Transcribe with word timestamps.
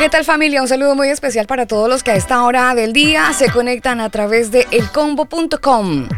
¿Qué 0.00 0.08
tal 0.08 0.24
familia? 0.24 0.62
Un 0.62 0.68
saludo 0.68 0.94
muy 0.94 1.10
especial 1.10 1.46
para 1.46 1.66
todos 1.66 1.86
los 1.86 2.02
que 2.02 2.12
a 2.12 2.14
esta 2.14 2.42
hora 2.44 2.74
del 2.74 2.94
día 2.94 3.34
se 3.34 3.50
conectan 3.50 4.00
a 4.00 4.08
través 4.08 4.50
de 4.50 4.66
elcombo.com. 4.70 6.08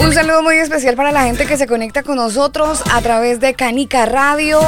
Un 0.00 0.14
saludo 0.14 0.44
muy 0.44 0.58
especial 0.58 0.94
para 0.94 1.10
la 1.10 1.24
gente 1.24 1.46
que 1.46 1.56
se 1.56 1.66
conecta 1.66 2.04
con 2.04 2.14
nosotros 2.14 2.80
a 2.92 3.00
través 3.00 3.40
de 3.40 3.54
Canica 3.54 4.06
Radio, 4.06 4.60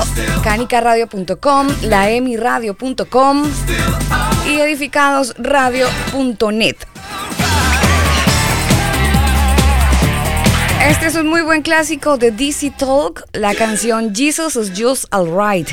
canicaradio.com, 0.42 1.68
laemiradio.com 1.82 3.44
y 4.48 4.58
edificadosradio.net. 4.58 6.91
Este 10.88 11.06
es 11.06 11.14
un 11.14 11.28
muy 11.28 11.42
buen 11.42 11.62
clásico 11.62 12.18
de 12.18 12.32
DC 12.32 12.72
Talk, 12.76 13.24
la 13.32 13.54
canción 13.54 14.12
Jesus 14.14 14.56
is 14.56 14.72
Just 14.76 15.04
Alright. 15.12 15.68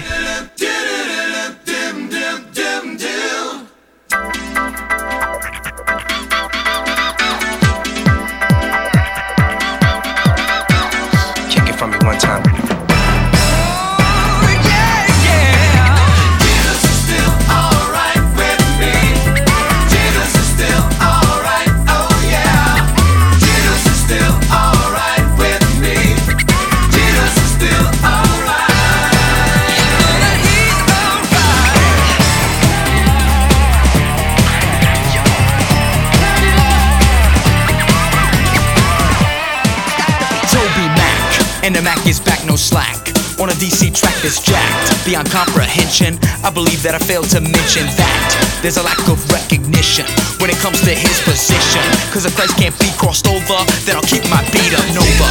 That's 44.21 44.43
jacked 44.43 45.05
beyond 45.05 45.31
comprehension. 45.31 46.19
I 46.43 46.51
believe 46.51 46.83
that 46.83 46.93
I 46.93 46.99
failed 46.99 47.29
to 47.31 47.39
mention 47.39 47.87
that 47.95 48.59
there's 48.61 48.75
a 48.75 48.83
lack 48.83 48.99
of 49.07 49.15
recognition 49.31 50.03
when 50.43 50.49
it 50.49 50.57
comes 50.59 50.81
to 50.83 50.91
his 50.91 51.23
position. 51.23 51.83
Cause 52.11 52.25
if 52.25 52.35
Christ 52.35 52.57
can't 52.57 52.77
be 52.79 52.91
crossed 52.99 53.27
over, 53.27 53.63
then 53.87 53.95
I'll 53.95 54.03
keep 54.03 54.27
my 54.27 54.43
beat 54.51 54.75
up 54.75 54.83
Nova. 54.91 55.29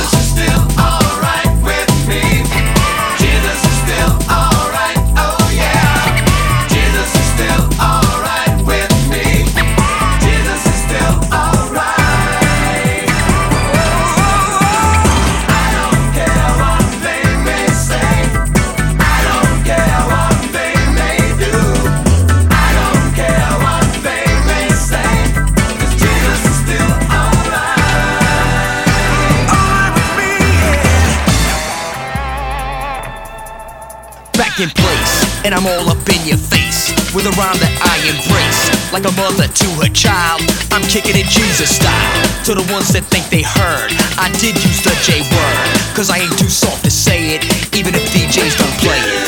back 2.08 2.47
Like 38.92 39.04
a 39.04 39.12
mother 39.12 39.46
to 39.46 39.68
her 39.84 39.92
child, 39.92 40.40
I'm 40.72 40.82
kicking 40.88 41.14
it 41.14 41.26
Jesus 41.26 41.76
style. 41.76 42.44
To 42.44 42.54
the 42.54 42.64
ones 42.72 42.88
that 42.96 43.04
think 43.12 43.28
they 43.28 43.42
heard, 43.42 43.92
I 44.16 44.32
did 44.40 44.56
use 44.64 44.80
the 44.82 44.96
J 45.04 45.20
word, 45.20 45.94
cause 45.94 46.08
I 46.08 46.18
ain't 46.18 46.38
too 46.38 46.48
soft 46.48 46.84
to 46.84 46.90
say 46.90 47.36
it, 47.36 47.44
even 47.76 47.94
if 47.94 48.02
DJs 48.12 48.56
don't 48.56 48.78
play 48.80 48.96
it. 48.96 49.27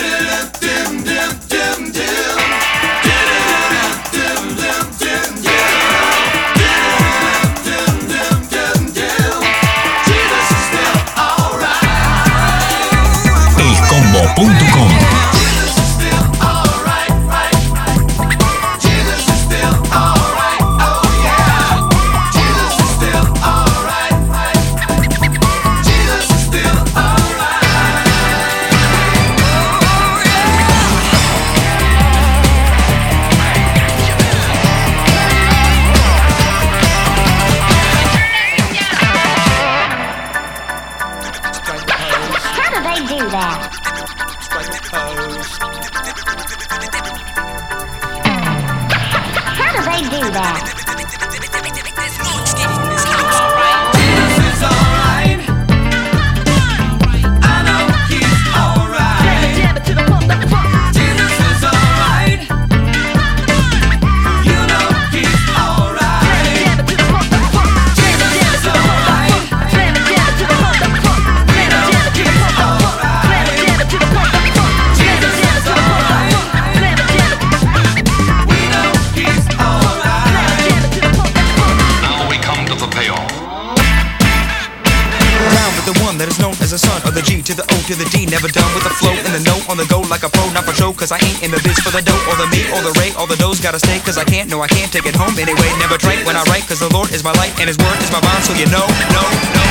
The 87.60 87.74
O 87.76 87.76
to 87.92 87.94
the 87.94 88.08
D. 88.08 88.24
Never 88.24 88.48
done 88.48 88.72
with 88.72 88.84
the 88.84 88.94
flow 88.96 89.12
and 89.12 89.32
the 89.36 89.44
note 89.44 89.68
on 89.68 89.76
the 89.76 89.84
go 89.92 90.00
like 90.08 90.24
a 90.24 90.30
pro, 90.32 90.48
not 90.56 90.64
for 90.64 90.72
show. 90.72 90.92
Cause 90.92 91.12
I 91.12 91.20
ain't 91.20 91.44
in 91.44 91.50
the 91.52 91.60
biz 91.60 91.76
for 91.84 91.92
the 91.92 92.00
dough 92.00 92.24
or 92.32 92.36
the 92.40 92.48
meat 92.48 92.64
or 92.72 92.80
the 92.80 92.94
ray 92.96 93.12
or 93.20 93.28
the 93.28 93.36
doughs. 93.36 93.60
Gotta 93.60 93.78
stay 93.78 94.00
cause 94.00 94.16
I 94.16 94.24
can't, 94.24 94.48
no, 94.48 94.64
I 94.64 94.68
can't 94.68 94.90
take 94.90 95.04
it 95.04 95.14
home 95.14 95.36
anyway. 95.36 95.68
Never 95.76 96.00
drink 96.00 96.24
when 96.24 96.36
I 96.36 96.42
write 96.48 96.64
cause 96.64 96.80
the 96.80 96.88
Lord 96.88 97.12
is 97.12 97.22
my 97.22 97.32
light 97.36 97.52
and 97.60 97.68
his 97.68 97.76
word 97.76 98.00
is 98.00 98.10
my 98.12 98.20
bond. 98.24 98.40
So 98.44 98.56
you 98.56 98.66
know, 98.72 98.86
no, 99.12 99.22
no, 99.52 99.64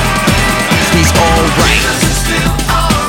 he's 0.93 1.09
alright. 1.17 1.81
Alright. 2.69 3.08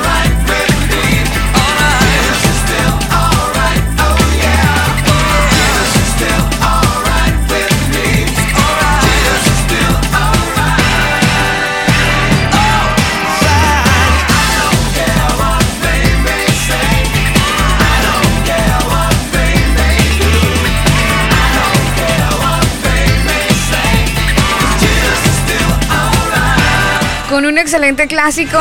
Excelente 27.60 28.06
clásico. 28.06 28.58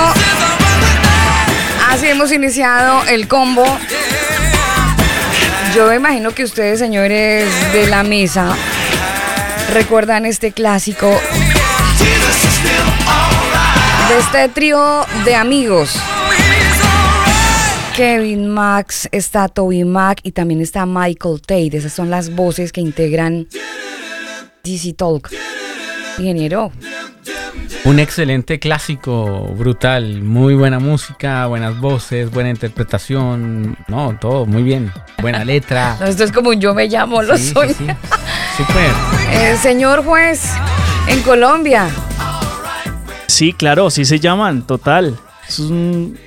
Así 1.87 2.07
hemos 2.07 2.31
iniciado 2.31 3.03
el 3.07 3.27
combo. 3.27 3.65
Yo 5.73 5.87
me 5.87 5.95
imagino 5.95 6.31
que 6.31 6.43
ustedes, 6.43 6.79
señores 6.79 7.47
de 7.73 7.87
la 7.87 8.03
mesa, 8.03 8.55
recuerdan 9.73 10.25
este 10.25 10.51
clásico 10.51 11.07
de 14.09 14.19
este 14.19 14.49
trío 14.49 15.05
de 15.23 15.35
amigos. 15.35 15.95
Kevin 17.95 18.49
Max, 18.49 19.07
está 19.11 19.47
Toby 19.47 19.83
Mac 19.83 20.19
y 20.23 20.31
también 20.31 20.61
está 20.61 20.85
Michael 20.85 21.41
Tate. 21.41 21.77
Esas 21.77 21.93
son 21.93 22.09
las 22.09 22.35
voces 22.35 22.71
que 22.71 22.81
integran 22.81 23.47
DC 24.63 24.93
Talk. 24.93 25.29
Ingeniero, 26.17 26.71
Un 27.85 27.97
excelente 27.97 28.59
clásico, 28.59 29.53
brutal, 29.57 30.21
muy 30.21 30.53
buena 30.53 30.79
música, 30.79 31.47
buenas 31.47 31.79
voces, 31.79 32.29
buena 32.29 32.49
interpretación, 32.49 33.77
no, 33.87 34.15
todo 34.19 34.45
muy 34.45 34.63
bien, 34.63 34.91
buena 35.21 35.43
letra. 35.45 35.95
no, 35.99 36.05
esto 36.07 36.23
es 36.25 36.31
como 36.31 36.49
un 36.49 36.59
yo 36.59 36.75
me 36.75 36.87
llamo, 36.87 37.21
lo 37.23 37.37
Sí, 37.37 37.51
soy. 37.51 37.69
sí. 37.69 37.87
Súper. 38.57 38.91
Eh, 39.31 39.55
señor 39.61 40.03
juez, 40.03 40.51
en 41.07 41.21
Colombia, 41.21 41.87
Sí, 43.27 43.53
claro, 43.53 43.89
sí 43.89 44.03
se 44.05 44.19
llaman, 44.19 44.63
total. 44.63 45.15
Es 45.47 45.59
un, 45.59 46.17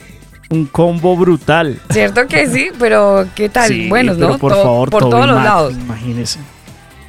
un 0.48 0.66
combo 0.66 1.14
brutal. 1.16 1.78
¿cierto 1.90 2.26
que 2.26 2.46
sí? 2.48 2.70
Pero 2.78 3.26
¿qué 3.34 3.48
tal? 3.50 3.68
Sí, 3.68 3.88
Buenos, 3.88 4.16
pero 4.16 4.28
¿no? 4.30 4.38
Por 4.38 4.52
To- 4.52 4.62
favor, 4.62 4.90
por 4.90 5.10
todos 5.10 5.26
los 5.26 5.42
lados. 5.44 5.74
Imagínese. 5.74 6.38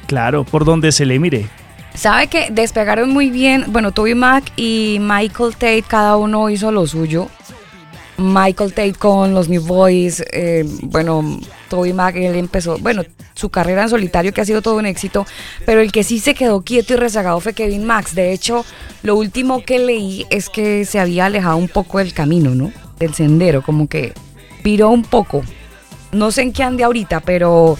Claro, 0.06 0.44
por 0.44 0.64
donde 0.66 0.92
se 0.92 1.06
le 1.06 1.18
mire. 1.18 1.48
¿Sabe 1.94 2.26
que 2.26 2.48
despegaron 2.50 3.10
muy 3.10 3.30
bien? 3.30 3.66
Bueno, 3.68 3.92
Toby 3.92 4.14
Mac 4.14 4.52
y 4.56 4.98
Michael 5.00 5.52
Tate, 5.52 5.84
cada 5.86 6.16
uno 6.16 6.50
hizo 6.50 6.72
lo 6.72 6.86
suyo. 6.86 7.28
Michael 8.18 8.72
Tate 8.72 8.94
con 8.94 9.32
los 9.32 9.48
New 9.48 9.62
Boys, 9.62 10.22
eh, 10.32 10.64
bueno, 10.82 11.40
Toby 11.68 11.92
Mac, 11.92 12.16
él 12.16 12.34
empezó, 12.36 12.78
bueno, 12.78 13.02
su 13.34 13.48
carrera 13.48 13.82
en 13.82 13.88
solitario 13.88 14.32
que 14.32 14.40
ha 14.40 14.44
sido 14.44 14.62
todo 14.62 14.76
un 14.76 14.86
éxito, 14.86 15.26
pero 15.66 15.80
el 15.80 15.90
que 15.90 16.04
sí 16.04 16.18
se 16.18 16.34
quedó 16.34 16.62
quieto 16.62 16.94
y 16.94 16.96
rezagado 16.96 17.40
fue 17.40 17.54
Kevin 17.54 17.84
Max. 17.84 18.14
De 18.14 18.32
hecho, 18.32 18.64
lo 19.02 19.16
último 19.16 19.64
que 19.64 19.78
leí 19.78 20.26
es 20.30 20.48
que 20.48 20.84
se 20.84 21.00
había 21.00 21.26
alejado 21.26 21.56
un 21.56 21.68
poco 21.68 21.98
del 21.98 22.12
camino, 22.12 22.54
¿no? 22.54 22.72
Del 22.98 23.14
sendero, 23.14 23.62
como 23.62 23.88
que 23.88 24.12
piró 24.62 24.90
un 24.90 25.02
poco. 25.02 25.42
No 26.12 26.30
sé 26.30 26.42
en 26.42 26.52
qué 26.52 26.62
ande 26.62 26.84
ahorita, 26.84 27.20
pero 27.20 27.76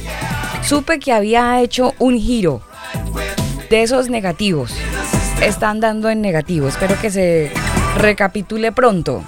supe 0.62 0.98
que 0.98 1.12
había 1.12 1.60
hecho 1.60 1.94
un 1.98 2.18
giro 2.18 2.62
de 3.74 3.82
esos 3.82 4.08
negativos. 4.08 4.72
Están 5.42 5.80
dando 5.80 6.08
en 6.08 6.20
negativo. 6.20 6.68
Espero 6.68 6.94
que 7.02 7.10
se 7.10 7.50
recapitule 7.96 8.70
pronto. 8.70 9.24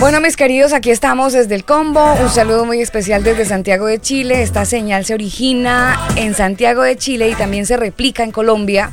Bueno, 0.00 0.20
mis 0.20 0.36
queridos, 0.36 0.72
aquí 0.72 0.90
estamos 0.90 1.32
desde 1.32 1.54
el 1.54 1.64
combo. 1.64 2.14
Un 2.14 2.28
saludo 2.28 2.64
muy 2.64 2.80
especial 2.80 3.22
desde 3.22 3.44
Santiago 3.44 3.86
de 3.86 4.00
Chile. 4.00 4.42
Esta 4.42 4.64
señal 4.64 5.04
se 5.04 5.14
origina 5.14 5.96
en 6.16 6.34
Santiago 6.34 6.82
de 6.82 6.96
Chile 6.96 7.30
y 7.30 7.36
también 7.36 7.66
se 7.66 7.76
replica 7.76 8.24
en 8.24 8.32
Colombia. 8.32 8.90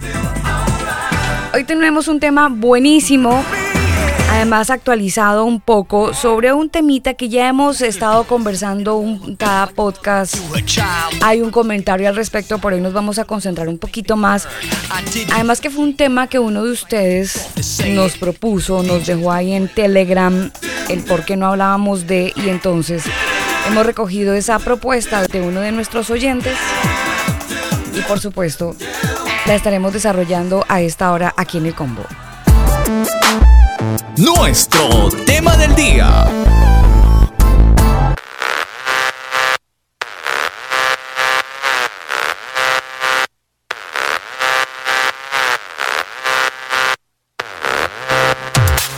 Hoy 1.55 1.63
tenemos 1.63 2.07
un 2.07 2.19
tema 2.19 2.47
buenísimo, 2.47 3.43
además 4.41 4.71
actualizado 4.71 5.45
un 5.45 5.61
poco 5.61 6.15
sobre 6.15 6.51
un 6.51 6.71
temita 6.71 7.13
que 7.13 7.29
ya 7.29 7.47
hemos 7.47 7.79
estado 7.81 8.23
conversando 8.23 8.95
un, 8.95 9.35
cada 9.35 9.67
podcast. 9.67 10.35
Hay 11.21 11.41
un 11.41 11.51
comentario 11.51 12.09
al 12.09 12.15
respecto, 12.15 12.57
por 12.57 12.73
hoy 12.73 12.81
nos 12.81 12.91
vamos 12.91 13.19
a 13.19 13.25
concentrar 13.25 13.69
un 13.69 13.77
poquito 13.77 14.17
más. 14.17 14.47
Además 15.31 15.61
que 15.61 15.69
fue 15.69 15.83
un 15.83 15.95
tema 15.95 16.25
que 16.25 16.39
uno 16.39 16.63
de 16.63 16.71
ustedes 16.71 17.49
nos 17.93 18.17
propuso, 18.17 18.81
nos 18.81 19.05
dejó 19.05 19.31
ahí 19.31 19.53
en 19.53 19.67
Telegram 19.67 20.51
el 20.89 21.03
por 21.03 21.23
qué 21.23 21.37
no 21.37 21.45
hablábamos 21.45 22.07
de 22.07 22.33
y 22.35 22.49
entonces 22.49 23.03
hemos 23.67 23.85
recogido 23.85 24.33
esa 24.33 24.57
propuesta 24.57 25.21
de 25.21 25.39
uno 25.39 25.61
de 25.61 25.71
nuestros 25.71 26.09
oyentes 26.09 26.57
y 27.95 28.01
por 28.01 28.19
supuesto 28.19 28.75
la 29.45 29.53
estaremos 29.53 29.93
desarrollando 29.93 30.65
a 30.67 30.81
esta 30.81 31.11
hora 31.11 31.31
aquí 31.37 31.59
en 31.59 31.67
el 31.67 31.75
combo. 31.75 32.07
Nuestro 34.17 35.09
tema 35.25 35.57
del 35.57 35.73
día. 35.73 36.25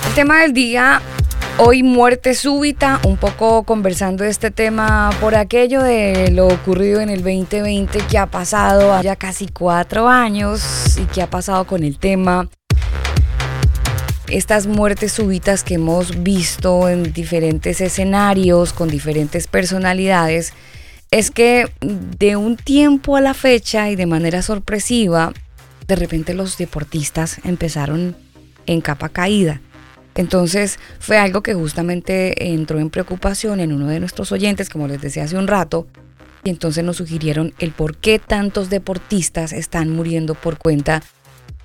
El 0.05 0.13
tema 0.15 0.41
del 0.41 0.51
día, 0.51 1.01
hoy 1.57 1.81
muerte 1.81 2.33
súbita, 2.33 2.99
un 3.05 3.15
poco 3.15 3.63
conversando 3.63 4.25
este 4.25 4.51
tema 4.51 5.11
por 5.21 5.35
aquello 5.35 5.81
de 5.81 6.29
lo 6.31 6.47
ocurrido 6.47 6.99
en 6.99 7.09
el 7.09 7.23
2020 7.23 7.99
que 7.99 8.17
ha 8.17 8.25
pasado 8.25 9.01
ya 9.01 9.15
casi 9.15 9.47
cuatro 9.47 10.09
años 10.09 10.97
y 10.97 11.05
que 11.05 11.21
ha 11.21 11.27
pasado 11.29 11.63
con 11.65 11.83
el 11.83 11.97
tema. 11.99 12.49
Estas 14.33 14.65
muertes 14.65 15.11
súbitas 15.11 15.63
que 15.63 15.75
hemos 15.75 16.23
visto 16.23 16.89
en 16.89 17.13
diferentes 17.13 17.81
escenarios, 17.81 18.73
con 18.73 18.89
diferentes 18.89 19.45
personalidades, 19.45 20.53
es 21.11 21.29
que 21.29 21.67
de 21.81 22.35
un 22.35 22.57
tiempo 22.57 23.15
a 23.15 23.21
la 23.21 23.35
fecha 23.35 23.91
y 23.91 23.95
de 23.95 24.07
manera 24.07 24.41
sorpresiva, 24.41 25.33
de 25.87 25.95
repente 25.95 26.33
los 26.33 26.57
deportistas 26.57 27.41
empezaron 27.43 28.15
en 28.65 28.81
capa 28.81 29.09
caída. 29.09 29.61
Entonces 30.15 30.79
fue 30.97 31.19
algo 31.19 31.43
que 31.43 31.53
justamente 31.53 32.53
entró 32.55 32.79
en 32.79 32.89
preocupación 32.89 33.59
en 33.59 33.71
uno 33.71 33.85
de 33.85 33.99
nuestros 33.99 34.31
oyentes, 34.31 34.67
como 34.67 34.87
les 34.87 34.99
decía 34.99 35.25
hace 35.25 35.37
un 35.37 35.45
rato, 35.45 35.85
y 36.43 36.49
entonces 36.49 36.83
nos 36.83 36.97
sugirieron 36.97 37.53
el 37.59 37.69
por 37.69 37.97
qué 37.97 38.17
tantos 38.17 38.71
deportistas 38.71 39.53
están 39.53 39.91
muriendo 39.91 40.33
por 40.33 40.57
cuenta 40.57 41.03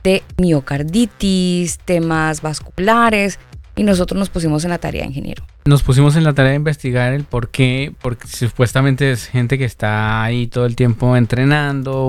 de 0.08 0.22
miocarditis, 0.38 1.78
temas 1.84 2.40
vasculares, 2.43 3.38
y 3.76 3.82
nosotros 3.84 4.19
nos 4.19 4.28
pusimos 4.31 4.64
en 4.64 4.70
la 4.70 4.78
tarea, 4.78 5.05
ingeniero. 5.05 5.44
Nos 5.64 5.82
pusimos 5.82 6.16
en 6.16 6.25
la 6.25 6.32
tarea 6.32 6.50
de 6.50 6.56
investigar 6.56 7.12
el 7.12 7.25
por 7.25 7.50
qué, 7.50 7.93
porque 8.00 8.26
supuestamente 8.26 9.12
es 9.12 9.26
gente 9.26 9.58
que 9.58 9.64
está 9.64 10.22
ahí 10.25 10.46
todo 10.46 10.66
el 10.66 10.75
tiempo 10.75 11.16
entrenando, 11.16 12.08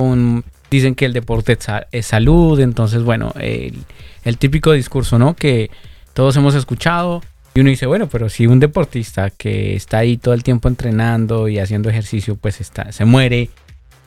dicen 0.71 0.95
que 0.95 1.05
el 1.05 1.13
deporte 1.13 1.53
es, 1.53 1.59
sa- 1.63 1.87
es 1.91 2.05
salud, 2.07 2.59
entonces 2.59 3.03
bueno, 3.03 3.33
el, 3.39 3.83
el 4.23 4.37
típico 4.37 4.71
discurso, 4.71 5.19
¿no? 5.19 5.35
Que 5.35 5.69
todos 6.13 6.35
hemos 6.37 6.55
escuchado 6.55 7.21
y 7.53 7.59
uno 7.61 7.69
dice, 7.69 7.85
bueno, 7.85 8.07
pero 8.07 8.29
si 8.29 8.47
un 8.47 8.59
deportista 8.59 9.29
que 9.29 9.75
está 9.75 9.99
ahí 9.99 10.17
todo 10.17 10.33
el 10.33 10.43
tiempo 10.43 10.69
entrenando 10.69 11.47
y 11.49 11.59
haciendo 11.59 11.89
ejercicio, 11.89 12.35
pues 12.35 12.61
está, 12.61 12.91
se 12.91 13.05
muere, 13.05 13.49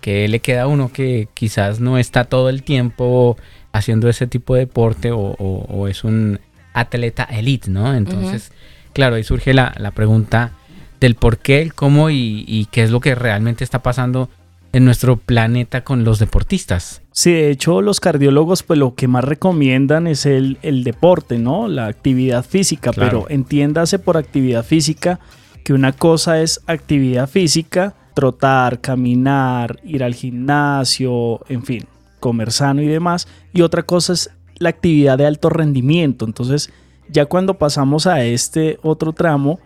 que 0.01 0.27
le 0.27 0.41
queda 0.41 0.67
uno 0.67 0.91
que 0.93 1.29
quizás 1.35 1.79
no 1.79 1.97
está 1.99 2.25
todo 2.25 2.49
el 2.49 2.63
tiempo 2.65 3.37
haciendo 3.73 4.09
ese 4.09 4.27
tipo 4.27 4.55
de 4.55 4.61
deporte 4.61 5.11
o, 5.13 5.19
o- 5.19 5.67
o 5.69 5.89
es 5.89 6.05
un 6.05 6.41
atleta 6.75 7.25
elite, 7.25 7.71
¿no? 7.71 7.95
Entonces, 7.95 8.53
claro, 8.93 9.17
ahí 9.17 9.25
surge 9.25 9.55
la, 9.55 9.75
la 9.79 9.91
pregunta 9.91 10.53
del 11.01 11.15
por 11.17 11.39
qué, 11.39 11.61
el 11.63 11.75
cómo 11.75 12.11
y, 12.11 12.45
y 12.47 12.67
qué 12.71 12.83
es 12.83 12.91
lo 12.91 13.01
que 13.01 13.15
realmente 13.15 13.65
está 13.65 13.83
pasando 13.83 14.29
en 14.73 14.85
nuestro 14.87 15.17
planeta 15.19 15.85
con 15.85 16.03
los 16.05 16.19
deportistas. 16.19 17.03
Sí, 17.13 17.31
de 17.33 17.51
hecho 17.51 17.83
los 17.83 18.01
cardiólogos 18.01 18.63
pues 18.63 18.79
lo 18.79 18.95
que 18.95 19.07
más 19.09 19.23
recomiendan 19.25 20.07
es 20.07 20.25
el, 20.25 20.57
el 20.63 20.83
deporte, 20.83 21.37
¿no? 21.39 21.69
La 21.69 21.87
actividad 21.89 22.43
física, 22.45 22.91
Claro. 22.93 23.25
pero 23.25 23.31
entiéndase 23.35 23.99
por 23.99 24.17
actividad 24.17 24.65
física 24.65 25.21
que 25.63 25.75
una 25.75 25.93
cosa 25.93 26.41
es 26.41 26.61
actividad 26.67 27.29
física, 27.29 27.95
trotar, 28.15 28.81
caminar, 28.81 29.79
ir 29.85 30.03
al 30.05 30.15
gimnasio, 30.15 31.41
en 31.49 31.63
fin, 31.65 31.85
comer 32.23 32.53
sano 32.53 32.81
y 32.81 32.87
demás, 32.87 33.29
y 33.53 33.61
otra 33.61 33.83
cosa 33.83 34.15
es 34.15 34.31
la 34.57 34.71
actividad 34.71 35.19
de 35.19 35.27
alto 35.27 35.51
rendimiento. 35.51 36.25
Entonces, 36.25 36.71
ya 37.11 37.27
cuando 37.27 37.59
pasamos 37.59 38.07
a 38.07 38.25
este 38.25 38.79
otro 38.83 39.13
tramo, 39.13 39.59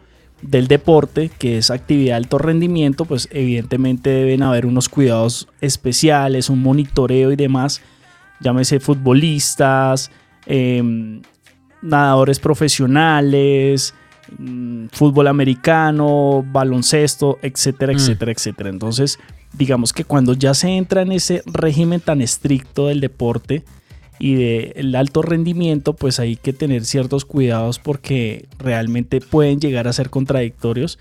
del 0.42 0.68
deporte, 0.68 1.30
que 1.38 1.58
es 1.58 1.70
actividad 1.70 2.12
de 2.12 2.16
alto 2.24 2.38
rendimiento, 2.38 3.04
pues 3.04 3.28
evidentemente 3.32 4.10
deben 4.10 4.42
haber 4.42 4.66
unos 4.66 4.88
cuidados 4.88 5.48
especiales, 5.60 6.50
un 6.50 6.62
monitoreo 6.62 7.32
y 7.32 7.36
demás, 7.36 7.80
llámese 8.40 8.78
futbolistas, 8.78 10.10
em, 10.44 11.22
nadadores 11.80 12.38
profesionales, 12.38 13.94
mm, 14.38 14.86
fútbol 14.92 15.28
americano, 15.28 16.44
baloncesto, 16.52 17.38
etcétera, 17.42 17.92
Mm. 17.92 17.96
etcétera, 17.96 18.32
etcétera. 18.32 18.68
Entonces, 18.70 19.18
digamos 19.56 19.92
que 19.92 20.04
cuando 20.04 20.34
ya 20.34 20.54
se 20.54 20.68
entra 20.68 21.02
en 21.02 21.12
ese 21.12 21.42
régimen 21.46 22.00
tan 22.00 22.20
estricto 22.20 22.86
del 22.88 23.00
deporte, 23.00 23.64
y 24.18 24.34
del 24.36 24.94
alto 24.94 25.20
rendimiento, 25.20 25.92
pues 25.92 26.18
hay 26.20 26.36
que 26.36 26.54
tener 26.54 26.86
ciertos 26.86 27.26
cuidados 27.26 27.78
porque 27.78 28.46
realmente 28.58 29.20
pueden 29.20 29.60
llegar 29.60 29.88
a 29.88 29.92
ser 29.92 30.08
contradictorios. 30.08 30.98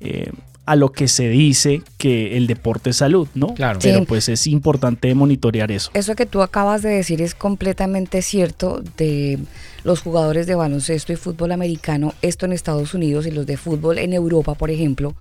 Eh, 0.00 0.32
a 0.64 0.74
lo 0.74 0.90
que 0.90 1.06
se 1.06 1.28
dice 1.28 1.82
que 1.96 2.36
el 2.36 2.48
deporte 2.48 2.90
es 2.90 2.96
salud, 2.96 3.28
¿no? 3.34 3.54
Claro. 3.54 3.78
Pero 3.80 4.00
Sí. 4.00 4.04
pues 4.06 4.28
es 4.28 4.48
importante 4.48 5.14
monitorear 5.14 5.70
eso. 5.70 5.92
Eso 5.94 6.16
que 6.16 6.26
tú 6.26 6.42
acabas 6.42 6.82
de 6.82 6.88
decir 6.88 7.22
es 7.22 7.36
completamente 7.36 8.20
cierto 8.20 8.82
de 8.96 9.38
los 9.84 10.00
jugadores 10.00 10.48
de 10.48 10.56
baloncesto 10.56 11.12
y 11.12 11.16
fútbol 11.16 11.52
americano, 11.52 12.14
esto 12.20 12.46
en 12.46 12.52
Estados 12.52 12.94
Unidos 12.94 13.28
y 13.28 13.30
los 13.30 13.46
de 13.46 13.56
fútbol 13.56 13.98
en 13.98 14.12
Europa, 14.12 14.54
por 14.56 14.72
ejemplo, 14.72 15.14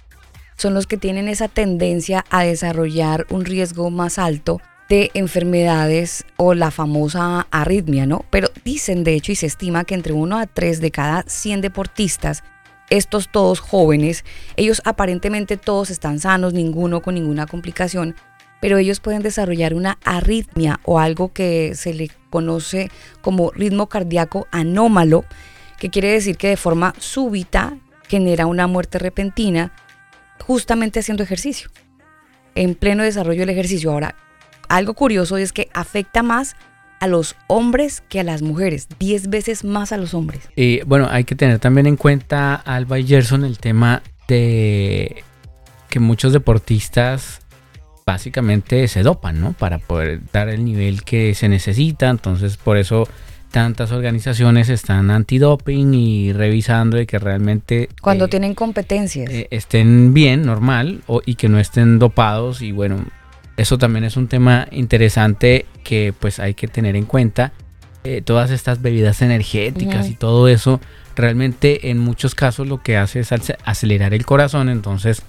son 0.55 0.73
los 0.73 0.87
que 0.87 0.97
tienen 0.97 1.27
esa 1.27 1.47
tendencia 1.47 2.25
a 2.29 2.43
desarrollar 2.43 3.25
un 3.29 3.45
riesgo 3.45 3.89
más 3.89 4.17
alto 4.17 4.61
de 4.89 5.09
enfermedades 5.13 6.25
o 6.37 6.53
la 6.53 6.71
famosa 6.71 7.47
arritmia, 7.51 8.05
¿no? 8.05 8.23
Pero 8.29 8.49
dicen 8.63 9.03
de 9.03 9.13
hecho 9.15 9.31
y 9.31 9.35
se 9.35 9.47
estima 9.47 9.83
que 9.83 9.95
entre 9.95 10.13
1 10.13 10.37
a 10.37 10.45
3 10.45 10.79
de 10.79 10.91
cada 10.91 11.23
100 11.27 11.61
deportistas 11.61 12.43
estos 12.89 13.29
todos 13.29 13.59
jóvenes, 13.59 14.23
ellos 14.57 14.81
aparentemente 14.85 15.57
todos 15.57 15.89
están 15.89 16.19
sanos, 16.19 16.53
ninguno 16.53 17.01
con 17.01 17.15
ninguna 17.15 17.47
complicación, 17.47 18.15
pero 18.61 18.77
ellos 18.77 18.99
pueden 18.99 19.23
desarrollar 19.23 19.73
una 19.73 19.97
arritmia 20.03 20.79
o 20.85 20.99
algo 20.99 21.33
que 21.33 21.73
se 21.75 21.95
le 21.95 22.11
conoce 22.29 22.91
como 23.21 23.51
ritmo 23.51 23.87
cardíaco 23.87 24.47
anómalo, 24.51 25.25
que 25.79 25.89
quiere 25.89 26.11
decir 26.11 26.37
que 26.37 26.49
de 26.49 26.57
forma 26.57 26.93
súbita 26.99 27.77
genera 28.07 28.45
una 28.45 28.67
muerte 28.67 28.99
repentina 28.99 29.71
justamente 30.43 30.99
haciendo 30.99 31.23
ejercicio, 31.23 31.69
en 32.55 32.75
pleno 32.75 33.03
desarrollo 33.03 33.41
del 33.41 33.49
ejercicio. 33.49 33.91
Ahora, 33.91 34.15
algo 34.69 34.93
curioso 34.93 35.37
es 35.37 35.51
que 35.53 35.69
afecta 35.73 36.23
más 36.23 36.55
a 36.99 37.07
los 37.07 37.35
hombres 37.47 38.03
que 38.09 38.19
a 38.19 38.23
las 38.23 38.41
mujeres, 38.41 38.87
10 38.99 39.29
veces 39.29 39.63
más 39.63 39.91
a 39.91 39.97
los 39.97 40.13
hombres. 40.13 40.49
Y 40.55 40.81
bueno, 40.83 41.07
hay 41.09 41.23
que 41.23 41.35
tener 41.35 41.59
también 41.59 41.87
en 41.87 41.97
cuenta, 41.97 42.55
Alba 42.55 42.99
y 42.99 43.05
Gerson, 43.05 43.43
el 43.43 43.59
tema 43.59 44.01
de 44.27 45.23
que 45.89 45.99
muchos 45.99 46.33
deportistas 46.33 47.41
básicamente 48.05 48.87
se 48.87 49.03
dopan, 49.03 49.41
¿no? 49.41 49.53
Para 49.53 49.79
poder 49.79 50.21
dar 50.31 50.49
el 50.49 50.63
nivel 50.63 51.03
que 51.03 51.33
se 51.33 51.49
necesita. 51.49 52.09
Entonces, 52.09 52.57
por 52.57 52.77
eso 52.77 53.07
tantas 53.55 53.93
organizaciones 53.93 54.67
están 54.67 55.09
antidoping 55.11 55.93
y 55.93 56.33
revisando 56.33 56.97
de 56.97 57.07
que 57.07 57.19
realmente 57.19 57.87
Cuando 58.01 58.25
eh, 58.25 58.27
tienen 58.27 58.53
competencias. 58.53 59.29
eh, 59.31 59.47
estén 59.49 60.13
bien, 60.13 60.41
normal, 60.45 61.03
o- 61.07 61.21
y 61.25 61.35
que 61.35 61.47
no 61.47 61.57
estén 61.57 61.97
dopados. 61.97 62.61
Y 62.61 62.73
bueno, 62.73 63.05
eso 63.55 63.77
también 63.77 64.03
es 64.03 64.17
un 64.17 64.27
tema 64.27 64.67
interesante 64.71 65.65
que 65.85 66.13
pues 66.19 66.39
hay 66.41 66.53
que 66.53 66.67
tener 66.67 66.97
en 66.97 67.05
cuenta. 67.05 67.53
Eh, 68.03 68.21
todas 68.21 68.51
estas 68.51 68.81
bebidas 68.81 69.21
energéticas 69.21 70.09
y 70.09 70.15
todo 70.15 70.49
eso, 70.49 70.81
realmente 71.15 71.89
en 71.91 71.97
muchos 71.97 72.35
casos 72.35 72.67
lo 72.67 72.83
que 72.83 72.97
hace 72.97 73.21
es 73.21 73.31
ace- 73.31 73.55
acelerar 73.63 74.13
el 74.13 74.25
corazón. 74.25 74.67
Entonces 74.67 75.21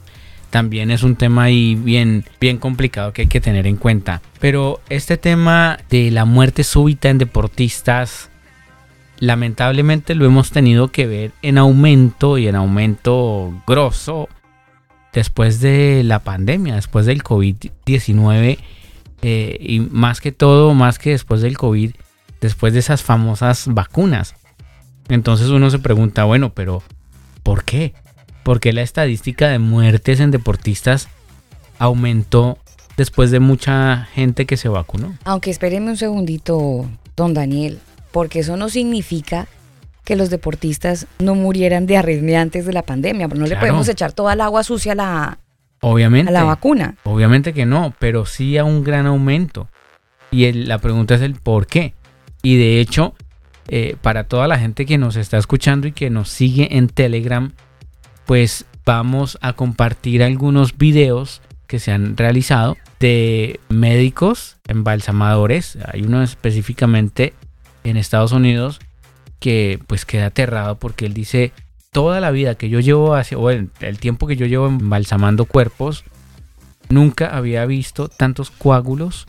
también 0.51 0.91
es 0.91 1.03
un 1.03 1.17
tema 1.17 1.45
ahí 1.45 1.75
bien, 1.75 2.25
bien 2.41 2.59
complicado 2.59 3.13
que 3.13 3.23
hay 3.23 3.29
que 3.29 3.41
tener 3.41 3.67
en 3.67 3.77
cuenta. 3.77 4.23
Pero 4.41 4.81
este 4.89 5.17
tema 5.17 5.79
de 5.91 6.11
la 6.11 6.25
muerte 6.25 6.65
súbita 6.65 7.09
en 7.09 7.19
deportistas, 7.19 8.31
lamentablemente 9.19 10.15
lo 10.15 10.27
hemos 10.27 10.51
tenido 10.51 10.89
que 10.89 11.07
ver 11.07 11.33
en 11.43 11.59
aumento 11.59 12.39
y 12.39 12.49
en 12.49 12.55
aumento 12.55 13.53
grosso 13.67 14.29
después 15.13 15.61
de 15.61 16.03
la 16.05 16.19
pandemia, 16.21 16.75
después 16.75 17.07
del 17.07 17.23
COVID-19 17.23 18.59
eh, 19.23 19.57
y 19.61 19.81
más 19.81 20.21
que 20.21 20.33
todo, 20.33 20.75
más 20.75 20.99
que 20.99 21.11
después 21.11 21.41
del 21.41 21.57
COVID, 21.57 21.93
después 22.41 22.73
de 22.75 22.81
esas 22.81 23.03
famosas 23.03 23.67
vacunas. 23.69 24.35
Entonces 25.09 25.49
uno 25.49 25.71
se 25.71 25.79
pregunta, 25.79 26.25
bueno, 26.25 26.53
pero 26.53 26.83
¿por 27.43 27.65
qué? 27.65 27.95
¿Por 28.47 28.61
qué 28.61 28.73
la 28.73 28.83
estadística 28.83 29.49
de 29.49 29.59
muertes 29.59 30.21
en 30.21 30.31
deportistas 30.31 31.09
aumentó 31.81 32.59
después 32.97 33.33
de 33.33 33.41
mucha 33.41 34.05
gente 34.15 34.47
que 34.47 34.57
se 34.57 34.69
vacunó? 34.69 35.17
Aunque 35.25 35.51
espéreme 35.51 35.91
un 35.91 35.97
segundito, 35.97 36.89
don 37.17 37.35
Daniel, 37.35 37.81
porque 38.13 38.39
eso 38.39 38.57
no 38.57 38.69
significa 38.69 39.49
que 40.05 40.15
los 40.15 40.31
deportistas 40.31 41.09
no 41.19 41.35
murieran 41.35 41.87
de 41.87 41.97
arritmia 41.97 42.41
antes 42.41 42.65
de 42.67 42.73
la 42.73 42.83
pandemia. 42.83 43.27
No 43.27 43.47
le 43.49 43.57
podemos 43.57 43.89
echar 43.89 44.13
toda 44.13 44.35
el 44.35 44.41
agua 44.41 44.63
sucia 44.63 44.93
a 44.93 44.95
la, 44.95 45.39
Obviamente. 45.81 46.29
a 46.29 46.33
la 46.33 46.45
vacuna. 46.45 46.95
Obviamente 47.03 47.53
que 47.53 47.67
no, 47.67 47.95
pero 47.99 48.27
sí 48.27 48.57
a 48.59 48.65
un 48.65 48.85
gran 48.85 49.07
aumento. 49.07 49.69
Y 50.31 50.45
el- 50.45 50.69
la 50.69 50.79
pregunta 50.79 51.17
es 51.17 51.21
el 51.23 51.35
por 51.35 51.67
qué. 51.67 51.95
Y 52.45 52.57
de 52.59 52.79
hecho, 52.79 53.17
eh, 53.67 53.97
para 54.01 54.23
toda 54.23 54.47
la 54.47 54.57
gente 54.57 54.87
que 54.87 54.99
nos 54.99 55.17
está 55.17 55.37
escuchando 55.37 55.89
y 55.89 55.93
que 55.93 56.11
nos 56.11 56.29
sigue 56.29 56.77
en 56.77 56.87
Telegram, 56.89 57.53
pues 58.27 58.67
vamos 58.85 59.39
a 59.41 59.55
compartir 59.55 60.23
algunos 60.23 60.77
videos 60.77 61.43
que 61.67 61.79
se 61.79 61.93
han 61.93 62.17
realizado 62.17 62.77
de 63.01 63.61
médicos 63.69 64.57
embalsamadores. 64.69 65.79
Hay 65.93 66.03
uno 66.03 66.23
específicamente 66.23 67.35
en 67.85 67.97
Estados 67.97 68.33
Unidos 68.33 68.81
que 69.41 69.81
pues 69.87 70.05
queda 70.05 70.27
aterrado 70.27 70.79
porque 70.79 71.07
él 71.07 71.15
dice 71.15 71.53
toda 71.93 72.21
la 72.21 72.31
vida 72.31 72.57
que 72.57 72.69
yo 72.69 72.81
llevo 72.81 73.15
hacia, 73.15 73.39
o 73.39 73.51
el, 73.51 73.71
el 73.81 73.99
tiempo 73.99 74.27
que 74.27 74.37
yo 74.37 74.47
llevo 74.47 74.67
embalsamando 74.67 75.47
cuerpos, 75.47 76.05
nunca 76.89 77.37
había 77.37 77.65
visto 77.67 78.09
tantos 78.09 78.51
coágulos 78.51 79.27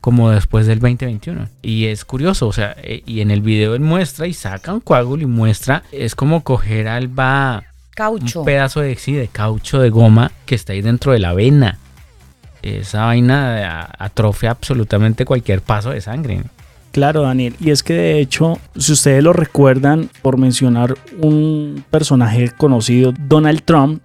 como 0.00 0.30
después 0.30 0.66
del 0.66 0.80
2021. 0.80 1.48
Y 1.62 1.86
es 1.86 2.04
curioso, 2.04 2.48
o 2.48 2.52
sea, 2.52 2.74
eh, 2.82 3.02
y 3.06 3.20
en 3.20 3.30
el 3.30 3.42
video 3.42 3.74
él 3.74 3.80
muestra 3.80 4.26
y 4.26 4.34
saca 4.34 4.72
un 4.72 4.80
coágulo 4.80 5.22
y 5.22 5.26
muestra, 5.26 5.82
es 5.92 6.14
como 6.14 6.42
coger 6.42 6.88
alba 6.88 7.64
Caucho. 7.94 8.40
un 8.40 8.46
pedazo 8.46 8.80
de, 8.80 8.96
sí, 8.96 9.12
de 9.12 9.28
caucho 9.28 9.80
de 9.80 9.90
goma 9.90 10.32
que 10.46 10.54
está 10.54 10.72
ahí 10.72 10.82
dentro 10.82 11.12
de 11.12 11.18
la 11.18 11.32
vena. 11.34 11.78
Esa 12.62 13.06
vaina 13.06 13.88
atrofia 13.98 14.50
absolutamente 14.50 15.24
cualquier 15.24 15.62
paso 15.62 15.90
de 15.90 16.00
sangre. 16.00 16.42
Claro, 16.92 17.22
Daniel. 17.22 17.54
Y 17.60 17.70
es 17.70 17.82
que 17.82 17.94
de 17.94 18.20
hecho, 18.20 18.58
si 18.76 18.92
ustedes 18.92 19.22
lo 19.22 19.32
recuerdan, 19.32 20.10
por 20.22 20.38
mencionar 20.38 20.96
un 21.18 21.84
personaje 21.90 22.50
conocido, 22.50 23.12
Donald 23.16 23.62
Trump, 23.64 24.02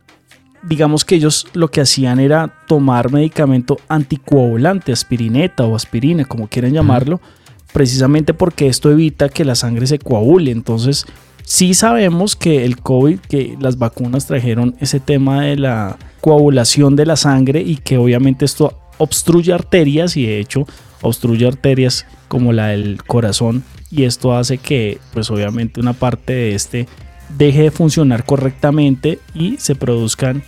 digamos 0.62 1.04
que 1.04 1.16
ellos 1.16 1.48
lo 1.54 1.70
que 1.70 1.82
hacían 1.82 2.20
era 2.20 2.54
tomar 2.68 3.12
medicamento 3.12 3.78
anticoagulante, 3.88 4.92
aspirineta 4.92 5.64
o 5.66 5.76
aspirina, 5.76 6.26
como 6.26 6.48
quieran 6.48 6.74
llamarlo, 6.74 7.22
precisamente 7.74 8.34
porque 8.34 8.68
esto 8.68 8.92
evita 8.92 9.30
que 9.30 9.46
la 9.46 9.56
sangre 9.56 9.88
se 9.88 10.00
coagule. 10.00 10.52
Entonces, 10.52 11.06
sí 11.46 11.74
sabemos 11.74 12.36
que 12.36 12.66
el 12.66 12.80
COVID, 12.80 13.20
que 13.20 13.56
las 13.60 13.78
vacunas 13.78 14.28
trajeron 14.28 14.76
ese 14.80 15.00
tema 15.00 15.44
de 15.44 15.56
la 15.56 15.98
coagulación 16.22 16.96
de 16.96 17.06
la 17.06 17.16
sangre 17.16 17.62
y 17.62 17.78
que 17.78 17.98
obviamente 17.98 18.46
esto 18.46 18.80
obstruye 18.98 19.54
arterias 19.54 20.18
y 20.18 20.26
de 20.26 20.40
hecho 20.40 20.66
obstruye 21.02 21.48
arterias 21.48 22.06
como 22.28 22.52
la 22.52 22.68
del 22.68 23.04
corazón 23.04 23.64
y 23.92 24.04
esto 24.04 24.36
hace 24.36 24.58
que 24.58 24.98
pues 25.14 25.30
obviamente 25.30 25.80
una 25.80 25.94
parte 25.94 26.34
de 26.34 26.56
este 26.56 26.88
deje 27.38 27.64
de 27.64 27.72
funcionar 27.72 28.26
correctamente 28.26 29.20
y 29.34 29.58
se 29.58 29.76
produzcan 29.76 30.44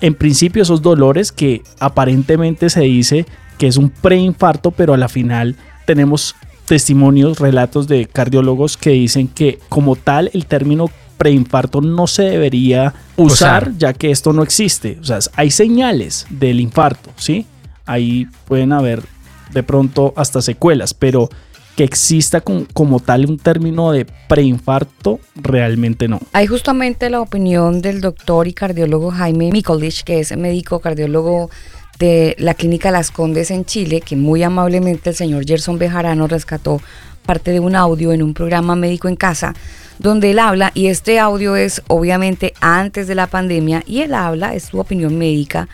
en 0.00 0.14
principio 0.14 0.62
esos 0.62 0.82
dolores 0.82 1.32
que 1.32 1.62
aparentemente 1.78 2.68
se 2.68 2.82
dice 2.82 3.24
que 3.58 3.68
es 3.68 3.76
un 3.76 3.88
preinfarto 3.88 4.70
pero 4.70 4.92
a 4.92 4.98
la 4.98 5.08
final 5.08 5.56
tenemos 5.86 6.34
testimonios, 6.66 7.38
relatos 7.38 7.88
de 7.88 8.06
cardiólogos 8.06 8.76
que 8.76 8.90
dicen 8.90 9.28
que 9.28 9.58
como 9.68 9.96
tal 9.96 10.30
el 10.34 10.46
término 10.46 10.90
preinfarto 11.16 11.80
no 11.80 12.06
se 12.06 12.24
debería 12.24 12.92
usar, 13.16 13.62
Usar. 13.68 13.78
ya 13.78 13.92
que 13.94 14.10
esto 14.10 14.32
no 14.34 14.42
existe. 14.42 14.98
O 15.00 15.04
sea, 15.04 15.18
hay 15.36 15.50
señales 15.50 16.26
del 16.28 16.60
infarto, 16.60 17.10
¿sí? 17.16 17.46
Ahí 17.86 18.26
pueden 18.46 18.72
haber 18.72 19.02
de 19.52 19.62
pronto 19.62 20.12
hasta 20.16 20.42
secuelas, 20.42 20.92
pero 20.92 21.30
que 21.76 21.84
exista 21.84 22.40
con- 22.40 22.66
como 22.72 23.00
tal 23.00 23.26
un 23.26 23.38
término 23.38 23.92
de 23.92 24.06
preinfarto, 24.28 25.20
realmente 25.34 26.08
no. 26.08 26.20
Hay 26.32 26.46
justamente 26.46 27.08
la 27.10 27.20
opinión 27.20 27.80
del 27.82 28.00
doctor 28.00 28.48
y 28.48 28.52
cardiólogo 28.54 29.10
Jaime 29.10 29.50
Mikulich, 29.52 30.02
que 30.02 30.20
es 30.20 30.36
médico 30.36 30.80
cardiólogo 30.80 31.50
de 31.98 32.36
la 32.38 32.54
Clínica 32.54 32.90
Las 32.90 33.10
Condes 33.10 33.50
en 33.50 33.64
Chile, 33.64 34.00
que 34.00 34.16
muy 34.16 34.42
amablemente 34.42 35.10
el 35.10 35.16
señor 35.16 35.46
Gerson 35.46 35.78
Bejarano 35.78 36.26
rescató 36.26 36.80
parte 37.24 37.50
de 37.50 37.60
un 37.60 37.74
audio 37.74 38.12
en 38.12 38.22
un 38.22 38.34
programa 38.34 38.76
médico 38.76 39.08
en 39.08 39.16
casa, 39.16 39.54
donde 39.98 40.30
él 40.30 40.38
habla, 40.38 40.70
y 40.74 40.86
este 40.86 41.18
audio 41.18 41.56
es 41.56 41.82
obviamente 41.88 42.54
antes 42.60 43.08
de 43.08 43.14
la 43.14 43.26
pandemia, 43.26 43.82
y 43.86 44.02
él 44.02 44.14
habla, 44.14 44.54
es 44.54 44.64
su 44.64 44.78
opinión 44.78 45.18
médica, 45.18 45.68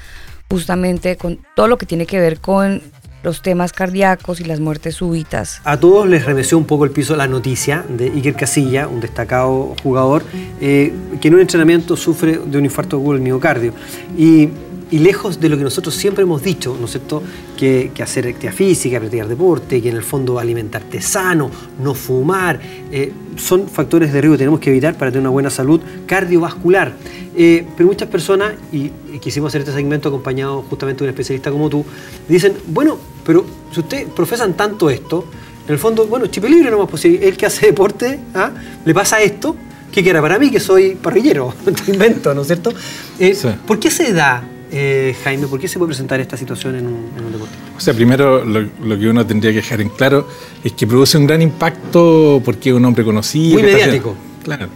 justamente 0.50 1.16
con 1.16 1.38
todo 1.54 1.68
lo 1.68 1.78
que 1.78 1.86
tiene 1.86 2.06
que 2.06 2.20
ver 2.20 2.38
con 2.38 2.82
los 3.22 3.40
temas 3.40 3.72
cardíacos 3.72 4.40
y 4.40 4.44
las 4.44 4.60
muertes 4.60 4.96
súbitas. 4.96 5.60
A 5.64 5.78
todos 5.78 6.08
les 6.08 6.24
remeció 6.24 6.58
un 6.58 6.64
poco 6.64 6.84
el 6.84 6.90
piso 6.90 7.14
la 7.16 7.28
noticia 7.28 7.84
de 7.88 8.06
Iker 8.06 8.34
Casilla, 8.34 8.88
un 8.88 9.00
destacado 9.00 9.76
jugador, 9.82 10.24
eh, 10.60 10.92
que 11.20 11.28
en 11.28 11.34
un 11.34 11.40
entrenamiento 11.40 11.96
sufre 11.96 12.38
de 12.44 12.58
un 12.58 12.64
infarto 12.64 12.96
agudo 12.96 13.12
del 13.14 13.22
miocardio. 13.22 13.72
Y 14.18 14.48
y 14.92 14.98
lejos 14.98 15.40
de 15.40 15.48
lo 15.48 15.56
que 15.56 15.64
nosotros 15.64 15.94
siempre 15.94 16.22
hemos 16.22 16.42
dicho, 16.42 16.76
¿no 16.78 16.84
es 16.84 16.92
cierto? 16.92 17.22
Que, 17.56 17.90
que 17.94 18.02
hacer 18.02 18.28
actividad 18.28 18.52
física, 18.52 18.98
practicar 18.98 19.26
deporte, 19.26 19.80
que 19.80 19.88
en 19.88 19.96
el 19.96 20.02
fondo 20.02 20.38
alimentarte 20.38 21.00
sano, 21.00 21.50
no 21.82 21.94
fumar, 21.94 22.60
eh, 22.92 23.10
son 23.36 23.68
factores 23.68 24.12
de 24.12 24.20
riesgo 24.20 24.34
que 24.34 24.38
tenemos 24.38 24.60
que 24.60 24.68
evitar 24.68 24.96
para 24.96 25.10
tener 25.10 25.22
una 25.22 25.30
buena 25.30 25.48
salud 25.48 25.80
cardiovascular. 26.06 26.92
Eh, 27.34 27.66
pero 27.74 27.88
muchas 27.88 28.08
personas, 28.08 28.52
y, 28.70 28.90
y 29.14 29.18
quisimos 29.18 29.48
hacer 29.48 29.62
este 29.62 29.72
segmento 29.72 30.10
acompañado 30.10 30.62
justamente 30.68 30.98
de 31.02 31.04
un 31.04 31.10
especialista 31.10 31.50
como 31.50 31.70
tú, 31.70 31.84
dicen, 32.28 32.52
bueno, 32.66 32.98
pero 33.24 33.46
si 33.72 33.80
ustedes 33.80 34.08
profesan 34.14 34.54
tanto 34.54 34.90
esto, 34.90 35.24
en 35.66 35.72
el 35.72 35.78
fondo, 35.78 36.06
bueno, 36.06 36.26
chip 36.26 36.44
libre 36.44 36.70
nomás, 36.70 36.90
pues 36.90 37.00
si 37.00 37.18
el 37.22 37.36
que 37.38 37.46
hace 37.46 37.66
deporte, 37.66 38.20
¿ah? 38.34 38.50
le 38.84 38.92
pasa 38.92 39.22
esto, 39.22 39.56
¿qué 39.90 40.02
quiera 40.02 40.20
para 40.20 40.38
mí 40.38 40.50
que 40.50 40.60
soy 40.60 40.96
parrillero? 40.96 41.54
Te 41.86 41.92
invento, 41.92 42.34
¿no 42.34 42.42
es 42.42 42.48
cierto? 42.48 42.74
Eh, 43.18 43.34
Sí. 43.34 43.48
¿Por 43.66 43.78
qué 43.78 43.90
se 43.90 44.12
da, 44.12 44.42
eh, 44.72 45.14
Jaime, 45.22 45.46
por 45.46 45.60
qué 45.60 45.68
se 45.68 45.78
puede 45.78 45.88
presentar 45.90 46.18
esta 46.20 46.36
situación 46.36 46.74
en 46.76 46.86
un, 46.86 47.10
en 47.16 47.24
un 47.26 47.32
deportista? 47.32 47.62
O 47.76 47.80
sea, 47.80 47.92
primero 47.94 48.44
lo, 48.44 48.62
lo 48.84 48.98
que 48.98 49.08
uno 49.08 49.24
tendría 49.26 49.50
que 49.52 49.56
dejar 49.58 49.80
en 49.80 49.90
claro 49.90 50.26
es 50.64 50.72
que 50.72 50.86
produce 50.86 51.18
un 51.18 51.26
gran 51.26 51.42
impacto 51.42 52.40
porque 52.44 52.70
es 52.70 52.74
un 52.74 52.84
hombre 52.84 53.04
conocido. 53.04 53.54
Muy 53.54 53.62
mediático. 53.64 54.16
haciendo- 54.16 54.42
claro. 54.44 54.68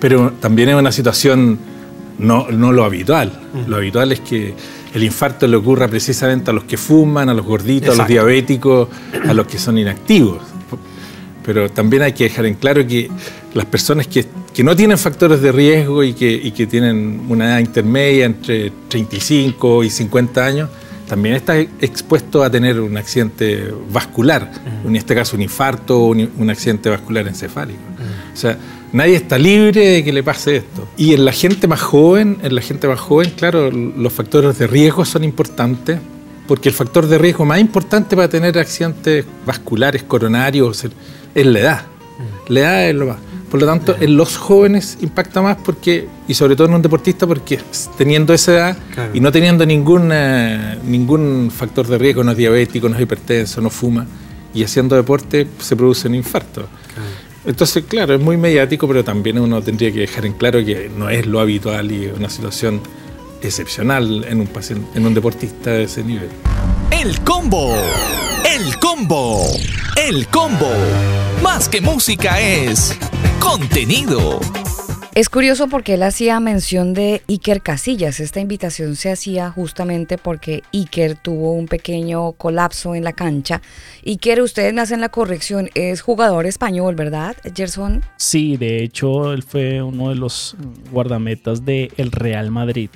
Pero 0.00 0.32
también 0.40 0.68
es 0.70 0.74
una 0.74 0.92
situación 0.92 1.58
no, 2.18 2.48
no 2.50 2.72
lo 2.72 2.84
habitual. 2.84 3.40
Mm. 3.54 3.70
Lo 3.70 3.76
habitual 3.76 4.12
es 4.12 4.20
que 4.20 4.54
el 4.92 5.02
infarto 5.02 5.46
le 5.46 5.56
ocurra 5.56 5.88
precisamente 5.88 6.50
a 6.50 6.54
los 6.54 6.64
que 6.64 6.76
fuman, 6.76 7.28
a 7.28 7.34
los 7.34 7.44
gorditos, 7.46 7.94
a 7.94 8.02
los 8.02 8.08
diabéticos, 8.08 8.88
a 9.26 9.32
los 9.34 9.46
que 9.46 9.58
son 9.58 9.78
inactivos. 9.78 10.42
Pero 11.44 11.70
también 11.70 12.02
hay 12.02 12.12
que 12.12 12.24
dejar 12.24 12.46
en 12.46 12.54
claro 12.54 12.86
que 12.86 13.10
las 13.54 13.64
personas 13.66 14.06
que, 14.08 14.26
que 14.52 14.64
no 14.64 14.74
tienen 14.74 14.98
factores 14.98 15.40
de 15.40 15.52
riesgo 15.52 16.02
y 16.02 16.12
que, 16.12 16.30
y 16.30 16.50
que 16.50 16.66
tienen 16.66 17.24
una 17.28 17.46
edad 17.46 17.58
intermedia 17.60 18.26
entre 18.26 18.72
35 18.88 19.84
y 19.84 19.90
50 19.90 20.44
años, 20.44 20.68
también 21.08 21.36
está 21.36 21.58
expuesto 21.58 22.42
a 22.42 22.50
tener 22.50 22.80
un 22.80 22.96
accidente 22.96 23.72
vascular, 23.90 24.50
en 24.84 24.96
este 24.96 25.14
caso 25.14 25.36
un 25.36 25.42
infarto 25.42 26.00
o 26.00 26.06
un, 26.08 26.30
un 26.38 26.50
accidente 26.50 26.90
vascular 26.90 27.28
encefálico. 27.28 27.80
O 28.32 28.36
sea, 28.36 28.58
nadie 28.92 29.14
está 29.16 29.38
libre 29.38 29.86
de 29.86 30.04
que 30.04 30.12
le 30.12 30.22
pase 30.22 30.56
esto. 30.56 30.88
Y 30.96 31.14
en 31.14 31.24
la 31.24 31.32
gente 31.32 31.68
más 31.68 31.80
joven, 31.80 32.38
en 32.42 32.54
la 32.54 32.62
gente 32.62 32.88
más 32.88 32.98
joven, 32.98 33.32
claro, 33.36 33.70
los 33.70 34.12
factores 34.12 34.58
de 34.58 34.66
riesgo 34.66 35.04
son 35.04 35.24
importantes, 35.24 35.98
porque 36.48 36.68
el 36.68 36.74
factor 36.74 37.06
de 37.06 37.18
riesgo 37.18 37.44
más 37.44 37.60
importante 37.60 38.16
para 38.16 38.28
tener 38.28 38.58
accidentes 38.58 39.24
vasculares, 39.46 40.02
coronarios, 40.02 40.84
es 41.34 41.46
la 41.46 41.60
edad. 41.60 41.86
La 42.48 42.60
edad 42.60 42.88
es 42.88 42.94
lo 42.94 43.06
más. 43.06 43.18
Por 43.54 43.60
lo 43.60 43.68
tanto, 43.68 43.94
en 44.00 44.16
los 44.16 44.36
jóvenes 44.36 44.98
impacta 45.00 45.40
más 45.40 45.56
porque, 45.64 46.08
y 46.26 46.34
sobre 46.34 46.56
todo 46.56 46.66
en 46.66 46.74
un 46.74 46.82
deportista, 46.82 47.24
porque 47.24 47.60
teniendo 47.96 48.34
esa 48.34 48.52
edad 48.52 48.76
Claro. 48.92 49.12
y 49.14 49.20
no 49.20 49.30
teniendo 49.30 49.64
ningún, 49.64 50.12
ningún 50.82 51.52
factor 51.56 51.86
de 51.86 51.96
riesgo, 51.96 52.24
no 52.24 52.32
es 52.32 52.36
diabético, 52.36 52.88
no 52.88 52.96
es 52.96 53.02
hipertenso, 53.02 53.60
no 53.60 53.70
fuma, 53.70 54.08
y 54.52 54.64
haciendo 54.64 54.96
deporte 54.96 55.46
se 55.60 55.76
produce 55.76 56.08
un 56.08 56.16
infarto. 56.16 56.66
Entonces, 57.46 57.84
claro, 57.86 58.14
es 58.14 58.20
muy 58.20 58.36
mediático, 58.36 58.88
pero 58.88 59.04
también 59.04 59.38
uno 59.38 59.62
tendría 59.62 59.92
que 59.92 60.00
dejar 60.00 60.26
en 60.26 60.32
claro 60.32 60.58
que 60.64 60.90
no 60.98 61.08
es 61.08 61.24
lo 61.24 61.38
habitual 61.38 61.92
y 61.92 62.06
una 62.06 62.30
situación 62.30 62.80
excepcional 63.40 64.24
en 64.28 64.40
un, 64.40 64.48
paciente, 64.48 64.98
en 64.98 65.06
un 65.06 65.14
deportista 65.14 65.70
de 65.70 65.84
ese 65.84 66.02
nivel. 66.02 66.30
El 67.00 67.20
combo. 67.24 67.74
El 68.44 68.78
combo. 68.78 69.44
El 69.96 70.28
combo. 70.28 70.70
Más 71.42 71.68
que 71.68 71.80
música 71.80 72.40
es 72.40 72.96
contenido. 73.40 74.38
Es 75.14 75.28
curioso 75.28 75.68
porque 75.68 75.94
él 75.94 76.02
hacía 76.02 76.40
mención 76.40 76.92
de 76.92 77.22
Iker 77.28 77.62
Casillas. 77.62 78.18
Esta 78.18 78.40
invitación 78.40 78.96
se 78.96 79.12
hacía 79.12 79.48
justamente 79.48 80.18
porque 80.18 80.64
Iker 80.72 81.14
tuvo 81.14 81.52
un 81.52 81.68
pequeño 81.68 82.32
colapso 82.32 82.96
en 82.96 83.04
la 83.04 83.12
cancha. 83.12 83.62
Iker, 84.04 84.42
ustedes 84.42 84.74
me 84.74 84.80
hacen 84.80 85.00
la 85.00 85.10
corrección, 85.10 85.70
es 85.74 86.00
jugador 86.00 86.46
español, 86.46 86.96
¿verdad, 86.96 87.36
Gerson? 87.54 88.02
Sí, 88.16 88.56
de 88.56 88.82
hecho, 88.82 89.32
él 89.32 89.44
fue 89.44 89.80
uno 89.80 90.08
de 90.08 90.16
los 90.16 90.56
guardametas 90.90 91.64
del 91.64 92.10
Real 92.10 92.50
Madrid. 92.50 92.90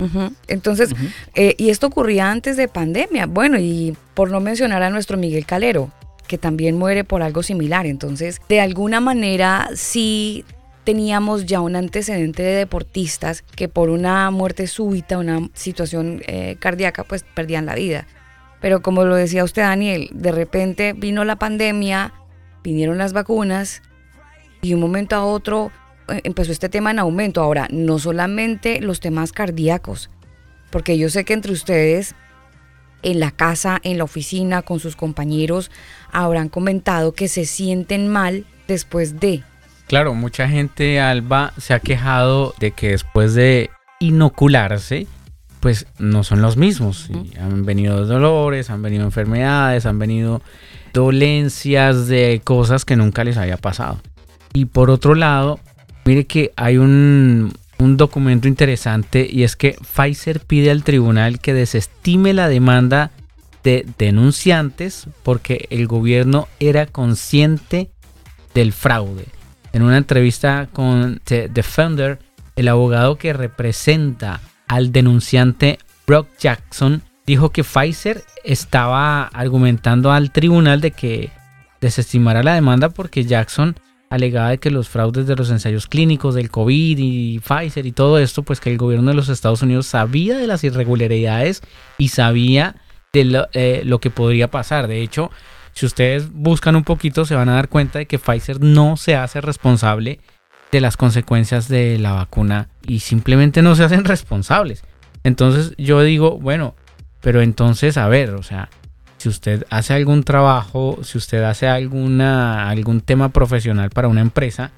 Entonces, 0.49 0.91
eh, 1.37 1.55
y 1.57 1.71
esto 1.71 1.87
ocurría 1.87 2.33
antes 2.33 2.57
de 2.57 2.67
pandemia. 2.67 3.27
Bueno, 3.27 3.61
y 3.61 3.97
por 4.15 4.33
no 4.33 4.41
mencionar 4.41 4.83
a 4.83 4.91
nuestro 4.91 5.19
Miguel 5.19 5.47
Calero, 5.47 5.93
que 6.27 6.37
también 6.37 6.77
muere 6.77 7.05
por 7.05 7.23
algo 7.23 7.45
similar. 7.45 7.87
Entonces, 7.87 8.41
de 8.49 8.61
alguna 8.61 8.99
manera, 8.99 9.69
sí 9.77 10.45
teníamos 10.89 11.45
ya 11.45 11.61
un 11.61 11.77
antecedente 11.77 12.43
de 12.43 12.55
deportistas 12.55 13.43
que 13.43 13.69
por 13.69 13.91
una 13.91 14.31
muerte 14.31 14.67
súbita, 14.67 15.19
una 15.19 15.51
situación 15.53 16.23
eh, 16.27 16.57
cardíaca, 16.59 17.05
pues 17.05 17.27
perdían 17.35 17.67
la 17.67 17.75
vida. 17.75 18.07
Pero 18.63 18.81
como 18.81 19.05
lo 19.05 19.15
decía 19.15 19.45
usted, 19.45 19.61
Daniel, 19.61 20.09
de 20.15 20.33
repente 20.33 20.95
vino 20.95 21.27
la 21.27 21.37
pandemia, 21.37 22.15
vinieron 22.65 22.97
las 22.97 23.13
vacunas 23.13 23.83
y 24.63 24.71
de 24.71 24.77
un 24.77 24.81
momento 24.81 25.15
a 25.15 25.27
otro 25.27 25.71
eh, 26.09 26.23
empezó 26.25 26.53
este 26.53 26.71
tema 26.71 26.91
en 26.91 27.01
aumento. 27.01 27.43
Ahora, 27.43 27.69
no 27.71 27.99
solamente 27.99 28.81
los 28.81 28.99
temas 29.01 29.33
cardíacos, 29.33 30.09
porque 30.71 30.97
yo 30.97 31.11
sé 31.11 31.27
que 31.27 31.35
entre 31.35 31.53
ustedes, 31.53 32.15
en 33.03 33.21
la 33.21 33.31
casa, 33.31 33.79
en 33.83 33.99
la 33.99 34.05
oficina, 34.05 34.63
con 34.63 34.81
sus 34.81 34.97
compañeros, 34.97 35.71
habrán 36.11 36.49
comentado 36.49 37.13
que 37.13 37.29
se 37.29 37.45
sienten 37.45 38.09
mal 38.09 38.47
después 38.67 39.21
de. 39.21 39.43
Claro, 39.89 40.15
mucha 40.15 40.47
gente, 40.49 41.01
Alba, 41.01 41.55
se 41.57 41.73
ha 41.73 41.81
quejado 41.81 42.55
de 42.61 42.73
que 42.73 42.91
después 42.91 43.33
de 43.33 43.71
inocularse, 44.01 45.07
pues 45.61 45.87
no 45.99 46.25
son 46.25 46.43
los 46.43 46.59
mismos. 46.59 47.09
Y 47.09 47.39
han 47.39 47.65
venido 47.65 48.05
dolores, 48.05 48.69
han 48.69 48.83
venido 48.83 49.05
enfermedades, 49.05 49.87
han 49.87 49.99
venido 49.99 50.43
dolencias 50.93 52.07
de 52.07 52.43
cosas 52.45 52.85
que 52.85 52.97
nunca 52.97 53.25
les 53.25 53.39
había 53.39 53.57
pasado. 53.57 53.99
Y 54.53 54.67
por 54.67 54.91
otro 54.91 55.15
lado, 55.15 55.59
mire 56.05 56.27
que 56.27 56.53
hay 56.57 56.77
un, 56.77 57.55
un 57.79 57.97
documento 57.97 58.47
interesante 58.47 59.27
y 59.31 59.43
es 59.43 59.57
que 59.57 59.79
Pfizer 59.95 60.41
pide 60.41 60.71
al 60.71 60.85
tribunal 60.85 61.41
que 61.41 61.55
desestime 61.55 62.35
la 62.35 62.49
demanda 62.49 63.11
de 63.65 63.87
denunciantes 63.97 65.07
porque 65.23 65.67
el 65.71 65.87
gobierno 65.87 66.47
era 66.61 66.85
consciente 66.85 67.91
del 68.53 68.75
fraude. 68.75 69.38
En 69.73 69.83
una 69.83 69.99
entrevista 69.99 70.69
con 70.73 71.21
The 71.25 71.49
Defender, 71.49 72.19
el 72.57 72.69
abogado 72.69 73.17
que 73.17 73.33
representa 73.33 74.41
al 74.67 74.93
denunciante 74.93 75.79
Brock 76.07 76.29
Jackson 76.39 77.03
dijo 77.27 77.51
que 77.51 77.63
Pfizer 77.63 78.25
estaba 78.45 79.25
argumentando 79.25 80.11
al 80.11 80.33
tribunal 80.33 80.81
de 80.81 80.91
que 80.91 81.31
desestimara 81.81 82.43
la 82.43 82.55
demanda 82.55 82.89
porque 82.89 83.25
Jackson 83.25 83.77
alegaba 84.11 84.51
de 84.51 84.59
que 84.59 84.71
los 84.71 84.89
fraudes 84.89 85.27
de 85.27 85.37
los 85.37 85.51
ensayos 85.51 85.87
clínicos 85.87 86.35
del 86.35 86.51
COVID 86.51 86.97
y 86.99 87.41
Pfizer 87.41 87.85
y 87.85 87.93
todo 87.93 88.19
esto, 88.19 88.43
pues 88.43 88.61
que 88.61 88.71
el 88.71 88.79
gobierno 88.79 89.11
de 89.11 89.17
los 89.17 89.29
Estados 89.29 89.63
Unidos 89.63 89.87
sabía 89.87 90.39
de 90.39 90.47
las 90.47 90.65
irregularidades 90.65 91.63
y 91.99 92.09
sabía 92.09 92.77
de 93.13 93.25
lo, 93.25 93.49
eh, 93.53 93.83
lo 93.85 94.01
que 94.01 94.11
podría 94.11 94.51
pasar. 94.51 94.89
De 94.89 95.03
hecho, 95.03 95.31
si 95.79 95.87
ustedes 95.87 96.33
buscan 96.33 96.75
un 96.75 96.83
poquito, 96.83 97.25
se 97.25 97.37
van 97.37 97.49
a 97.49 97.55
dar 97.55 97.69
cuenta 97.69 98.01
de 98.01 98.07
que 98.07 98.19
Pfizer 98.19 98.61
no 98.61 98.97
se 98.97 99.15
hace 99.15 99.41
responsable 99.41 100.19
de 100.73 100.81
las 100.81 100.97
consecuencias 100.97 101.69
de 101.69 102.01
la 102.01 102.15
vacuna 102.15 102.69
y 102.85 102.99
simplemente 102.99 103.63
no 103.63 103.77
se 103.77 103.85
hacen 103.85 104.05
responsables. 104.05 104.83
Entonces 105.23 105.75
yo 105.79 106.03
digo, 106.03 106.37
bueno, 106.37 106.75
pero 107.21 107.43
entonces, 107.43 107.97
a 107.97 108.09
ver, 108.09 108.31
o 108.31 108.43
sea, 108.43 108.71
si 109.19 109.29
usted 109.29 109.69
hace 109.71 109.95
algún 109.95 110.25
trabajo, 110.25 110.99
si 111.05 111.17
usted 111.17 111.45
hace 111.45 111.69
alguna, 111.69 112.69
algún 112.69 113.01
tema 113.01 113.29
profesional 113.29 113.91
para 113.91 114.09
una 114.09 114.21
empresa, 114.21 114.73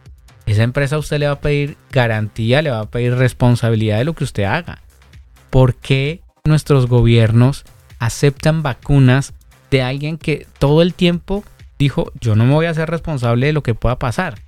esa 0.44 0.64
empresa 0.64 0.96
a 0.96 0.98
usted 0.98 1.18
le 1.18 1.28
va 1.28 1.32
a 1.32 1.40
pedir 1.40 1.78
garantía, 1.90 2.60
le 2.60 2.72
va 2.72 2.80
a 2.80 2.90
pedir 2.90 3.14
responsabilidad 3.14 3.96
de 3.96 4.04
lo 4.04 4.12
que 4.12 4.24
usted 4.24 4.44
haga. 4.44 4.82
¿Por 5.48 5.76
qué 5.76 6.20
nuestros 6.44 6.88
gobiernos 6.88 7.64
aceptan 7.98 8.62
vacunas 8.62 9.32
de 9.70 9.82
alguien 9.82 10.18
que 10.18 10.46
todo 10.58 10.82
el 10.82 10.94
tiempo 10.94 11.44
dijo, 11.78 12.12
yo 12.20 12.36
no 12.36 12.44
me 12.44 12.54
voy 12.54 12.66
a 12.66 12.70
hacer 12.70 12.90
responsable 12.90 13.46
de 13.46 13.52
lo 13.52 13.62
que 13.62 13.74
pueda 13.74 13.98
pasar? 13.98 14.38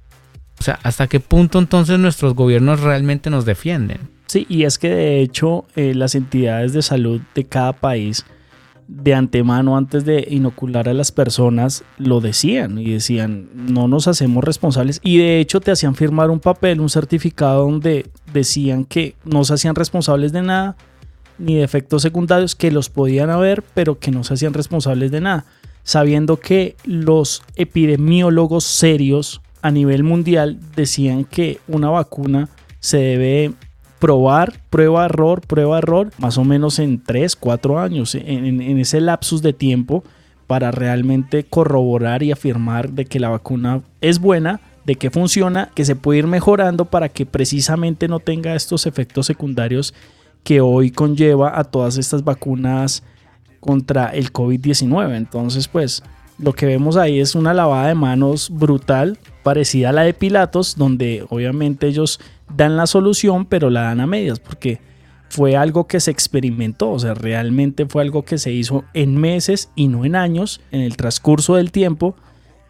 O 0.61 0.63
sea, 0.63 0.79
¿hasta 0.83 1.09
qué 1.09 1.19
punto 1.19 1.59
entonces 1.59 1.99
nuestros 1.99 2.35
gobiernos 2.35 2.81
realmente 2.81 3.31
nos 3.31 3.45
defienden? 3.45 3.99
Sí, 4.27 4.47
y 4.49 4.65
es 4.65 4.79
que 4.79 4.89
de 4.89 5.21
hecho 5.21 5.65
eh, 5.77 5.95
las 5.95 6.15
entidades 6.15 6.73
de 6.73 6.83
salud 6.83 7.21
de 7.35 7.45
cada 7.45 7.73
país 7.73 8.25
de 8.89 9.15
antemano 9.15 9.77
antes 9.77 10.05
de 10.05 10.27
inocular 10.31 10.89
a 10.89 10.95
las 10.95 11.13
personas 11.13 11.83
lo 11.99 12.21
decían 12.21 12.79
y 12.79 12.91
decían 12.91 13.49
no 13.55 13.89
nos 13.89 14.07
hacemos 14.09 14.45
responsables 14.45 15.01
y 15.03 15.19
de 15.19 15.41
hecho 15.41 15.61
te 15.61 15.71
hacían 15.71 15.95
firmar 15.95 16.31
un 16.31 16.41
papel, 16.41 16.81
un 16.81 16.91
certificado 16.91 17.63
donde 17.63 18.11
decían 18.33 18.85
que 18.85 19.15
no 19.25 19.45
se 19.45 19.55
hacían 19.55 19.75
responsables 19.75 20.33
de 20.33 20.43
nada 20.43 20.77
ni 21.43 21.57
de 21.57 21.65
efectos 21.65 22.03
secundarios 22.03 22.55
que 22.55 22.71
los 22.71 22.89
podían 22.89 23.31
haber 23.31 23.63
pero 23.75 23.99
que 23.99 24.11
no 24.11 24.25
se 24.25 24.35
hacían 24.35 24.55
responsables 24.55 25.11
de 25.11 25.21
nada 25.21 25.45
sabiendo 25.85 26.39
que 26.39 26.77
los 26.85 27.43
epidemiólogos 27.57 28.65
serios 28.65 29.41
a 29.63 29.71
nivel 29.71 30.03
mundial 30.05 30.59
decían 30.77 31.25
que 31.25 31.59
una 31.69 31.91
vacuna 31.91 32.49
se 32.81 32.99
debe 32.99 33.53
probar, 33.99 34.61
prueba, 34.71 35.05
error, 35.05 35.41
prueba, 35.41 35.79
error, 35.79 36.11
más 36.19 36.37
o 36.39 36.45
menos 36.45 36.79
en 36.81 37.03
3, 37.03 37.37
4 37.37 37.79
años, 37.79 38.15
en, 38.17 38.61
en- 38.61 38.79
ese 38.79 39.01
lapsus 39.01 39.43
de 39.43 39.53
tiempo 39.53 40.03
para 40.49 40.73
realmente 40.73 41.45
corroborar 41.45 42.23
y 42.25 42.33
afirmar 42.33 42.91
de 42.91 43.05
que 43.05 43.21
la 43.21 43.29
vacuna 43.29 43.83
es 44.01 44.19
buena, 44.19 44.61
de 44.85 44.97
que 44.97 45.11
funciona, 45.11 45.71
que 45.77 45.85
se 45.85 45.95
puede 45.95 46.19
ir 46.21 46.27
mejorando 46.27 46.87
para 46.87 47.09
que 47.09 47.27
precisamente 47.27 48.09
no 48.09 48.19
tenga 48.19 48.57
estos 48.57 48.87
efectos 48.87 49.27
secundarios 49.27 49.95
que 50.43 50.61
hoy 50.61 50.91
conlleva 50.91 51.59
a 51.59 51.65
todas 51.65 51.99
estas 51.99 52.25
vacunas 52.25 53.03
contra 53.61 54.09
el 54.09 54.33
COVID-19. 54.33 55.17
Entonces, 55.17 55.69
pues 55.69 56.03
lo 56.39 56.53
que 56.53 56.67
vemos 56.67 56.97
ahí 56.97 57.21
es 57.21 57.35
una 57.35 57.55
lavada 57.55 57.89
de 57.89 57.95
manos 57.95 58.51
brutal, 58.51 59.19
parecida 59.43 59.91
a 59.91 59.93
la 59.93 60.03
de 60.03 60.15
Pilatos, 60.15 60.77
donde 60.77 61.25
obviamente 61.29 61.87
ellos 61.87 62.21
dan 62.55 62.77
la 62.77 62.87
solución, 62.87 63.47
pero 63.47 63.71
la 63.71 63.83
dan 63.83 64.01
a 64.01 64.07
medias, 64.07 64.41
porque 64.41 64.81
fue 65.29 65.57
algo 65.57 65.87
que 65.87 66.01
se 66.01 66.11
experimentó, 66.11 66.91
o 66.91 66.99
sea, 66.99 67.15
realmente 67.15 67.87
fue 67.87 68.03
algo 68.03 68.25
que 68.25 68.39
se 68.39 68.53
hizo 68.53 68.85
en 68.93 69.17
meses 69.17 69.71
y 69.75 69.89
no 69.89 70.05
en 70.05 70.17
años, 70.17 70.61
en 70.73 70.81
el 70.81 70.97
transcurso 70.97 71.55
del 71.55 71.71
tiempo, 71.71 72.17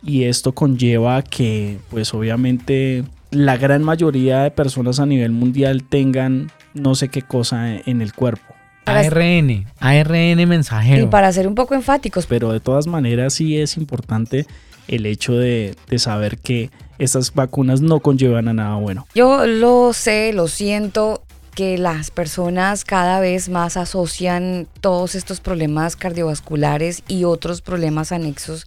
y 0.02 0.24
esto 0.24 0.52
conlleva 0.52 1.22
que, 1.22 1.78
pues 1.90 2.12
obviamente, 2.14 3.04
la 3.30 3.56
gran 3.56 3.82
mayoría 3.82 4.42
de 4.42 4.50
personas 4.50 5.00
a 5.00 5.06
nivel 5.06 5.32
mundial 5.32 5.84
tengan 5.84 6.50
no 6.74 6.94
sé 6.94 7.08
qué 7.08 7.22
cosa 7.22 7.76
en 7.76 8.02
el 8.02 8.12
cuerpo. 8.12 8.54
ARN, 8.84 9.66
ARN 9.78 10.48
mensajero. 10.48 11.04
Y 11.04 11.06
para 11.06 11.32
ser 11.32 11.46
un 11.46 11.54
poco 11.54 11.74
enfáticos, 11.74 12.26
Pero 12.26 12.52
de 12.52 12.60
todas 12.60 12.86
maneras 12.86 13.34
sí 13.34 13.58
es 13.58 13.76
importante 13.76 14.46
el 14.88 15.06
hecho 15.06 15.34
de, 15.34 15.76
de 15.88 15.98
saber 15.98 16.38
que 16.38 16.70
estas 16.98 17.32
vacunas 17.32 17.80
no 17.80 18.00
conllevan 18.00 18.48
a 18.48 18.52
nada 18.52 18.76
bueno. 18.76 19.06
yo 19.14 19.46
lo 19.46 19.92
sé, 19.92 20.32
lo 20.32 20.48
siento, 20.48 21.22
que 21.54 21.78
las 21.78 22.10
personas 22.10 22.84
cada 22.84 23.20
vez 23.20 23.48
más 23.48 23.76
asocian 23.76 24.66
todos 24.80 25.14
estos 25.14 25.40
problemas 25.40 25.96
cardiovasculares 25.96 27.02
y 27.08 27.24
otros 27.24 27.60
problemas 27.60 28.12
anexos 28.12 28.66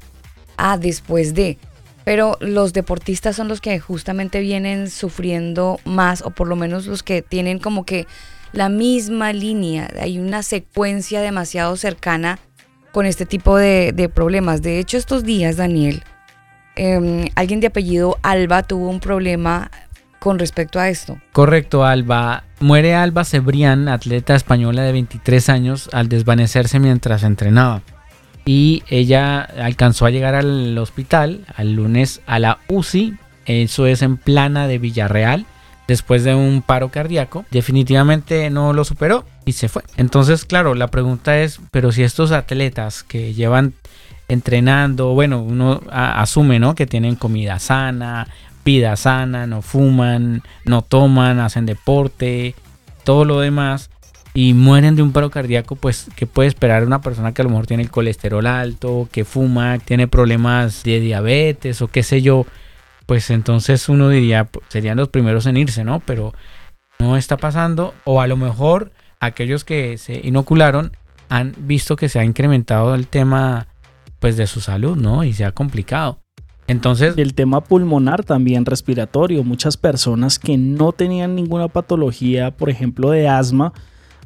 a 0.57 0.77
después 0.77 1.33
de. 1.33 1.57
Pero 2.05 2.37
los 2.39 2.71
deportistas 2.71 3.35
son 3.35 3.47
los 3.47 3.59
que 3.59 3.79
justamente 3.79 4.39
vienen 4.39 4.89
sufriendo 4.89 5.79
más, 5.83 6.21
o 6.21 6.29
por 6.29 6.47
lo 6.47 6.55
menos 6.55 6.85
los 6.85 7.03
que 7.03 7.21
tienen 7.23 7.59
como 7.59 7.83
que 7.83 8.07
la 8.53 8.69
misma 8.69 9.33
línea. 9.33 9.89
Hay 9.99 10.19
una 10.19 10.43
secuencia 10.43 11.19
demasiado 11.19 11.75
cercana 11.75 12.39
con 12.91 13.05
este 13.05 13.25
tipo 13.25 13.57
de, 13.57 14.09
problemas. 14.13 14.61
De 14.61 14.79
hecho, 14.79 14.97
estos 14.97 15.23
días, 15.23 15.57
Daniel, 15.57 16.03
em, 16.75 17.25
alguien 17.35 17.59
de 17.59 17.67
apellido 17.67 18.17
Alba 18.21 18.63
tuvo 18.63 18.87
un 18.87 18.99
problema 18.99 19.71
con 20.19 20.39
respecto 20.39 20.79
a 20.79 20.89
esto. 20.89 21.19
Correcto, 21.33 21.83
Alba. 21.85 22.43
Muere 22.59 22.95
Alba 22.95 23.25
Cebrián, 23.25 23.89
atleta 23.89 24.35
española 24.35 24.83
de 24.83 24.91
23 24.91 25.49
años, 25.49 25.89
al 25.91 26.07
desvanecerse 26.07 26.79
mientras 26.79 27.23
entrenaba. 27.23 27.81
Y 28.45 28.83
ella 28.89 29.41
alcanzó 29.41 30.05
a 30.05 30.11
llegar 30.11 30.35
al 30.35 30.77
hospital 30.77 31.45
al 31.55 31.73
lunes 31.73 32.21
a 32.27 32.39
la 32.39 32.59
UCI, 32.67 33.15
eso 33.45 33.87
es 33.87 34.01
en 34.01 34.17
Plana 34.17 34.67
de 34.67 34.77
Villarreal, 34.77 35.45
después 35.87 36.23
de 36.23 36.35
un 36.35 36.61
paro 36.61 36.89
cardíaco. 36.89 37.45
Definitivamente 37.51 38.49
no 38.49 38.73
lo 38.73 38.83
superó 38.85 39.25
y 39.45 39.53
se 39.53 39.69
fue. 39.69 39.83
Entonces, 39.97 40.45
claro, 40.45 40.75
la 40.75 40.87
pregunta 40.87 41.39
es, 41.39 41.59
pero 41.71 41.91
si 41.91 42.03
estos 42.03 42.31
atletas 42.31 43.03
que 43.03 43.33
llevan 43.33 43.73
entrenando, 44.27 45.13
bueno, 45.13 45.41
uno 45.41 45.81
asume, 45.91 46.59
¿no? 46.59 46.75
Que 46.75 46.87
tienen 46.87 47.15
comida 47.15 47.59
sana, 47.59 48.27
vida 48.63 48.95
sana, 48.95 49.45
no 49.45 49.61
fuman, 49.61 50.41
no 50.65 50.81
toman, 50.81 51.39
hacen 51.39 51.65
deporte, 51.65 52.55
todo 53.03 53.25
lo 53.25 53.39
demás 53.39 53.91
y 54.35 54.53
mueren 54.53 54.97
de 54.97 55.01
un 55.01 55.13
paro 55.13 55.31
cardíaco, 55.31 55.77
pues 55.77 56.07
¿qué 56.17 56.27
puede 56.27 56.49
esperar 56.49 56.85
una 56.85 56.99
persona 57.01 57.33
que 57.33 57.41
a 57.41 57.45
lo 57.45 57.51
mejor 57.51 57.67
tiene 57.67 57.83
el 57.83 57.89
colesterol 57.89 58.45
alto, 58.45 59.07
que 59.09 59.23
fuma, 59.23 59.79
tiene 59.79 60.09
problemas 60.09 60.83
de 60.83 60.99
diabetes 60.99 61.81
o 61.81 61.87
qué 61.87 62.03
sé 62.03 62.21
yo? 62.21 62.45
Pues 63.05 63.29
entonces 63.29 63.87
uno 63.87 64.09
diría, 64.09 64.43
pues, 64.43 64.65
serían 64.67 64.97
los 64.97 65.07
primeros 65.07 65.45
en 65.45 65.55
irse, 65.55 65.85
¿no? 65.85 66.01
Pero 66.01 66.33
no 66.99 67.15
está 67.15 67.37
pasando 67.37 67.93
o 68.03 68.19
a 68.19 68.27
lo 68.27 68.35
mejor 68.35 68.91
aquellos 69.21 69.63
que 69.63 69.97
se 69.97 70.19
inocularon 70.27 70.91
han 71.29 71.55
visto 71.57 71.95
que 71.95 72.09
se 72.09 72.19
ha 72.19 72.25
incrementado 72.25 72.93
el 72.93 73.07
tema 73.07 73.67
pues 74.19 74.35
de 74.35 74.47
su 74.47 74.59
salud, 74.59 74.97
¿no? 74.97 75.23
Y 75.23 75.31
se 75.31 75.45
ha 75.45 75.53
complicado. 75.53 76.19
Entonces, 76.67 77.17
El 77.17 77.35
tema 77.35 77.61
pulmonar 77.61 78.25
también 78.25 78.65
respiratorio. 78.65 79.45
Muchas 79.45 79.77
personas 79.77 80.39
que 80.39 80.57
no 80.57 80.91
tenían 80.91 81.35
ninguna 81.35 81.69
patología, 81.69 82.51
por 82.51 82.69
ejemplo, 82.69 83.11
de 83.11 83.29
asma, 83.29 83.71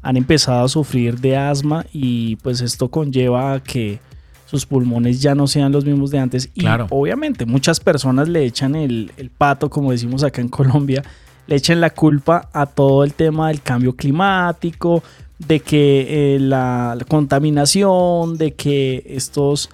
han 0.02 0.18
empezado 0.18 0.64
a 0.66 0.70
sufrir 0.70 1.20
de 1.20 1.36
asma 1.38 1.86
y 1.92 2.36
pues 2.38 2.62
esto 2.62 2.90
conlleva 2.90 3.54
a 3.54 3.64
que 3.64 4.00
sus 4.46 4.66
pulmones 4.66 5.22
ya 5.22 5.36
no 5.36 5.46
sean 5.48 5.72
los 5.72 5.86
mismos 5.86 6.10
de 6.12 6.20
antes. 6.20 6.50
Y 6.56 6.62
Claro. 6.62 6.88
obviamente 6.90 7.46
muchas 7.46 7.80
personas 7.80 8.28
le 8.28 8.44
echan 8.46 8.76
el, 8.76 9.12
el 9.18 9.30
pato, 9.30 9.70
como 9.70 9.92
decimos 9.92 10.24
acá 10.24 10.42
en 10.42 10.50
Colombia, 10.60 11.04
le 11.48 11.56
echan 11.56 11.82
la 11.82 11.90
culpa 11.92 12.50
a 12.54 12.66
todo 12.66 13.04
el 13.04 13.14
tema 13.14 13.50
del 13.50 13.62
cambio 13.62 13.96
climático, 13.96 15.04
de 15.38 15.60
que 15.60 16.36
eh, 16.36 16.40
la, 16.40 16.96
la 16.98 17.06
contaminación, 17.06 18.38
de 18.38 18.54
que 18.54 19.04
estos, 19.08 19.70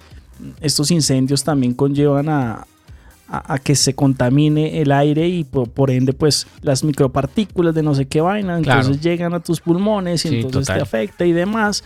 estos 0.60 0.90
incendios 0.90 1.42
también 1.44 1.74
conllevan 1.74 2.28
a, 2.28 2.66
a, 3.28 3.54
a 3.54 3.58
que 3.58 3.74
se 3.74 3.94
contamine 3.94 4.80
el 4.80 4.92
aire 4.92 5.28
y 5.28 5.44
por, 5.44 5.68
por 5.70 5.90
ende 5.90 6.12
pues 6.12 6.46
las 6.62 6.84
micropartículas 6.84 7.74
de 7.74 7.82
no 7.82 7.94
sé 7.94 8.06
qué 8.06 8.20
vaina, 8.20 8.60
Claro. 8.62 8.80
entonces 8.82 9.02
llegan 9.02 9.34
a 9.34 9.40
tus 9.40 9.60
pulmones 9.60 10.24
y 10.24 10.28
Sí, 10.28 10.34
entonces 10.36 10.66
total. 10.66 10.76
te 10.76 10.82
afecta 10.82 11.26
y 11.26 11.32
demás. 11.32 11.82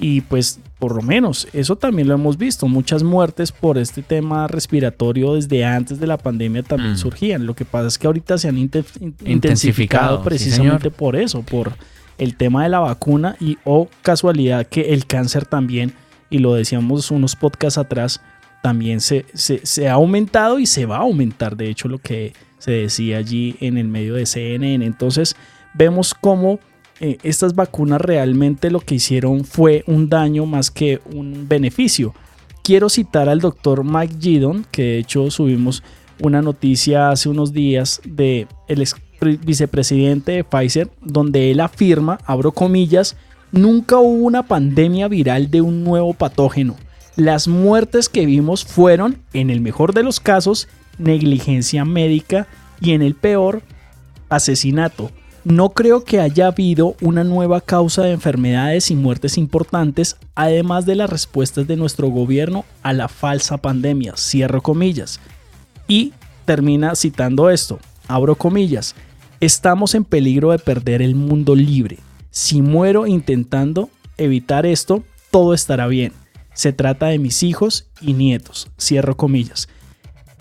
Y 0.00 0.20
pues 0.20 0.60
por 0.78 0.94
lo 0.94 1.02
menos 1.02 1.48
eso 1.52 1.74
también 1.74 2.06
lo 2.06 2.14
hemos 2.14 2.38
visto, 2.38 2.68
muchas 2.68 3.02
muertes 3.02 3.50
por 3.50 3.78
este 3.78 4.00
tema 4.00 4.46
respiratorio 4.46 5.34
desde 5.34 5.64
antes 5.64 5.98
de 5.98 6.06
la 6.06 6.16
pandemia 6.16 6.62
también 6.62 6.92
Mm. 6.92 6.98
surgían. 6.98 7.46
Lo 7.46 7.54
que 7.54 7.64
pasa 7.64 7.88
es 7.88 7.98
que 7.98 8.06
ahorita 8.06 8.38
se 8.38 8.48
han 8.48 8.58
inte- 8.58 8.84
in- 9.00 9.14
Intensificado, 9.24 10.22
precisamente 10.22 10.90
por 10.92 11.16
eso, 11.16 11.42
por 11.42 11.72
el 12.16 12.36
tema 12.36 12.62
de 12.62 12.68
la 12.68 12.78
vacuna 12.78 13.34
y 13.40 13.58
o 13.64 13.88
casualidad 14.02 14.66
que 14.68 14.92
el 14.94 15.06
cáncer 15.06 15.46
también, 15.46 15.92
y 16.30 16.38
lo 16.38 16.54
decíamos 16.54 17.10
unos 17.10 17.34
podcasts 17.34 17.78
atrás, 17.78 18.20
también 18.62 19.00
se, 19.00 19.24
se, 19.34 19.88
ha 19.88 19.92
aumentado 19.94 20.58
y 20.58 20.66
se 20.66 20.86
va 20.86 20.96
a 20.96 21.00
aumentar, 21.00 21.56
de 21.56 21.70
hecho, 21.70 21.88
lo 21.88 21.98
que 21.98 22.32
se 22.58 22.72
decía 22.72 23.18
allí 23.18 23.56
en 23.60 23.78
el 23.78 23.88
medio 23.88 24.14
de 24.14 24.26
CNN. 24.26 24.84
Entonces, 24.84 25.36
vemos 25.74 26.14
cómo 26.14 26.58
eh, 27.00 27.18
estas 27.22 27.54
vacunas 27.54 28.00
realmente 28.00 28.70
lo 28.70 28.80
que 28.80 28.96
hicieron 28.96 29.44
fue 29.44 29.84
un 29.86 30.08
daño 30.08 30.44
más 30.46 30.70
que 30.70 31.00
un 31.14 31.46
beneficio. 31.48 32.14
Quiero 32.64 32.88
citar 32.88 33.28
al 33.28 33.40
doctor 33.40 33.84
Mike 33.84 34.16
Gidon, 34.20 34.66
que 34.70 34.82
de 34.82 34.98
hecho 34.98 35.30
subimos 35.30 35.82
una 36.20 36.42
noticia 36.42 37.10
hace 37.10 37.28
unos 37.28 37.52
días 37.52 38.00
de 38.04 38.48
el 38.66 38.80
ex 38.82 38.96
pre- 39.20 39.36
vicepresidente 39.36 40.32
de 40.32 40.44
Pfizer, 40.44 40.90
donde 41.00 41.50
él 41.52 41.60
afirma, 41.60 42.18
abro 42.26 42.50
comillas, 42.52 43.16
nunca 43.52 43.98
hubo 43.98 44.24
una 44.26 44.42
pandemia 44.42 45.06
viral 45.08 45.50
de 45.50 45.60
un 45.60 45.84
nuevo 45.84 46.12
patógeno. 46.12 46.76
Las 47.18 47.48
muertes 47.48 48.08
que 48.08 48.26
vimos 48.26 48.64
fueron, 48.64 49.18
en 49.32 49.50
el 49.50 49.60
mejor 49.60 49.92
de 49.92 50.04
los 50.04 50.20
casos, 50.20 50.68
negligencia 50.98 51.84
médica 51.84 52.46
y 52.80 52.92
en 52.92 53.02
el 53.02 53.16
peor, 53.16 53.62
asesinato. 54.28 55.10
No 55.42 55.70
creo 55.70 56.04
que 56.04 56.20
haya 56.20 56.46
habido 56.46 56.94
una 57.00 57.24
nueva 57.24 57.60
causa 57.60 58.02
de 58.02 58.12
enfermedades 58.12 58.92
y 58.92 58.94
muertes 58.94 59.36
importantes, 59.36 60.16
además 60.36 60.86
de 60.86 60.94
las 60.94 61.10
respuestas 61.10 61.66
de 61.66 61.74
nuestro 61.74 62.06
gobierno 62.06 62.64
a 62.84 62.92
la 62.92 63.08
falsa 63.08 63.56
pandemia. 63.56 64.14
Cierro 64.16 64.62
comillas. 64.62 65.18
Y 65.88 66.12
termina 66.44 66.94
citando 66.94 67.50
esto. 67.50 67.80
Abro 68.06 68.36
comillas. 68.36 68.94
Estamos 69.40 69.96
en 69.96 70.04
peligro 70.04 70.52
de 70.52 70.60
perder 70.60 71.02
el 71.02 71.16
mundo 71.16 71.56
libre. 71.56 71.98
Si 72.30 72.62
muero 72.62 73.08
intentando 73.08 73.90
evitar 74.18 74.66
esto, 74.66 75.02
todo 75.32 75.52
estará 75.52 75.88
bien. 75.88 76.12
Se 76.58 76.72
trata 76.72 77.06
de 77.06 77.20
mis 77.20 77.44
hijos 77.44 77.86
y 78.00 78.14
nietos. 78.14 78.66
Cierro 78.80 79.16
comillas. 79.16 79.68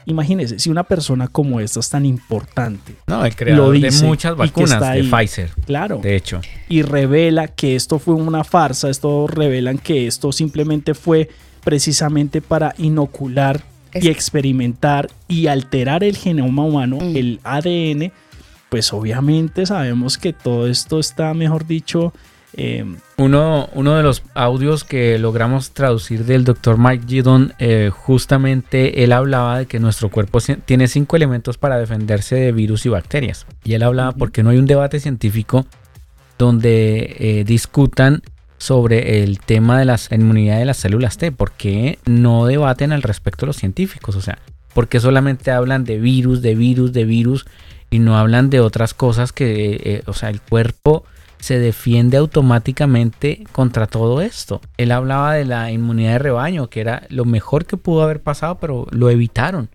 Imagínense, 0.07 0.57
si 0.57 0.71
una 0.71 0.83
persona 0.83 1.27
como 1.27 1.59
esta 1.59 1.79
es 1.79 1.91
tan 1.91 2.07
importante, 2.07 2.95
no, 3.05 3.23
el 3.23 3.35
creador 3.35 3.75
dice 3.75 4.01
de 4.01 4.07
muchas 4.07 4.35
vacunas 4.35 4.71
está 4.71 4.91
de 4.93 5.01
ahí. 5.01 5.07
Pfizer, 5.11 5.51
claro, 5.67 5.99
de 6.01 6.15
hecho. 6.15 6.41
y 6.69 6.81
revela 6.81 7.47
que 7.49 7.75
esto 7.75 7.99
fue 7.99 8.15
una 8.15 8.43
farsa, 8.43 8.89
esto 8.89 9.27
revelan 9.27 9.77
que 9.77 10.07
esto 10.07 10.31
simplemente 10.31 10.95
fue 10.95 11.29
precisamente 11.63 12.41
para 12.41 12.73
inocular 12.79 13.61
Es- 13.93 14.05
y 14.05 14.07
experimentar 14.07 15.09
y 15.27 15.45
alterar 15.47 16.03
el 16.03 16.17
genoma 16.17 16.63
humano, 16.63 16.97
Mm. 16.99 17.15
el 17.15 17.39
ADN, 17.43 18.11
pues 18.69 18.91
obviamente 18.93 19.67
sabemos 19.67 20.17
que 20.17 20.33
todo 20.33 20.67
esto 20.67 20.99
está, 20.99 21.33
mejor 21.35 21.67
dicho, 21.67 22.11
Eh, 22.59 22.83
Uno, 23.17 23.69
uno 23.73 23.95
de 23.95 24.01
los 24.01 24.23
audios 24.33 24.83
que 24.83 25.19
logramos 25.19 25.71
traducir 25.71 26.25
del 26.25 26.43
doctor 26.43 26.79
Mike 26.79 27.05
Gidon, 27.07 27.53
eh, 27.59 27.91
justamente 27.93 29.03
él 29.03 29.11
hablaba 29.11 29.59
de 29.59 29.65
que 29.67 29.79
nuestro 29.79 30.09
cuerpo 30.09 30.39
tiene 30.65 30.87
cinco 30.87 31.15
elementos 31.15 31.59
para 31.59 31.77
defenderse 31.77 32.35
de 32.35 32.51
virus 32.51 32.87
y 32.87 32.89
bacterias. 32.89 33.45
Y 33.63 33.73
él 33.73 33.83
hablaba 33.83 34.11
porque 34.13 34.41
no 34.41 34.49
hay 34.49 34.57
un 34.57 34.65
debate 34.65 34.99
científico 34.99 35.67
donde 36.39 37.15
eh, 37.19 37.43
discutan 37.43 38.23
sobre 38.57 39.23
el 39.23 39.39
tema 39.39 39.77
de 39.77 39.85
la 39.85 39.99
inmunidad 40.09 40.57
de 40.57 40.65
las 40.65 40.77
células 40.77 41.17
T. 41.17 41.31
¿Por 41.31 41.51
qué 41.51 41.99
no 42.05 42.47
debaten 42.47 42.91
al 42.91 43.03
respecto 43.03 43.45
los 43.45 43.57
científicos? 43.57 44.15
O 44.15 44.21
sea, 44.21 44.39
¿por 44.73 44.87
qué 44.87 44.99
solamente 44.99 45.51
hablan 45.51 45.83
de 45.83 45.99
virus, 45.99 46.41
de 46.41 46.55
virus, 46.55 46.91
de 46.91 47.05
virus 47.05 47.45
y 47.91 47.99
no 47.99 48.17
hablan 48.17 48.49
de 48.49 48.61
otras 48.61 48.95
cosas 48.95 49.31
que, 49.31 49.79
eh, 49.83 50.03
o 50.07 50.13
sea, 50.13 50.29
el 50.29 50.41
cuerpo 50.41 51.03
se 51.39 51.59
defiende 51.59 52.17
automáticamente 52.17 53.43
contra 53.51 53.87
todo 53.87 54.21
esto. 54.21 54.61
Él 54.77 54.91
hablaba 54.91 55.33
de 55.33 55.45
la 55.45 55.71
inmunidad 55.71 56.13
de 56.13 56.19
rebaño, 56.19 56.69
que 56.69 56.81
era 56.81 57.03
lo 57.09 57.25
mejor 57.25 57.65
que 57.65 57.77
pudo 57.77 58.03
haber 58.03 58.21
pasado, 58.21 58.59
pero 58.59 58.87
lo 58.91 59.09
evitaron. 59.09 59.69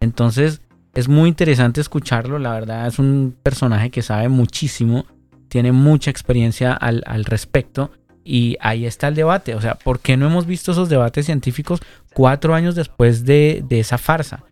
Entonces, 0.00 0.62
es 0.94 1.08
muy 1.08 1.28
interesante 1.28 1.80
escucharlo, 1.80 2.38
la 2.38 2.52
verdad 2.52 2.86
es 2.86 2.98
un 2.98 3.36
personaje 3.42 3.90
que 3.90 4.02
sabe 4.02 4.28
muchísimo, 4.28 5.06
tiene 5.48 5.72
mucha 5.72 6.10
experiencia 6.10 6.72
al, 6.72 7.24
respecto 7.24 7.90
y 8.24 8.56
ahí 8.60 8.86
está 8.86 9.08
el 9.08 9.14
debate. 9.14 9.54
O 9.54 9.60
sea, 9.60 9.74
¿por 9.74 10.00
qué 10.00 10.16
no 10.16 10.26
hemos 10.26 10.46
visto 10.46 10.72
esos 10.72 10.88
debates 10.88 11.26
científicos 11.26 11.80
cuatro 12.14 12.54
años 12.54 12.74
después 12.74 13.24
de, 13.24 13.64
esa 13.70 13.98
farsa? 13.98 14.44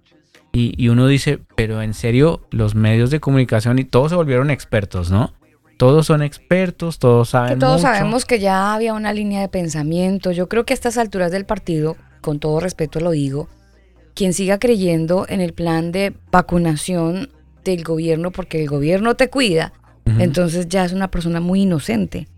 Y 0.53 0.89
uno 0.89 1.07
dice, 1.07 1.39
pero 1.55 1.83
en 1.83 1.93
serio, 1.93 2.47
los 2.51 2.75
medios 2.75 3.11
de 3.11 3.21
comunicación 3.21 3.79
y 3.79 3.85
todos 3.85 4.11
se 4.11 4.17
volvieron 4.17 4.51
expertos, 4.51 5.11
¿no? 5.11 5.35
Todos 5.77 6.07
son 6.07 6.23
expertos, 6.23 6.99
todos 6.99 7.29
saben. 7.31 7.55
Que 7.55 7.61
todos 7.61 7.83
mucho. 7.83 7.93
sabemos 7.93 8.25
que 8.25 8.39
ya 8.39 8.75
había 8.75 8.95
una 8.95 9.13
línea 9.13 9.41
de 9.41 9.49
pensamiento. 9.49 10.33
Yo 10.33 10.49
creo 10.49 10.65
que 10.65 10.73
a 10.73 10.77
estas 10.77 10.97
alturas 10.99 11.31
del 11.33 11.45
partido, 11.45 11.97
con 12.21 12.39
todo 12.39 12.61
respeto 12.61 13.01
lo 13.01 13.11
digo, 13.11 13.49
quien 14.15 14.33
siga 14.33 14.59
creyendo 14.59 15.27
en 15.29 15.41
el 15.43 15.53
plan 15.53 15.93
de 15.93 16.15
vacunación 16.33 17.29
del 17.65 17.85
gobierno, 17.85 18.31
porque 18.31 18.63
el 18.63 18.69
gobierno 18.69 19.15
te 19.17 19.29
cuida, 19.29 19.73
entonces 20.19 20.69
ya 20.69 20.85
es 20.85 20.93
una 20.93 21.09
persona 21.11 21.41
muy 21.41 21.63
inocente. 21.63 22.29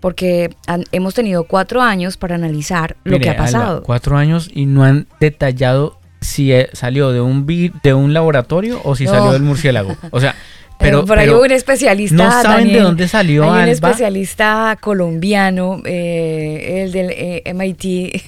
Porque 0.00 0.54
han- 0.66 0.84
hemos 0.92 1.14
tenido 1.14 1.44
cuatro 1.44 1.80
años 1.80 2.18
para 2.18 2.34
analizar 2.34 2.96
lo 3.04 3.18
que 3.18 3.30
ha 3.30 3.36
pasado. 3.36 3.82
cuatro 3.82 4.18
años 4.18 4.50
y 4.52 4.66
no 4.66 4.84
han 4.84 5.06
detallado 5.20 5.98
si 6.20 6.52
eh, 6.52 6.68
salió 6.74 7.10
de 7.12 7.20
un 7.22 7.46
de 7.82 7.94
un 7.94 8.12
laboratorio 8.12 8.80
o 8.84 8.96
si 8.96 9.04
No. 9.04 9.10
salió 9.12 9.32
del 9.32 9.42
murciélago. 9.42 9.96
O 10.10 10.20
sea, 10.20 10.34
pero, 10.78 11.04
por 11.04 11.18
ahí 11.18 11.26
pero 11.26 11.38
hubo 11.38 11.44
un 11.44 11.52
especialista. 11.52 12.16
no 12.16 12.30
saben 12.42 12.72
de 12.72 12.80
dónde 12.80 13.08
salió 13.08 13.52
Hay 13.52 13.64
un 13.64 13.68
especialista 13.68 14.76
colombiano, 14.80 15.80
eh, 15.84 16.82
el 16.84 16.92
del 16.92 17.10
eh, 17.10 17.42
MIT, 17.54 18.22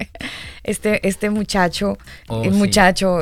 este, 0.64 1.06
este 1.06 1.30
muchacho, 1.30 1.98
Oh, 2.28 2.42
el 2.44 2.52
sí. 2.52 2.56
muchacho. 2.56 3.18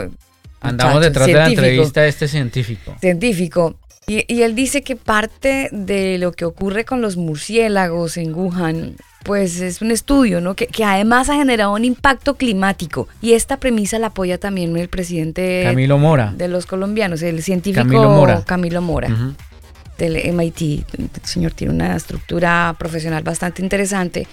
andamos 0.61 0.95
muchacho, 0.95 1.01
detrás 1.01 1.27
de 1.27 1.33
la 1.35 1.49
entrevista 1.49 2.03
de 2.03 2.09
este 2.09 2.29
científico. 2.29 2.95
Científico. 3.01 3.77
Y, 4.07 4.25
y 4.33 4.43
él 4.43 4.55
dice 4.55 4.83
que 4.83 4.97
parte 4.97 5.69
de 5.71 6.17
lo 6.19 6.33
que 6.33 6.45
ocurre 6.47 6.85
con 6.85 7.03
los 7.03 7.17
murciélagos 7.17 8.17
en 8.17 8.35
Wuhan, 8.35 8.97
pues 9.29 9.61
es 9.61 9.83
un 9.83 9.91
estudio, 9.91 10.41
¿no? 10.41 10.55
Que, 10.55 10.69
que 10.69 10.85
además 10.85 11.29
ha 11.29 11.35
generado 11.35 11.75
un 11.75 11.85
impacto 11.85 12.37
climático. 12.37 13.09
Y 13.21 13.35
esta 13.35 13.59
premisa 13.59 13.99
la 13.99 14.07
apoya 14.07 14.39
también 14.39 14.75
el 14.75 14.89
presidente 14.89 15.65
Camilo 15.65 15.99
Mora. 15.99 16.33
de 16.35 16.49
los 16.49 16.65
colombianos, 16.65 17.21
el 17.21 17.43
científico 17.43 17.85
Camilo 17.85 18.09
Mora. 18.09 18.43
Camilo 18.47 18.81
Mora 18.81 19.35
del 19.99 20.33
MIT. 20.33 20.63
El 20.97 21.11
señor 21.25 21.53
tiene 21.53 21.75
una 21.75 21.95
estructura 21.95 22.75
profesional 22.79 23.23
bastante 23.23 23.61
interesante, 23.61 24.27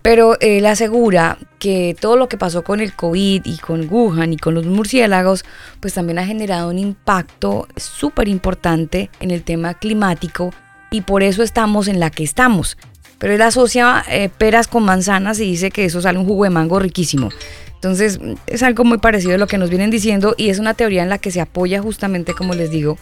pero 0.00 0.40
él 0.40 0.64
asegura 0.64 1.36
que 1.58 1.94
todo 2.00 2.16
lo 2.16 2.30
que 2.30 2.38
pasó 2.38 2.64
con 2.64 2.80
el 2.80 2.94
COVID 2.94 3.42
y 3.44 3.58
con 3.58 3.86
Wuhan 3.92 4.32
y 4.32 4.38
con 4.38 4.54
los 4.54 4.64
murciélagos, 4.64 5.44
pues 5.80 5.92
también 5.92 6.20
ha 6.20 6.24
generado 6.24 6.70
un 6.70 6.78
impacto 6.78 7.68
súper 7.76 8.28
importante 8.28 9.10
en 9.20 9.30
el 9.30 9.42
tema 9.42 9.74
climático 9.74 10.54
y 10.90 11.02
por 11.02 11.22
eso 11.22 11.42
estamos 11.42 11.86
en 11.86 12.00
la 12.00 12.08
que 12.10 12.24
estamos. 12.24 12.78
Pero 13.18 13.34
él 13.34 13.42
asocia 13.42 14.04
eh, 14.08 14.28
peras 14.28 14.68
con 14.68 14.84
manzanas 14.84 15.40
y 15.40 15.44
dice 15.44 15.70
que 15.70 15.84
eso 15.84 16.00
sale 16.00 16.18
un 16.18 16.26
jugo 16.26 16.44
de 16.44 16.50
mango 16.50 16.78
riquísimo. 16.78 17.30
Entonces 17.74 18.18
es 18.46 18.62
algo 18.62 18.84
muy 18.84 18.98
parecido 18.98 19.34
a 19.34 19.38
lo 19.38 19.46
que 19.46 19.58
nos 19.58 19.70
vienen 19.70 19.90
diciendo 19.90 20.34
y 20.36 20.48
es 20.50 20.58
una 20.58 20.74
teoría 20.74 21.02
en 21.02 21.08
la 21.08 21.18
que 21.18 21.30
se 21.30 21.40
apoya 21.40 21.80
justamente, 21.80 22.34
como 22.34 22.54
les 22.54 22.70
digo, 22.70 22.98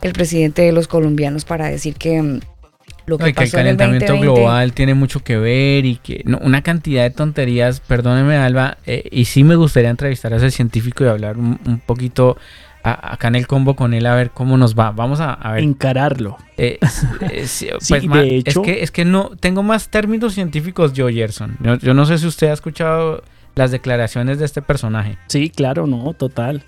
el 0.00 0.12
presidente 0.12 0.62
de 0.62 0.72
los 0.72 0.88
colombianos 0.88 1.44
para 1.44 1.66
decir 1.66 1.94
que 1.94 2.22
mm, 2.22 2.40
lo 3.06 3.18
que 3.18 3.24
No, 3.24 3.28
y 3.28 3.32
que 3.32 3.44
el 3.44 3.50
pasó 3.50 3.58
en 3.58 3.66
el 3.66 3.76
calentamiento 3.76 4.12
2020 4.12 4.40
global 4.40 4.72
tiene 4.72 4.94
mucho 4.94 5.24
que 5.24 5.36
ver 5.36 5.86
y 5.86 5.96
que 5.96 6.22
no, 6.24 6.38
una 6.38 6.62
cantidad 6.62 7.02
de 7.02 7.10
tonterías, 7.10 7.80
perdóneme 7.80 8.36
Alba, 8.36 8.78
eh, 8.86 9.08
y 9.10 9.24
sí 9.24 9.42
me 9.42 9.56
gustaría 9.56 9.90
entrevistar 9.90 10.32
a 10.32 10.36
ese 10.36 10.50
científico 10.50 11.04
y 11.04 11.08
hablar 11.08 11.36
un, 11.36 11.58
un 11.64 11.80
poquito 11.80 12.36
a- 12.84 13.12
acá 13.14 13.28
en 13.28 13.36
el 13.36 13.46
combo 13.46 13.74
con 13.76 13.94
él 13.94 14.06
a 14.06 14.14
ver 14.14 14.30
cómo 14.30 14.56
nos 14.56 14.76
va. 14.78 14.90
Vamos 14.90 15.20
a, 15.20 15.32
a 15.34 15.52
ver. 15.52 15.62
encararlo. 15.62 16.36
Eh, 16.56 16.78
eh, 17.30 17.46
sí, 17.46 17.68
Sí, 17.80 17.94
pues, 18.08 18.08
de 18.28 18.36
hecho- 18.36 18.60
es 18.62 18.66
que 18.66 18.82
es 18.82 18.90
que 18.90 19.04
no 19.04 19.30
tengo 19.40 19.62
más 19.62 19.88
términos 19.88 20.34
científicos 20.34 20.92
yo, 20.92 21.08
Gerson. 21.08 21.56
Yo, 21.62 21.76
yo 21.76 21.94
no 21.94 22.04
sé 22.06 22.18
si 22.18 22.26
usted 22.26 22.48
ha 22.48 22.52
escuchado 22.52 23.22
las 23.54 23.70
declaraciones 23.70 24.38
de 24.38 24.44
este 24.46 24.62
personaje. 24.62 25.18
Sí, 25.28 25.50
claro, 25.50 25.86
no, 25.86 26.12
total. 26.14 26.64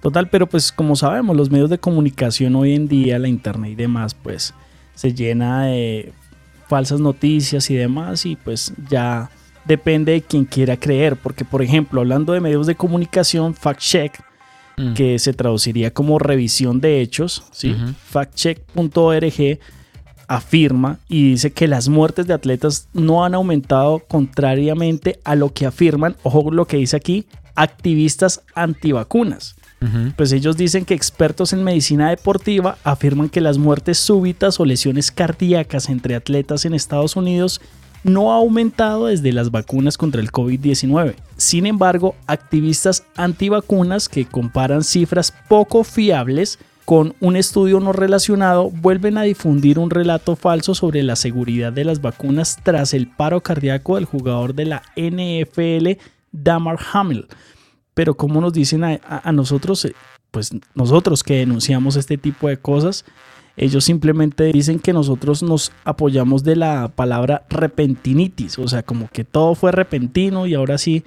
Total, 0.00 0.28
pero 0.28 0.46
pues 0.46 0.70
como 0.70 0.94
sabemos, 0.94 1.36
los 1.36 1.50
medios 1.50 1.70
de 1.70 1.78
comunicación 1.78 2.54
hoy 2.54 2.74
en 2.74 2.86
día, 2.86 3.18
la 3.18 3.26
internet 3.26 3.72
y 3.72 3.74
demás, 3.74 4.14
pues 4.14 4.54
se 4.94 5.12
llena 5.12 5.64
de 5.64 6.12
falsas 6.68 7.00
noticias 7.00 7.68
y 7.70 7.74
demás 7.74 8.24
y 8.24 8.36
pues 8.36 8.72
ya 8.88 9.28
depende 9.64 10.12
de 10.12 10.22
quien 10.22 10.44
quiera 10.44 10.76
creer, 10.76 11.16
porque 11.16 11.44
por 11.44 11.62
ejemplo, 11.62 12.00
hablando 12.00 12.32
de 12.32 12.40
medios 12.40 12.66
de 12.68 12.76
comunicación, 12.76 13.54
fact 13.54 13.80
check, 13.80 14.20
Mm. 14.78 14.94
que 14.94 15.18
se 15.18 15.32
traduciría 15.32 15.92
como 15.92 16.18
revisión 16.18 16.80
de 16.80 17.00
hechos, 17.00 17.42
¿sí? 17.50 17.74
Factcheck.org 18.10 19.58
afirma 20.28 20.98
y 21.08 21.30
dice 21.30 21.52
que 21.52 21.66
las 21.66 21.88
muertes 21.88 22.26
de 22.26 22.34
atletas 22.34 22.88
no 22.92 23.24
han 23.24 23.34
aumentado 23.34 24.00
contrariamente 24.00 25.18
a 25.24 25.34
lo 25.34 25.52
que 25.52 25.66
afirman, 25.66 26.16
ojo 26.22 26.50
lo 26.52 26.66
que 26.66 26.76
dice 26.76 26.96
aquí, 26.96 27.26
activistas 27.54 28.42
antivacunas. 28.54 29.56
Pues 30.16 30.32
ellos 30.32 30.56
dicen 30.56 30.84
que 30.84 30.94
expertos 30.94 31.52
en 31.52 31.62
medicina 31.62 32.10
deportiva 32.10 32.78
afirman 32.82 33.28
que 33.28 33.40
las 33.40 33.58
muertes 33.58 33.96
súbitas 33.98 34.58
o 34.58 34.64
lesiones 34.64 35.12
cardíacas 35.12 35.88
entre 35.88 36.16
atletas 36.16 36.64
en 36.64 36.74
Estados 36.74 37.14
Unidos 37.14 37.60
no 38.04 38.32
ha 38.32 38.36
aumentado 38.36 39.06
desde 39.06 39.32
las 39.32 39.50
vacunas 39.50 39.96
contra 39.98 40.20
el 40.20 40.30
COVID-19. 40.32 41.14
Sin 41.36 41.66
embargo, 41.66 42.14
activistas 42.26 43.04
antivacunas 43.16 44.08
que 44.08 44.24
comparan 44.24 44.82
cifras 44.84 45.32
poco 45.48 45.84
fiables 45.84 46.58
con 46.84 47.14
un 47.20 47.36
estudio 47.36 47.80
no 47.80 47.92
relacionado 47.92 48.70
vuelven 48.70 49.18
a 49.18 49.22
difundir 49.22 49.78
un 49.78 49.90
relato 49.90 50.36
falso 50.36 50.74
sobre 50.74 51.02
la 51.02 51.16
seguridad 51.16 51.70
de 51.72 51.84
las 51.84 52.00
vacunas 52.00 52.56
tras 52.62 52.94
el 52.94 53.06
paro 53.08 53.42
cardíaco 53.42 53.96
del 53.96 54.06
jugador 54.06 54.54
de 54.54 54.64
la 54.64 54.82
NFL 54.96 56.00
Damar 56.32 56.78
Hamlin. 56.92 57.26
Pero 57.94 58.16
como 58.16 58.40
nos 58.40 58.52
dicen 58.54 58.84
a, 58.84 58.92
a- 59.06 59.28
a 59.28 59.32
nosotros, 59.32 59.84
eh, 59.84 59.94
pues 60.30 60.50
nosotros 60.74 61.22
que 61.22 61.36
denunciamos 61.38 61.96
este 61.96 62.16
tipo 62.16 62.48
de 62.48 62.56
cosas, 62.56 63.04
ellos 63.58 63.84
simplemente 63.84 64.44
dicen 64.52 64.78
que 64.78 64.92
nosotros 64.92 65.42
nos 65.42 65.72
apoyamos 65.84 66.44
de 66.44 66.56
la 66.56 66.88
palabra 66.94 67.44
repentinitis, 67.50 68.58
o 68.58 68.68
sea, 68.68 68.82
como 68.82 69.08
que 69.08 69.24
todo 69.24 69.54
fue 69.54 69.72
repentino 69.72 70.46
y 70.46 70.54
ahora 70.54 70.78
sí, 70.78 71.02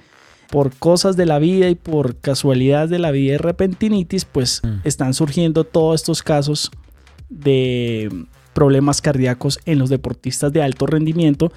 por 0.50 0.74
cosas 0.74 1.16
de 1.16 1.24
la 1.24 1.38
vida 1.38 1.70
y 1.70 1.74
por 1.74 2.16
casualidades 2.16 2.90
de 2.90 2.98
la 2.98 3.10
vida 3.10 3.34
y 3.34 3.36
repentinitis, 3.38 4.26
pues 4.26 4.60
Mm. 4.62 4.80
están 4.84 5.14
surgiendo 5.14 5.64
todos 5.64 6.02
estos 6.02 6.22
casos 6.22 6.70
de 7.30 8.10
problemas 8.52 9.00
cardíacos 9.00 9.58
en 9.64 9.78
los 9.78 9.88
deportistas 9.88 10.52
de 10.52 10.62
alto 10.62 10.86
rendimiento 10.86 11.50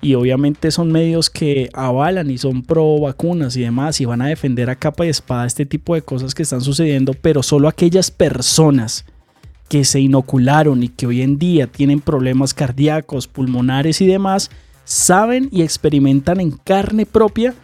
y 0.00 0.14
obviamente 0.14 0.70
son 0.70 0.92
medios 0.92 1.28
que 1.30 1.70
avalan 1.72 2.30
y 2.30 2.38
son 2.38 2.62
pro 2.62 3.00
vacunas 3.00 3.56
y 3.56 3.62
demás 3.62 4.00
y 4.00 4.04
van 4.04 4.22
a 4.22 4.28
defender 4.28 4.70
a 4.70 4.76
capa 4.76 5.06
y 5.06 5.08
espada 5.08 5.46
este 5.46 5.66
tipo 5.66 5.94
de 5.96 6.02
cosas 6.02 6.34
que 6.34 6.44
están 6.44 6.60
sucediendo, 6.60 7.14
pero 7.14 7.42
solo 7.42 7.66
aquellas 7.66 8.12
personas 8.12 9.04
que 9.68 9.84
se 9.84 10.00
inocularon 10.00 10.82
y 10.82 10.88
que 10.88 11.06
hoy 11.06 11.22
en 11.22 11.38
día 11.38 11.66
tienen 11.66 12.00
problemas 12.00 12.54
cardíacos, 12.54 13.26
pulmonares 13.26 14.00
y 14.00 14.06
demás, 14.06 14.50
saben 14.84 15.48
y 15.50 15.62
experimentan 15.62 16.40
en 16.40 16.52
carne 16.52 17.06
propia 17.06 17.54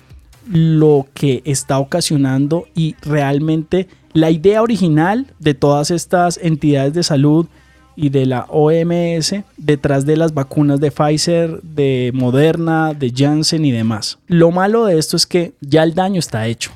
lo 0.51 1.07
que 1.15 1.43
está 1.45 1.79
ocasionando 1.79 2.67
y 2.75 2.97
realmente 3.03 3.89
la 4.13 4.31
idea 4.31 4.63
original 4.63 5.27
de 5.39 5.55
todas 5.55 5.91
estas 5.91 6.39
entidades 6.43 6.95
de 6.95 7.03
salud 7.03 7.47
y 7.95 8.09
de 8.09 8.27
la 8.27 8.47
OMS 8.49 9.35
detrás 9.57 10.07
de 10.07 10.17
las 10.17 10.35
vacunas 10.35 10.81
de 10.81 10.91
Pfizer, 10.91 11.61
de 11.63 12.11
Moderna, 12.15 12.95
de 12.95 13.13
Janssen 13.15 13.65
y 13.65 13.71
demás. 13.71 14.19
Lo 14.27 14.51
malo 14.51 14.87
de 14.87 14.99
esto 14.99 15.17
es 15.17 15.27
que 15.27 15.53
ya 15.61 15.83
el 15.83 15.95
daño 15.95 16.19
está 16.19 16.47
hecho. 16.47 16.73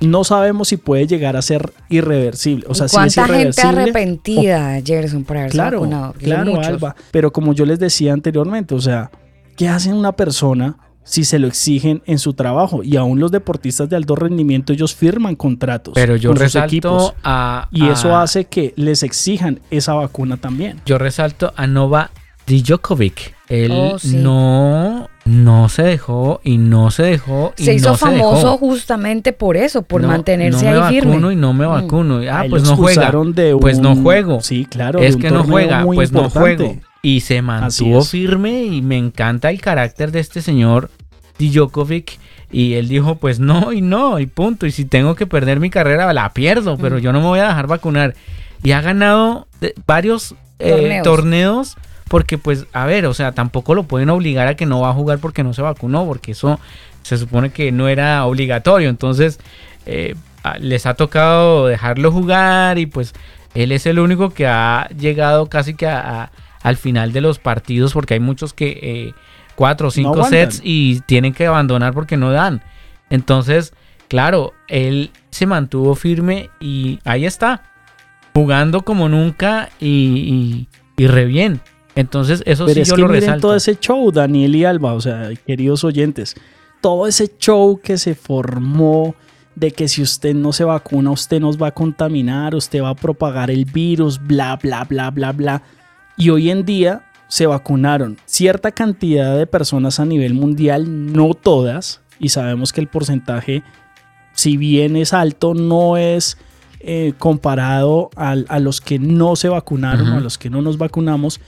No 0.00 0.22
sabemos 0.24 0.68
si 0.68 0.76
puede 0.76 1.06
llegar 1.06 1.36
a 1.36 1.42
ser 1.42 1.72
irreversible. 1.88 2.64
O 2.68 2.74
sea, 2.74 2.86
si 2.88 2.96
es 2.96 3.14
¿Cuánta 3.16 3.22
gente 3.26 3.32
irreversible, 3.38 3.82
arrepentida, 3.82 4.80
Gerson, 4.84 5.24
por 5.24 5.36
haberse 5.38 5.54
Claro, 5.56 5.80
vacunado? 5.80 6.12
Claro, 6.18 6.50
muchos. 6.52 6.66
Alba. 6.66 6.96
Pero 7.10 7.32
como 7.32 7.52
yo 7.52 7.64
les 7.66 7.78
decía 7.78 8.12
anteriormente, 8.12 8.74
o 8.74 8.80
sea, 8.80 9.10
¿qué 9.56 9.68
hace 9.68 9.92
una 9.92 10.12
persona 10.12 10.76
si 11.02 11.24
se 11.24 11.38
lo 11.38 11.48
exigen 11.48 12.02
en 12.06 12.18
su 12.18 12.34
trabajo? 12.34 12.82
Y 12.84 12.96
aún 12.96 13.18
los 13.18 13.32
deportistas 13.32 13.88
de 13.88 13.96
alto 13.96 14.14
rendimiento, 14.14 14.72
ellos 14.72 14.94
firman 14.94 15.34
contratos 15.34 15.94
Pero 15.94 16.14
yo 16.16 16.30
con 16.30 16.36
sus 16.36 16.42
resalto 16.44 16.66
equipos. 16.68 17.14
a, 17.24 17.68
Y 17.72 17.88
eso 17.88 18.16
hace 18.16 18.44
que 18.44 18.74
les 18.76 19.02
exijan 19.02 19.58
esa 19.70 19.94
vacuna 19.94 20.36
también. 20.36 20.80
Yo 20.86 20.98
resalto 20.98 21.52
a 21.56 21.66
Nova 21.66 22.10
Djokovic. 22.46 23.34
Él 23.48 23.72
Oh, 23.74 23.98
sí. 23.98 24.16
no, 24.16 25.08
no 25.28 25.68
se 25.68 25.82
dejó 25.82 26.40
y 26.42 26.58
no 26.58 26.90
se 26.90 27.02
dejó. 27.04 27.52
Y 27.56 27.64
Se 27.64 27.74
hizo 27.74 27.90
no 27.90 27.96
se 27.96 28.00
famoso 28.06 28.52
dejó. 28.52 28.58
justamente 28.58 29.32
por 29.32 29.56
eso, 29.56 29.82
por 29.82 30.00
No- 30.02 30.08
mantenerse 30.08 30.64
no 30.72 30.80
me 30.80 30.86
ahí 30.86 30.94
firme. 30.94 31.10
vacuno 31.10 31.32
y 31.32 31.36
no 31.36 31.52
me 31.52 31.66
Mm. 31.66 31.70
vacuno. 31.70 32.20
Ah, 32.30 32.44
pues 32.48 32.62
no 32.64 32.76
juega. 32.76 33.10
de 33.34 33.56
Pues 33.60 33.78
no 33.78 33.94
juego. 33.96 34.40
Sí, 34.40 34.64
claro. 34.64 34.98
es 35.00 35.16
que 35.16 35.30
no 35.30 35.44
juega, 35.44 35.84
pues 35.84 36.10
no 36.12 36.30
juego. 36.30 36.76
Y 37.02 37.20
se 37.20 37.42
mantuvo 37.42 38.02
firme 38.02 38.64
y 38.64 38.82
me 38.82 38.96
encanta 38.96 39.50
el 39.50 39.60
carácter 39.60 40.10
de 40.12 40.20
este 40.20 40.42
señor 40.42 40.90
Djokovic. 41.38 42.18
Y 42.50 42.74
él 42.74 42.88
dijo, 42.88 43.16
pues 43.16 43.40
no 43.40 43.72
y 43.72 43.82
no, 43.82 44.18
y 44.18 44.26
punto. 44.26 44.66
Y 44.66 44.70
si 44.72 44.84
tengo 44.86 45.14
que 45.14 45.26
perder 45.26 45.60
mi 45.60 45.68
carrera, 45.70 46.12
la 46.14 46.32
pierdo, 46.32 46.76
Mm. 46.76 46.80
pero 46.80 46.98
yo 46.98 47.12
no 47.12 47.20
me 47.20 47.26
voy 47.26 47.40
a 47.40 47.48
dejar 47.48 47.66
vacunar. 47.66 48.14
Y 48.62 48.72
ha 48.72 48.80
ganado 48.80 49.46
varios 49.86 50.34
eh, 50.58 51.00
Torneos. 51.04 51.76
Porque 52.08 52.38
pues, 52.38 52.66
a 52.72 52.86
ver, 52.86 53.06
o 53.06 53.14
sea, 53.14 53.32
tampoco 53.32 53.74
lo 53.74 53.84
pueden 53.84 54.10
obligar 54.10 54.48
a 54.48 54.54
que 54.56 54.66
no 54.66 54.80
va 54.80 54.90
a 54.90 54.94
jugar 54.94 55.18
porque 55.18 55.42
no 55.44 55.52
se 55.54 55.62
vacunó, 55.62 56.06
porque 56.06 56.32
eso 56.32 56.58
se 57.02 57.16
supone 57.18 57.50
que 57.50 57.70
no 57.72 57.88
era 57.88 58.24
obligatorio. 58.26 58.88
Entonces, 58.88 59.38
eh, 59.86 60.14
les 60.60 60.86
ha 60.86 60.94
tocado 60.94 61.66
dejarlo 61.66 62.10
jugar 62.12 62.78
y 62.78 62.86
pues 62.86 63.14
él 63.54 63.72
es 63.72 63.86
el 63.86 63.98
único 63.98 64.30
que 64.30 64.46
ha 64.46 64.88
llegado 64.98 65.46
casi 65.48 65.74
que 65.74 65.86
a- 65.86 66.22
a- 66.24 66.30
al 66.62 66.76
final 66.76 67.12
de 67.12 67.20
los 67.20 67.38
partidos 67.38 67.92
porque 67.92 68.14
hay 68.14 68.20
muchos 68.20 68.52
que 68.52 68.78
eh, 68.82 69.14
cuatro 69.54 69.88
o 69.88 69.90
cinco 69.90 70.14
sets 70.30 70.60
y 70.64 71.00
tienen 71.00 71.32
que 71.34 71.46
abandonar 71.46 71.92
porque 71.94 72.16
no 72.16 72.30
dan. 72.30 72.62
Entonces, 73.10 73.74
claro, 74.08 74.52
él 74.68 75.10
se 75.30 75.46
mantuvo 75.46 75.94
firme 75.94 76.50
y 76.60 76.98
ahí 77.04 77.26
está, 77.26 77.62
jugando 78.34 78.82
como 78.82 79.08
nunca 79.08 79.70
y, 79.80 80.66
y, 80.96 81.02
y 81.02 81.06
re 81.06 81.24
bien. 81.24 81.60
Entonces, 81.98 82.42
eso 82.46 82.64
Pero 82.66 82.74
sí 82.74 82.80
es 82.82 82.88
yo 82.88 82.94
que 82.94 83.00
lo 83.02 83.08
miren 83.08 83.20
resalto. 83.22 83.48
todo 83.48 83.56
ese 83.56 83.76
show, 83.76 84.12
Daniel 84.12 84.54
y 84.54 84.64
Alba, 84.64 84.94
o 84.94 85.00
sea, 85.00 85.30
queridos 85.46 85.82
oyentes, 85.82 86.36
todo 86.80 87.06
ese 87.08 87.32
show 87.38 87.80
que 87.82 87.98
se 87.98 88.14
formó 88.14 89.16
de 89.56 89.72
que 89.72 89.88
si 89.88 90.02
usted 90.02 90.32
no 90.34 90.52
se 90.52 90.62
vacuna, 90.62 91.10
usted 91.10 91.40
nos 91.40 91.60
va 91.60 91.68
a 91.68 91.70
contaminar, 91.72 92.54
usted 92.54 92.80
va 92.80 92.90
a 92.90 92.94
propagar 92.94 93.50
el 93.50 93.64
virus, 93.64 94.20
bla, 94.24 94.54
bla, 94.62 94.84
bla, 94.84 95.10
bla, 95.10 95.32
bla. 95.32 95.62
Y 96.16 96.30
hoy 96.30 96.50
en 96.50 96.64
día 96.64 97.02
se 97.26 97.46
vacunaron 97.46 98.16
cierta 98.26 98.70
cantidad 98.70 99.36
de 99.36 99.48
personas 99.48 99.98
a 99.98 100.04
nivel 100.04 100.34
mundial, 100.34 101.12
no 101.12 101.34
todas, 101.34 102.00
y 102.20 102.28
sabemos 102.28 102.72
que 102.72 102.80
el 102.80 102.86
porcentaje, 102.86 103.64
si 104.34 104.56
bien 104.56 104.94
es 104.94 105.12
alto, 105.12 105.54
no 105.54 105.96
es 105.96 106.38
eh, 106.78 107.12
comparado 107.18 108.10
a 108.14 108.60
los 108.60 108.80
que 108.80 109.00
no 109.00 109.34
se 109.34 109.48
vacunaron, 109.48 110.10
Ujú. 110.10 110.16
a 110.18 110.20
los 110.20 110.38
que 110.38 110.48
no 110.48 110.62
nos 110.62 110.78
vacunamos, 110.78 111.40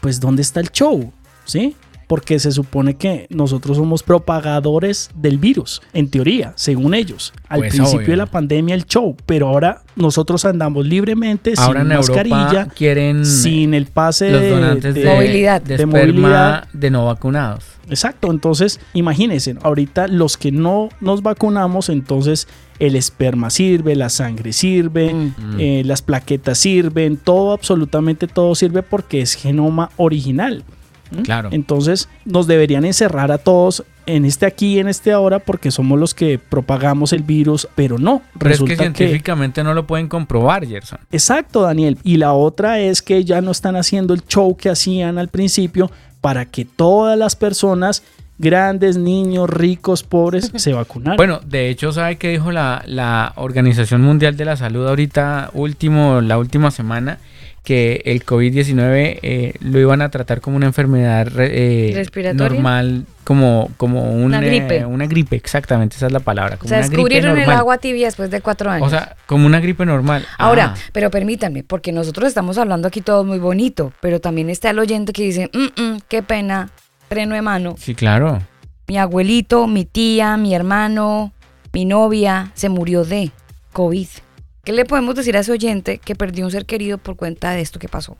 pues 0.00 0.20
¿dónde 0.20 0.42
está 0.42 0.60
el 0.60 0.70
show? 0.70 1.12
¿Sí? 1.44 1.76
Porque 2.10 2.40
se 2.40 2.50
supone 2.50 2.94
que 2.96 3.28
nosotros 3.30 3.76
somos 3.76 4.02
propagadores 4.02 5.10
del 5.14 5.38
virus, 5.38 5.80
en 5.92 6.10
teoría, 6.10 6.52
según 6.56 6.92
ellos. 6.94 7.32
Al 7.48 7.60
Pues, 7.60 7.70
principio 7.74 7.98
obvio. 8.00 8.08
de 8.08 8.16
la 8.16 8.26
pandemia 8.26 8.74
el 8.74 8.84
show, 8.84 9.16
pero 9.26 9.46
ahora 9.46 9.82
nosotros 9.94 10.44
andamos 10.44 10.84
libremente 10.86 11.54
Ahora 11.56 11.82
sin 11.82 11.92
en 11.92 11.96
mascarilla, 11.98 12.36
Europa 12.62 12.74
quieren 12.76 13.24
sin 13.24 13.74
el 13.74 13.86
pase 13.86 14.28
los 14.32 14.40
de, 14.40 14.50
donantes 14.50 14.94
de, 14.94 15.04
de- 15.04 15.14
Movilidad. 15.14 15.62
de 15.62 15.68
de 15.68 15.74
esperma 15.84 15.98
movilidad. 16.00 16.68
de 16.72 16.90
no 16.90 17.06
vacunados. 17.06 17.64
Exacto, 17.88 18.28
entonces 18.32 18.80
imagínense, 18.92 19.54
ahorita 19.62 20.08
los 20.08 20.36
que 20.36 20.50
no 20.50 20.88
nos 21.00 21.22
vacunamos, 21.22 21.88
entonces 21.90 22.48
el 22.80 22.96
esperma 22.96 23.50
sirve, 23.50 23.94
la 23.94 24.08
sangre 24.08 24.52
sirve, 24.52 25.14
Mm. 25.14 25.34
eh, 25.60 25.82
las 25.84 26.02
plaquetas 26.02 26.58
sirven, 26.58 27.16
todo, 27.18 27.52
absolutamente 27.52 28.26
todo 28.26 28.56
sirve 28.56 28.82
porque 28.82 29.20
es 29.20 29.34
genoma 29.34 29.90
original. 29.96 30.64
¿M? 31.12 31.22
Claro. 31.22 31.48
Entonces 31.52 32.08
nos 32.24 32.46
deberían 32.46 32.84
encerrar 32.84 33.32
a 33.32 33.38
todos 33.38 33.84
en 34.06 34.24
este 34.24 34.46
aquí 34.46 34.74
y 34.74 34.78
en 34.80 34.88
este 34.88 35.12
ahora 35.12 35.38
porque 35.38 35.70
somos 35.70 35.98
los 35.98 36.14
que 36.14 36.38
propagamos 36.38 37.12
el 37.12 37.22
virus, 37.22 37.68
pero 37.74 37.98
no. 37.98 38.22
Pero 38.38 38.50
es 38.50 38.58
que 38.58 38.66
resulta 38.66 38.92
que 38.92 38.96
científicamente 38.96 39.62
no 39.62 39.74
lo 39.74 39.86
pueden 39.86 40.08
comprobar, 40.08 40.66
Gerson. 40.66 40.98
Exacto, 41.12 41.62
Daniel. 41.62 41.98
Y 42.02 42.16
la 42.16 42.32
otra 42.32 42.80
es 42.80 43.02
que 43.02 43.24
ya 43.24 43.40
no 43.40 43.50
están 43.50 43.76
haciendo 43.76 44.14
el 44.14 44.24
show 44.26 44.56
que 44.56 44.68
hacían 44.68 45.18
al 45.18 45.28
principio 45.28 45.90
para 46.20 46.44
que 46.44 46.64
todas 46.64 47.16
las 47.18 47.36
personas, 47.36 48.02
grandes, 48.38 48.96
niños, 48.96 49.48
ricos, 49.48 50.02
pobres, 50.02 50.50
se 50.56 50.72
vacunaran. 50.72 51.16
Bueno, 51.16 51.40
de 51.44 51.70
hecho, 51.70 51.92
¿sabe 51.92 52.16
qué 52.16 52.30
dijo 52.30 52.52
la, 52.52 52.82
la 52.86 53.32
Organización 53.36 54.02
Mundial 54.02 54.36
de 54.36 54.44
la 54.44 54.56
Salud 54.56 54.86
ahorita, 54.86 55.50
último, 55.54 56.20
la 56.20 56.38
última 56.38 56.70
semana? 56.70 57.18
Que 57.62 58.00
el 58.06 58.24
COVID-19 58.24 59.18
eh, 59.22 59.52
lo 59.60 59.78
iban 59.78 60.00
a 60.02 60.08
tratar 60.10 60.40
como 60.40 60.56
una 60.56 60.66
enfermedad 60.66 61.28
eh, 61.38 62.06
normal, 62.34 63.04
como, 63.24 63.70
como 63.76 64.12
un, 64.12 64.22
Una 64.24 64.40
eh, 64.42 64.46
gripe. 64.46 64.84
una 64.86 65.06
gripe, 65.06 65.36
exactamente, 65.36 65.96
esa 65.96 66.06
es 66.06 66.12
la 66.12 66.20
palabra. 66.20 66.54
O 66.56 66.58
Como 66.58 66.68
sea, 66.68 66.78
una 66.78 66.86
gripe 66.86 66.96
descubrieron 66.96 67.38
el 67.38 67.50
agua 67.50 67.78
tibia 67.78 68.06
después 68.06 68.30
de 68.30 68.40
cuatro 68.40 68.70
años. 68.70 68.86
O 68.86 68.90
sea, 68.90 69.14
como 69.26 69.46
una 69.46 69.60
gripe 69.60 69.84
normal. 69.84 70.24
Ahora, 70.38 70.74
Ah, 70.74 70.80
pero 70.92 71.10
permítanme, 71.10 71.62
porque 71.62 71.92
nosotros 71.92 72.28
estamos 72.28 72.56
hablando 72.58 72.88
aquí 72.88 73.02
todo 73.02 73.24
muy 73.24 73.38
bonito, 73.38 73.92
pero 74.00 74.20
también 74.20 74.48
está 74.50 74.70
el 74.70 74.78
oyente 74.78 75.12
que 75.12 75.22
dice, 75.24 75.50
"Mm, 75.52 75.80
mm, 75.82 75.98
qué 76.08 76.22
pena, 76.22 76.70
freno 77.08 77.34
de 77.34 77.42
mano. 77.42 77.74
sí, 77.78 77.94
claro. 77.94 78.40
Mi 78.88 78.98
abuelito, 78.98 79.66
mi 79.68 79.84
tía, 79.84 80.36
mi 80.36 80.54
hermano, 80.54 81.32
mi 81.72 81.84
novia 81.84 82.50
se 82.54 82.68
murió 82.68 83.04
de 83.04 83.30
COVID. 83.72 84.08
¿Qué 84.64 84.72
le 84.72 84.84
podemos 84.84 85.14
decir 85.14 85.36
a 85.36 85.40
ese 85.40 85.52
oyente 85.52 85.98
que 85.98 86.14
perdió 86.14 86.44
un 86.44 86.50
ser 86.50 86.66
querido 86.66 86.98
por 86.98 87.16
cuenta 87.16 87.52
de 87.52 87.60
esto 87.62 87.78
que 87.78 87.88
pasó? 87.88 88.16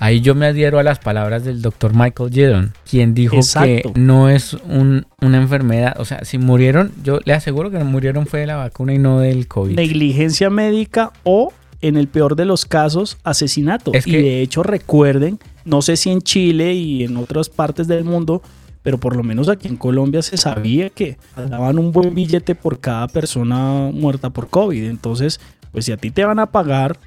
Ahí 0.00 0.20
yo 0.20 0.34
me 0.34 0.46
adhiero 0.46 0.78
a 0.78 0.82
las 0.82 0.98
palabras 0.98 1.44
del 1.44 1.60
doctor 1.62 1.92
Michael 1.94 2.32
Jedon, 2.32 2.72
quien 2.88 3.14
dijo 3.14 3.36
Exacto. 3.36 3.92
que 3.92 4.00
no 4.00 4.28
es 4.28 4.54
un- 4.54 5.06
una 5.20 5.38
enfermedad. 5.38 5.94
O 5.98 6.04
sea, 6.04 6.24
si 6.24 6.38
murieron, 6.38 6.92
yo 7.02 7.18
le 7.24 7.32
aseguro 7.32 7.70
que 7.70 7.78
murieron 7.78 8.26
fue 8.26 8.40
de 8.40 8.46
la 8.46 8.56
vacuna 8.56 8.94
y 8.94 8.98
no 8.98 9.20
del 9.20 9.46
COVID. 9.48 9.74
Negligencia 9.76 10.50
médica 10.50 11.12
o, 11.24 11.52
en 11.80 11.96
el 11.96 12.08
peor 12.08 12.34
de 12.36 12.44
los 12.44 12.64
casos, 12.64 13.18
asesinato. 13.24 13.92
Es 13.94 14.06
y 14.06 14.12
de 14.16 14.40
hecho, 14.42 14.62
recuerden, 14.64 15.38
no 15.64 15.80
sé 15.82 15.96
si 15.96 16.10
en 16.10 16.22
Chile 16.22 16.74
y 16.74 17.04
en 17.04 17.16
otras 17.16 17.48
partes 17.48 17.86
del 17.88 18.04
mundo, 18.04 18.42
pero 18.82 18.98
por 18.98 19.16
lo 19.16 19.22
menos 19.24 19.48
aquí 19.48 19.68
en 19.68 19.76
Colombia 19.76 20.22
se 20.22 20.36
sabía 20.36 20.90
que 20.90 21.18
daban 21.36 21.78
un 21.78 21.92
buen 21.92 22.14
billete 22.14 22.54
por 22.54 22.78
cada 22.80 23.06
persona 23.08 23.90
muerta 23.92 24.30
por 24.30 24.48
COVID. 24.48 24.84
Entonces, 24.84 25.40
pues 25.72 25.84
si 25.84 25.92
a 25.92 25.96
ti 25.96 26.10
te 26.10 26.24
van 26.24 26.38
a 26.38 26.46
pagar 26.46 26.98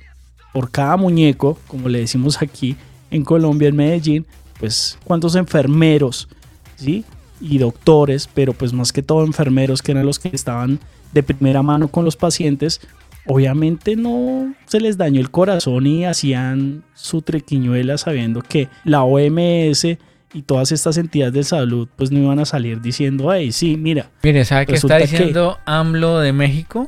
por 0.54 0.70
cada 0.72 0.98
muñeco, 0.98 1.58
como 1.68 1.90
le 1.90 2.00
decimos 2.00 2.42
aquí 2.42 2.76
en 3.10 3.24
Colombia, 3.24 3.70
en 3.70 3.76
Medellín, 3.76 4.26
pues 4.60 4.98
cuántos 5.04 5.36
enfermeros, 5.36 6.28
¿sí? 6.76 7.04
Y 7.40 7.58
doctores, 7.58 8.30
pero 8.34 8.54
pues 8.54 8.74
más 8.74 8.92
que 8.94 9.02
todo 9.02 9.24
enfermeros 9.26 9.82
que 9.82 9.92
eran 9.94 10.06
los 10.06 10.20
que 10.20 10.30
estaban 10.34 10.80
de 11.14 11.24
primera 11.24 11.62
mano 11.64 11.88
con 11.88 12.06
los 12.06 12.16
pacientes, 12.16 12.80
obviamente 13.26 13.96
no 13.96 14.54
se 14.68 14.80
les 14.80 14.98
dañó 14.98 15.20
el 15.20 15.32
corazón 15.32 15.88
y 15.88 16.06
hacían 16.06 16.84
su 16.94 17.22
trequiñuela 17.22 17.98
sabiendo 17.98 18.42
que 18.42 18.68
la 18.84 19.04
OMS 19.04 19.86
y 20.34 20.42
todas 20.44 20.72
estas 20.72 20.98
entidades 20.98 21.34
de 21.34 21.44
salud 21.44 21.88
pues 21.96 22.12
no 22.12 22.20
iban 22.20 22.40
a 22.40 22.46
salir 22.46 22.82
diciendo, 22.82 23.34
hey, 23.34 23.52
sí, 23.52 23.76
mira, 23.78 24.10
Mire, 24.24 24.46
¿sabe 24.46 24.66
qué 24.66 24.76
está 24.76 24.98
que- 24.98 25.04
diciendo 25.08 25.58
AMLO 25.66 26.20
de 26.20 26.34
México? 26.34 26.88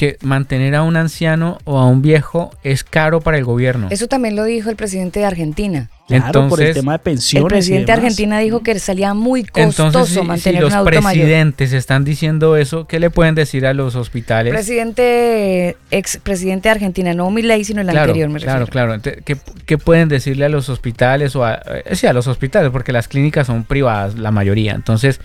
Que 0.00 0.16
mantener 0.22 0.74
a 0.76 0.82
un 0.82 0.96
anciano 0.96 1.58
o 1.64 1.78
a 1.78 1.84
un 1.86 2.00
viejo 2.00 2.52
es 2.62 2.84
caro 2.84 3.20
para 3.20 3.36
el 3.36 3.44
gobierno. 3.44 3.88
Eso 3.90 4.08
también 4.08 4.34
lo 4.34 4.44
dijo 4.44 4.70
el 4.70 4.76
presidente 4.76 5.20
de 5.20 5.26
Argentina. 5.26 5.90
claro, 6.08 6.48
por 6.48 6.58
el 6.62 6.68
Entonces- 6.68 6.74
tema 6.74 6.92
de 6.92 6.98
pensiones. 7.00 7.44
El 7.44 7.48
presidente 7.50 7.82
y 7.82 7.86
de. 7.86 7.92
Argentina 7.92 8.38
dijo 8.38 8.60
que 8.62 8.78
salía 8.78 9.12
muy 9.12 9.44
costoso 9.44 9.86
Entonces, 9.88 10.14
si, 10.14 10.20
si 10.22 10.26
mantener 10.26 10.62
los 10.62 10.72
un 10.72 10.78
adulto 10.78 11.02
mayor. 11.02 11.22
presidentes 11.22 11.72
están 11.74 12.04
diciendo 12.04 12.56
eso, 12.56 12.86
¿qué 12.86 12.98
le 12.98 13.10
pueden 13.10 13.34
decir 13.34 13.66
a 13.66 13.74
los 13.74 13.94
hospitales? 13.94 14.54
Presidente, 14.54 15.76
ex 15.90 16.16
presidente 16.22 16.68
de 16.70 16.72
Argentina, 16.72 17.12
no 17.12 17.30
Milei, 17.30 17.62
sino 17.64 17.82
el 17.82 17.86
claro, 17.88 18.00
anterior, 18.06 18.30
me 18.30 18.40
claro, 18.40 18.64
refiero. 18.64 19.00
claro. 19.02 19.22
¿Qué, 19.22 19.36
qué 19.66 19.76
pueden 19.76 20.08
decirle 20.08 20.46
a 20.46 20.48
los 20.48 20.70
hospitales 20.70 21.36
o 21.36 21.44
a, 21.44 21.60
eh, 21.84 21.94
sí, 21.94 22.06
a 22.06 22.14
los 22.14 22.26
hospitales? 22.26 22.70
Porque 22.70 22.90
las 22.92 23.06
clínicas 23.06 23.46
son 23.46 23.64
privadas, 23.64 24.14
la 24.18 24.30
mayoría. 24.30 24.72
Entonces, 24.72 25.20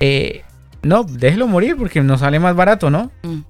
eh, 0.00 0.44
no, 0.82 1.04
déjelo 1.04 1.46
morir 1.46 1.76
porque 1.76 2.00
nos 2.02 2.20
sale 2.20 2.38
más 2.40 2.56
barato, 2.56 2.88
¿no? 2.88 3.12
Mm. 3.22 3.40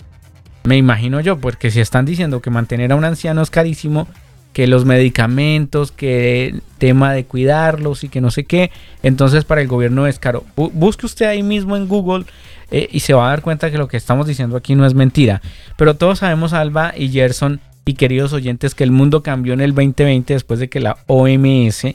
Me 0.64 0.76
imagino 0.78 1.20
yo, 1.20 1.38
porque 1.38 1.70
si 1.70 1.80
están 1.80 2.06
diciendo 2.06 2.40
que 2.40 2.50
mantener 2.50 2.92
a 2.92 2.96
un 2.96 3.04
anciano 3.04 3.42
es 3.42 3.50
carísimo, 3.50 4.08
que 4.54 4.66
los 4.66 4.84
medicamentos, 4.84 5.90
que 5.92 6.46
el 6.46 6.62
tema 6.78 7.12
de 7.12 7.24
cuidarlos 7.24 8.04
y 8.04 8.08
que 8.08 8.20
no 8.20 8.30
sé 8.30 8.44
qué, 8.44 8.70
entonces 9.02 9.44
para 9.44 9.60
el 9.60 9.68
gobierno 9.68 10.06
es 10.06 10.18
caro. 10.18 10.44
Bu- 10.56 10.70
busque 10.72 11.06
usted 11.06 11.26
ahí 11.26 11.42
mismo 11.42 11.76
en 11.76 11.88
Google 11.88 12.24
eh, 12.70 12.88
y 12.90 13.00
se 13.00 13.12
va 13.14 13.26
a 13.26 13.30
dar 13.30 13.42
cuenta 13.42 13.70
que 13.70 13.78
lo 13.78 13.88
que 13.88 13.96
estamos 13.96 14.26
diciendo 14.26 14.56
aquí 14.56 14.74
no 14.74 14.86
es 14.86 14.94
mentira. 14.94 15.42
Pero 15.76 15.96
todos 15.96 16.20
sabemos, 16.20 16.52
Alba 16.52 16.94
y 16.96 17.08
Gerson 17.10 17.60
y 17.84 17.94
queridos 17.94 18.32
oyentes, 18.32 18.74
que 18.74 18.84
el 18.84 18.92
mundo 18.92 19.22
cambió 19.22 19.52
en 19.54 19.60
el 19.60 19.74
2020 19.74 20.32
después 20.32 20.60
de 20.60 20.68
que 20.70 20.80
la 20.80 20.96
OMS, 21.08 21.88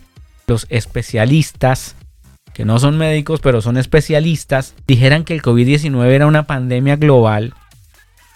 los 0.45 0.67
especialistas 0.69 1.95
que 2.53 2.65
no 2.65 2.77
son 2.77 2.97
médicos, 2.97 3.39
pero 3.39 3.61
son 3.61 3.77
especialistas, 3.77 4.75
dijeran 4.85 5.23
que 5.23 5.33
el 5.33 5.41
COVID-19 5.41 6.03
era 6.07 6.27
una 6.27 6.43
pandemia 6.45 6.97
global 6.97 7.53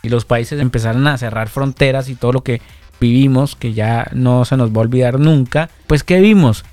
y 0.04 0.10
los 0.10 0.26
países 0.26 0.60
empezaron 0.60 1.08
a 1.08 1.18
cerrar 1.18 1.50
fronteras 1.50 2.10
y 2.10 2.16
todo 2.16 2.34
lo 2.34 2.44
que 2.44 2.62
vivimos, 3.00 3.56
que 3.56 3.74
ya 3.74 4.08
no 4.14 4.46
se 4.46 4.58
nos 4.58 4.72
va 4.72 4.78
a 4.78 4.82
olvidar 4.82 5.20
nunca, 5.20 5.70
pues 5.88 6.04
¿qué 6.04 6.20
vimos? 6.20 6.64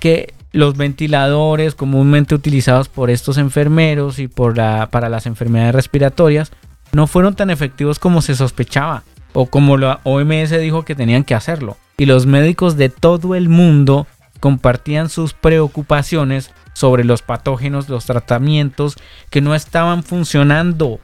Que 0.00 0.34
los 0.52 0.76
ventiladores 0.76 1.74
comúnmente 1.74 2.34
utilizados 2.34 2.88
por 2.88 3.10
estos 3.10 3.38
enfermeros 3.38 4.18
y 4.18 4.26
para 4.26 5.08
las 5.08 5.26
enfermedades 5.26 5.74
respiratorias 5.74 6.50
no 6.92 7.06
fueron 7.06 7.36
tan 7.36 7.50
efectivos 7.50 7.98
como 7.98 8.20
se 8.22 8.34
sospechaba 8.34 9.04
o 9.32 9.46
como 9.46 9.76
la 9.76 10.00
OMS 10.04 10.50
dijo 10.58 10.84
que 10.84 10.96
tenían 10.96 11.24
que 11.24 11.34
hacerlo. 11.34 11.76
Y 11.96 12.06
los 12.06 12.26
médicos 12.26 12.76
de 12.76 12.88
todo 12.88 13.34
el 13.34 13.48
mundo 13.48 14.06
compartían 14.40 15.08
sus 15.08 15.34
preocupaciones 15.34 16.50
sobre 16.72 17.04
los 17.04 17.22
patógenos, 17.22 17.88
los 17.88 18.06
tratamientos 18.06 18.96
que 19.28 19.40
no 19.40 19.54
estaban 19.54 20.02
funcionando. 20.02 20.98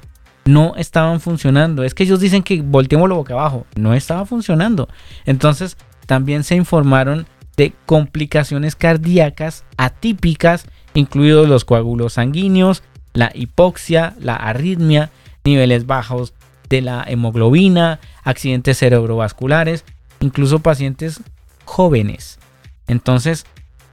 No 0.46 0.74
estaban 0.76 1.20
funcionando. 1.20 1.82
Es 1.82 1.94
que 1.94 2.04
ellos 2.04 2.20
dicen 2.20 2.42
que 2.42 2.62
volteemos 2.62 3.10
boca 3.10 3.34
abajo. 3.34 3.66
No 3.76 3.94
estaba 3.94 4.24
funcionando. 4.24 4.88
Entonces 5.26 5.76
también 6.06 6.44
se 6.44 6.54
informaron 6.54 7.26
de 7.56 7.72
complicaciones 7.86 8.76
cardíacas 8.76 9.64
atípicas, 9.76 10.66
incluidos 10.94 11.48
los 11.48 11.64
coágulos 11.64 12.14
sanguíneos, 12.14 12.82
la 13.12 13.30
hipoxia, 13.34 14.14
la 14.20 14.36
arritmia, 14.36 15.10
niveles 15.44 15.86
bajos 15.86 16.34
de 16.68 16.82
la 16.82 17.04
hemoglobina, 17.06 18.00
accidentes 18.22 18.78
cerebrovasculares, 18.78 19.84
incluso 20.20 20.60
pacientes 20.60 21.20
jóvenes. 21.64 22.38
Entonces, 22.86 23.46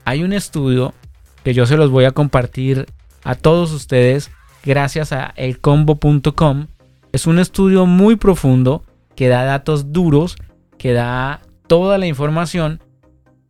hay 0.04 0.22
un 0.22 0.32
estudio 0.32 0.94
que 1.42 1.54
yo 1.54 1.66
se 1.66 1.76
los 1.76 1.90
voy 1.90 2.04
a 2.04 2.12
compartir 2.12 2.86
a 3.22 3.34
todos 3.34 3.72
ustedes 3.72 4.30
gracias 4.64 5.12
a 5.12 5.32
elcombo.com. 5.36 6.66
Es 7.12 7.26
un 7.26 7.38
estudio 7.38 7.86
muy 7.86 8.16
profundo 8.16 8.84
que 9.14 9.28
da 9.28 9.44
datos 9.44 9.92
duros, 9.92 10.36
que 10.78 10.92
da 10.92 11.42
toda 11.66 11.98
la 11.98 12.06
información 12.06 12.80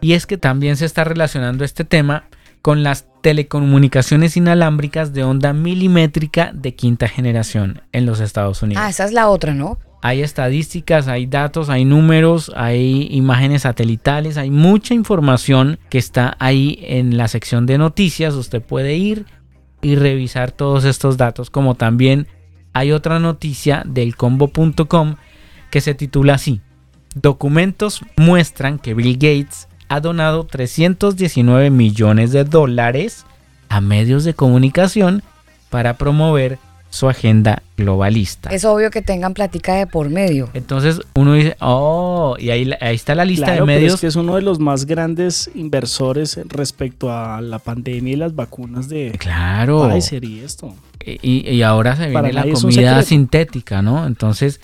y 0.00 0.12
es 0.12 0.26
que 0.26 0.36
también 0.36 0.76
se 0.76 0.84
está 0.84 1.04
relacionando 1.04 1.64
este 1.64 1.84
tema 1.84 2.24
con 2.60 2.82
las 2.82 3.06
telecomunicaciones 3.22 4.36
inalámbricas 4.36 5.12
de 5.12 5.24
onda 5.24 5.52
milimétrica 5.52 6.50
de 6.52 6.74
quinta 6.74 7.08
generación 7.08 7.82
en 7.92 8.06
los 8.06 8.20
Estados 8.20 8.62
Unidos. 8.62 8.82
Ah, 8.84 8.90
esa 8.90 9.04
es 9.04 9.12
la 9.12 9.28
otra, 9.28 9.54
¿no? 9.54 9.78
Hay 10.02 10.22
estadísticas, 10.22 11.08
hay 11.08 11.24
datos, 11.24 11.70
hay 11.70 11.86
números, 11.86 12.52
hay 12.54 13.08
imágenes 13.10 13.62
satelitales, 13.62 14.36
hay 14.36 14.50
mucha 14.50 14.92
información 14.92 15.78
que 15.88 15.96
está 15.96 16.36
ahí 16.38 16.78
en 16.82 17.16
la 17.16 17.28
sección 17.28 17.64
de 17.64 17.78
noticias. 17.78 18.34
Usted 18.34 18.60
puede 18.60 18.96
ir 18.96 19.24
y 19.84 19.96
revisar 19.96 20.50
todos 20.50 20.84
estos 20.84 21.16
datos, 21.16 21.50
como 21.50 21.76
también 21.76 22.26
hay 22.72 22.90
otra 22.90 23.20
noticia 23.20 23.82
del 23.86 24.16
combo.com 24.16 25.16
que 25.70 25.80
se 25.80 25.94
titula 25.94 26.34
así. 26.34 26.60
Documentos 27.14 28.00
muestran 28.16 28.78
que 28.78 28.94
Bill 28.94 29.14
Gates 29.14 29.68
ha 29.88 30.00
donado 30.00 30.44
319 30.44 31.70
millones 31.70 32.32
de 32.32 32.44
dólares 32.44 33.26
a 33.68 33.80
medios 33.80 34.24
de 34.24 34.34
comunicación 34.34 35.22
para 35.70 35.96
promover 35.96 36.58
su 36.94 37.08
agenda 37.08 37.60
globalista. 37.76 38.50
Es 38.50 38.64
obvio 38.64 38.88
que 38.92 39.02
tengan 39.02 39.34
plática 39.34 39.74
de 39.74 39.88
por 39.88 40.10
medio. 40.10 40.48
Entonces 40.54 41.00
uno 41.16 41.32
dice, 41.32 41.56
oh, 41.60 42.36
y 42.38 42.50
ahí, 42.50 42.70
ahí 42.80 42.94
está 42.94 43.16
la 43.16 43.24
lista 43.24 43.46
Claro, 43.46 43.66
de 43.66 43.66
pero 43.66 43.78
medios. 43.80 43.94
es 43.94 44.00
que 44.00 44.06
es 44.06 44.14
uno 44.16 44.36
de 44.36 44.42
los 44.42 44.60
más 44.60 44.86
grandes 44.86 45.50
inversores 45.56 46.38
respecto 46.46 47.12
a 47.12 47.40
la 47.40 47.58
pandemia 47.58 48.12
y 48.12 48.16
las 48.16 48.36
vacunas 48.36 48.88
de 48.88 49.10
Claro. 49.18 49.88
Pfizer 49.92 50.24
y 50.24 50.38
esto. 50.40 50.72
Y, 51.04 51.50
y 51.50 51.62
ahora 51.62 51.96
se 51.96 52.12
Para 52.12 52.28
viene 52.28 52.46
la 52.48 52.54
comida 52.54 53.02
sintética, 53.02 53.82
¿no? 53.82 54.06
Entonces 54.06 54.60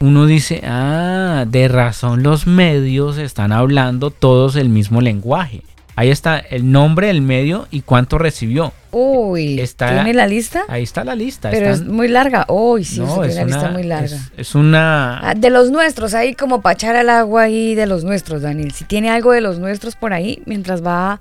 uno 0.00 0.26
dice, 0.26 0.60
ah, 0.64 1.44
de 1.48 1.66
razón 1.66 2.22
los 2.22 2.46
medios 2.46 3.18
están 3.18 3.50
hablando 3.50 4.10
todos 4.10 4.54
el 4.54 4.68
mismo 4.68 5.00
lenguaje. 5.00 5.62
Ahí 5.96 6.10
está 6.10 6.38
el 6.38 6.70
nombre 6.72 7.06
del 7.06 7.22
medio 7.22 7.68
y 7.70 7.82
cuánto 7.82 8.18
recibió. 8.18 8.72
Uy, 8.90 9.60
Está- 9.60 9.90
¿tiene 9.94 10.12
la 10.12 10.26
lista? 10.26 10.64
Ahí 10.68 10.82
está 10.82 11.04
la 11.04 11.14
lista. 11.14 11.50
Pero 11.50 11.70
es 11.70 11.84
muy 11.84 12.08
larga. 12.08 12.46
Uy, 12.48 12.84
sí, 12.84 13.00
No, 13.00 13.22
es 13.24 13.34
tiene 13.34 13.44
una 13.44 13.54
lista 13.56 13.70
muy 13.70 13.82
larga. 13.84 14.16
Es, 14.16 14.32
es 14.36 14.54
una... 14.54 15.20
Ah, 15.30 15.34
De 15.34 15.50
los 15.50 15.70
nuestros, 15.70 16.14
ahí 16.14 16.34
como 16.34 16.60
para 16.62 16.74
echar 16.74 16.96
al 16.96 17.10
agua 17.10 17.42
ahí 17.42 17.74
de 17.74 17.86
los 17.86 18.02
nuestros, 18.04 18.42
Daniel. 18.42 18.72
Si 18.72 18.84
tiene 18.84 19.10
algo 19.10 19.32
de 19.32 19.40
los 19.40 19.58
nuestros 19.58 19.94
por 19.94 20.12
ahí, 20.12 20.42
mientras 20.46 20.84
va 20.84 21.20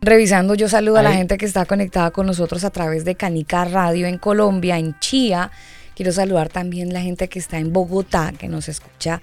revisando, 0.00 0.54
yo 0.54 0.68
saludo 0.68 0.98
a 0.98 1.02
la 1.02 1.12
gente 1.12 1.36
que 1.36 1.46
está 1.46 1.64
conectada 1.66 2.10
con 2.10 2.26
nosotros 2.26 2.64
a 2.64 2.70
través 2.70 3.04
de 3.04 3.16
Canica 3.16 3.64
Radio 3.64 4.06
en 4.06 4.18
Colombia, 4.18 4.78
en 4.78 4.98
Chía. 5.00 5.50
Quiero 5.94 6.12
saludar 6.12 6.48
también 6.48 6.92
la 6.92 7.00
gente 7.00 7.28
que 7.28 7.38
está 7.38 7.58
en 7.58 7.72
Bogotá, 7.72 8.32
que 8.38 8.48
nos 8.48 8.68
escucha 8.68 9.20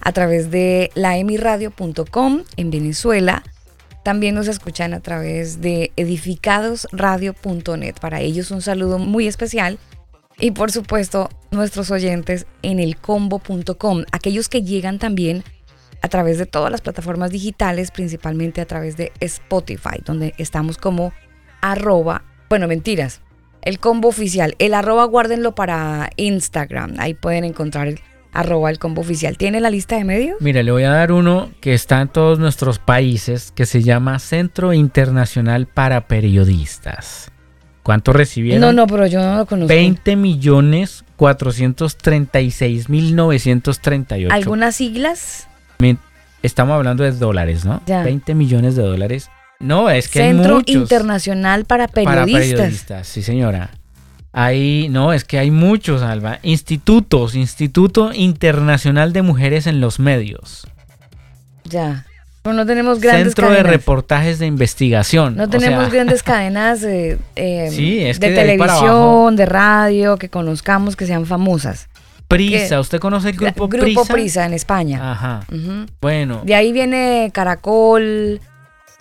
a 0.00 0.12
través 0.12 0.50
de 0.50 0.90
laemiradio.com 0.94 2.42
en 2.56 2.70
Venezuela. 2.70 3.42
También 4.02 4.34
nos 4.34 4.48
escuchan 4.48 4.94
a 4.94 5.00
través 5.00 5.60
de 5.60 5.92
edificadosradio.net. 5.96 7.94
Para 8.00 8.20
ellos 8.20 8.50
un 8.50 8.62
saludo 8.62 8.98
muy 8.98 9.28
especial. 9.28 9.78
Y 10.38 10.50
por 10.52 10.72
supuesto, 10.72 11.28
nuestros 11.50 11.90
oyentes 11.90 12.46
en 12.62 12.80
elcombo.com, 12.80 14.04
aquellos 14.10 14.48
que 14.48 14.62
llegan 14.62 14.98
también 14.98 15.44
a 16.00 16.08
través 16.08 16.38
de 16.38 16.46
todas 16.46 16.70
las 16.70 16.80
plataformas 16.80 17.30
digitales, 17.30 17.90
principalmente 17.92 18.60
a 18.60 18.66
través 18.66 18.96
de 18.96 19.12
Spotify, 19.20 20.00
donde 20.04 20.34
estamos 20.38 20.78
como 20.78 21.12
arroba, 21.60 22.24
bueno, 22.50 22.66
mentiras, 22.66 23.20
el 23.62 23.78
combo 23.78 24.08
oficial, 24.08 24.56
el 24.58 24.74
arroba 24.74 25.04
guárdenlo 25.04 25.54
para 25.54 26.10
Instagram, 26.16 26.96
ahí 26.98 27.14
pueden 27.14 27.44
encontrar 27.44 27.86
el 27.86 28.00
arroba 28.32 28.70
el 28.70 28.78
combo 28.78 29.02
oficial. 29.02 29.36
¿Tiene 29.36 29.60
la 29.60 29.70
lista 29.70 29.96
de 29.96 30.04
medios? 30.04 30.36
Mire, 30.40 30.62
le 30.62 30.72
voy 30.72 30.84
a 30.84 30.90
dar 30.90 31.12
uno 31.12 31.50
que 31.60 31.74
está 31.74 32.00
en 32.00 32.08
todos 32.08 32.38
nuestros 32.38 32.78
países, 32.78 33.52
que 33.54 33.66
se 33.66 33.82
llama 33.82 34.18
Centro 34.18 34.72
Internacional 34.72 35.66
para 35.66 36.08
Periodistas. 36.08 37.30
¿Cuánto 37.82 38.12
recibieron? 38.12 38.60
No, 38.60 38.72
no, 38.72 38.86
pero 38.86 39.06
yo 39.06 39.20
no 39.20 39.36
lo 39.36 39.46
conozco. 39.46 39.68
20 39.68 40.16
millones 40.16 41.04
436 41.16 42.88
mil 42.88 43.16
938. 43.16 44.32
¿Algunas 44.32 44.76
siglas? 44.76 45.48
Estamos 46.42 46.74
hablando 46.74 47.04
de 47.04 47.12
dólares, 47.12 47.64
¿no? 47.64 47.82
Ya. 47.86 48.02
20 48.02 48.34
millones 48.34 48.74
de 48.76 48.82
dólares. 48.82 49.30
No, 49.60 49.90
es 49.90 50.08
que 50.08 50.18
Centro 50.18 50.56
hay 50.56 50.58
muchos 50.58 50.74
Internacional 50.74 51.64
para 51.64 51.86
para 51.86 52.24
Periodistas. 52.24 52.50
periodistas, 52.50 53.06
sí 53.06 53.22
señora. 53.22 53.70
Hay, 54.32 54.88
no, 54.88 55.12
es 55.12 55.24
que 55.24 55.38
hay 55.38 55.50
muchos, 55.50 56.02
Alba. 56.02 56.38
Institutos, 56.42 57.34
Instituto 57.34 58.12
Internacional 58.14 59.12
de 59.12 59.22
Mujeres 59.22 59.66
en 59.66 59.80
los 59.80 60.00
Medios. 60.00 60.66
Ya. 61.64 62.06
Pero 62.42 62.54
no 62.54 62.66
tenemos 62.66 63.00
grandes 63.00 63.34
Centro 63.34 63.50
de 63.50 63.62
reportajes 63.62 64.38
de 64.38 64.46
investigación. 64.46 65.36
No 65.36 65.48
tenemos 65.48 65.84
sea, 65.84 65.92
grandes 65.92 66.22
cadenas 66.24 66.82
eh, 66.82 67.18
eh, 67.36 67.68
Sí, 67.70 68.00
es 68.00 68.18
que 68.18 68.30
de 68.30 68.56
para 68.58 68.74
televisión, 68.74 69.36
de 69.36 69.46
radio, 69.46 70.16
que 70.16 70.28
conozcamos, 70.28 70.96
que 70.96 71.06
sean 71.06 71.26
famosas. 71.26 71.88
Prisa. 72.26 72.80
¿usted 72.80 72.98
conoce 72.98 73.28
el 73.30 73.36
grupo, 73.36 73.68
Grupo 73.68 73.84
Prisa? 73.84 74.12
Prisa, 74.12 74.46
en 74.46 74.54
España. 74.54 75.12
Ajá. 75.12 75.46
Bueno, 76.00 76.40
De 76.44 76.54
ahí 76.54 76.72
viene 76.72 77.30
Caracol, 77.32 78.40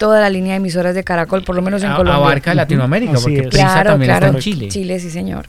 toda 0.02 0.20
la 0.20 0.30
línea 0.30 0.54
de 0.54 0.58
emisoras 0.58 0.95
de 0.95 1.04
Caracol, 1.04 1.43
por 1.43 1.56
lo 1.56 1.62
menos 1.62 1.84
en 1.84 1.91
a- 1.91 1.95
Colombia. 1.95 2.16
abarca 2.26 2.54
Latinoamérica, 2.56 3.14
porque. 3.22 3.43
Prisa 3.43 3.66
Claro, 3.74 3.89
también 3.91 4.10
claro. 4.10 4.26
está 4.26 4.38
en 4.38 4.41
Chile. 4.43 4.68
Chile, 4.68 4.99
sí, 4.99 5.10
señor. 5.10 5.45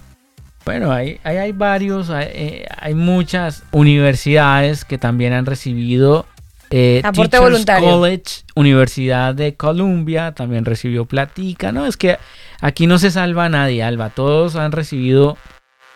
Bueno, 0.65 0.93
ahí, 0.93 1.19
ahí 1.25 1.39
hay 1.39 1.53
varios, 1.53 2.11
hay, 2.11 2.29
eh, 2.33 2.67
hay 2.79 2.95
muchas 2.95 3.65
universidades 3.73 4.85
que 4.85 4.99
también 4.99 5.33
han 5.33 5.47
recibido 5.47 6.27
eh, 6.71 7.01
Aporte 7.05 7.31
Teachers 7.33 7.51
voluntario. 7.51 7.91
College, 7.91 8.25
Universidad 8.55 9.35
de 9.35 9.55
Columbia, 9.57 10.33
también 10.33 10.65
recibió 10.65 11.05
platica. 11.07 11.73
No, 11.73 11.85
es 11.87 11.97
que 11.97 12.19
aquí 12.61 12.87
no 12.87 12.99
se 12.99 13.11
salva 13.11 13.47
a 13.47 13.49
nadie, 13.49 13.83
Alba. 13.83 14.11
Todos 14.11 14.55
han 14.57 14.71
recibido 14.73 15.37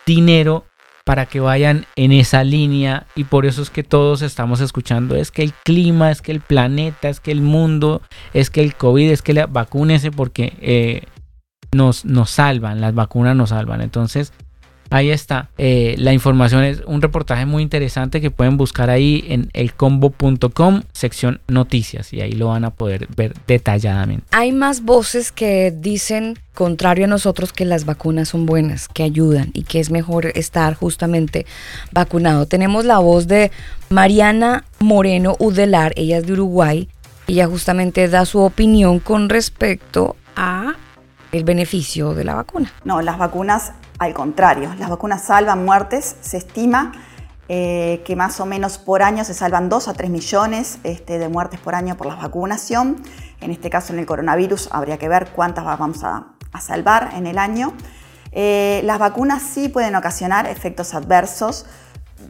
dinero 0.05 0.65
para 1.07 1.25
que 1.25 1.39
vayan 1.39 1.85
en 1.95 2.11
esa 2.11 2.43
línea 2.43 3.07
y 3.15 3.23
por 3.23 3.45
eso 3.45 3.61
es 3.61 3.69
que 3.69 3.81
todos 3.81 4.21
estamos 4.21 4.59
escuchando. 4.59 5.15
Es 5.15 5.31
que 5.31 5.41
el 5.41 5.53
clima, 5.53 6.11
es 6.11 6.21
que 6.21 6.33
el 6.33 6.41
planeta, 6.41 7.07
es 7.07 7.21
que 7.21 7.31
el 7.31 7.39
mundo, 7.39 8.01
es 8.33 8.49
que 8.49 8.59
el 8.59 8.75
COVID, 8.75 9.09
es 9.11 9.21
que 9.21 9.33
la 9.33 9.47
vacúnese 9.47 10.11
porque 10.11 10.57
eh, 10.59 11.03
nos, 11.71 12.03
nos 12.03 12.29
salvan, 12.29 12.81
las 12.81 12.93
vacunas 12.93 13.37
nos 13.37 13.51
salvan. 13.51 13.79
Entonces, 13.79 14.33
ahí 14.89 15.09
está. 15.09 15.49
Eh, 15.57 15.95
la 15.97 16.13
información 16.13 16.63
es 16.63 16.81
un 16.85 17.01
reportaje 17.01 17.45
muy 17.45 17.63
interesante 17.63 18.21
que 18.21 18.31
pueden 18.31 18.57
buscar 18.57 18.89
ahí 18.89 19.25
en 19.27 19.49
elcombo.com, 19.53 20.83
sección 20.93 21.41
noticias, 21.47 22.13
y 22.13 22.21
ahí 22.21 22.31
lo 22.31 22.47
van 22.47 22.65
a 22.65 22.71
poder 22.71 23.07
ver 23.15 23.33
detalladamente. 23.47 24.25
Hay 24.31 24.51
más 24.51 24.83
voces 24.83 25.31
que 25.31 25.71
dicen, 25.71 26.37
contrario 26.53 27.05
a 27.05 27.07
nosotros, 27.07 27.53
que 27.53 27.65
las 27.65 27.85
vacunas 27.85 28.29
son 28.29 28.45
buenas, 28.45 28.87
que 28.87 29.03
ayudan 29.03 29.51
y 29.53 29.63
que 29.63 29.79
es 29.79 29.91
mejor 29.91 30.27
estar 30.35 30.73
justamente 30.73 31.45
vacunado. 31.91 32.45
Tenemos 32.45 32.85
la 32.85 32.99
voz 32.99 33.27
de 33.27 33.51
Mariana 33.89 34.65
Moreno 34.79 35.35
Udelar, 35.39 35.93
ella 35.95 36.17
es 36.17 36.27
de 36.27 36.33
Uruguay. 36.33 36.87
Ella 37.27 37.45
justamente 37.45 38.07
da 38.07 38.25
su 38.25 38.39
opinión 38.39 38.99
con 38.99 39.27
respecto 39.27 40.15
a 40.37 40.75
el 41.31 41.43
beneficio 41.43 42.13
de 42.13 42.23
la 42.23 42.35
vacuna. 42.35 42.71
No, 42.83 43.01
las 43.01 43.17
vacunas 43.17 43.73
al 43.99 44.13
contrario, 44.13 44.73
las 44.77 44.89
vacunas 44.89 45.23
salvan 45.23 45.65
muertes, 45.65 46.15
se 46.21 46.37
estima 46.37 46.91
eh, 47.49 48.03
que 48.05 48.15
más 48.17 48.39
o 48.41 48.45
menos 48.45 48.77
por 48.77 49.01
año 49.01 49.23
se 49.23 49.33
salvan 49.33 49.69
2 49.69 49.87
a 49.87 49.93
3 49.93 50.09
millones 50.09 50.79
este, 50.83 51.17
de 51.17 51.29
muertes 51.29 51.59
por 51.59 51.75
año 51.75 51.95
por 51.95 52.07
la 52.07 52.15
vacunación. 52.15 52.97
En 53.39 53.51
este 53.51 53.69
caso, 53.69 53.93
en 53.93 53.99
el 53.99 54.05
coronavirus, 54.05 54.67
habría 54.71 54.97
que 54.97 55.07
ver 55.07 55.29
cuántas 55.33 55.63
vamos 55.63 56.03
a, 56.03 56.27
salvar 56.59 57.11
en 57.15 57.27
el 57.27 57.37
año. 57.37 57.71
Eh, 58.31 58.81
las 58.83 58.97
vacunas 58.97 59.43
sí 59.43 59.69
pueden 59.69 59.95
ocasionar 59.95 60.47
efectos 60.47 60.95
adversos, 60.95 61.67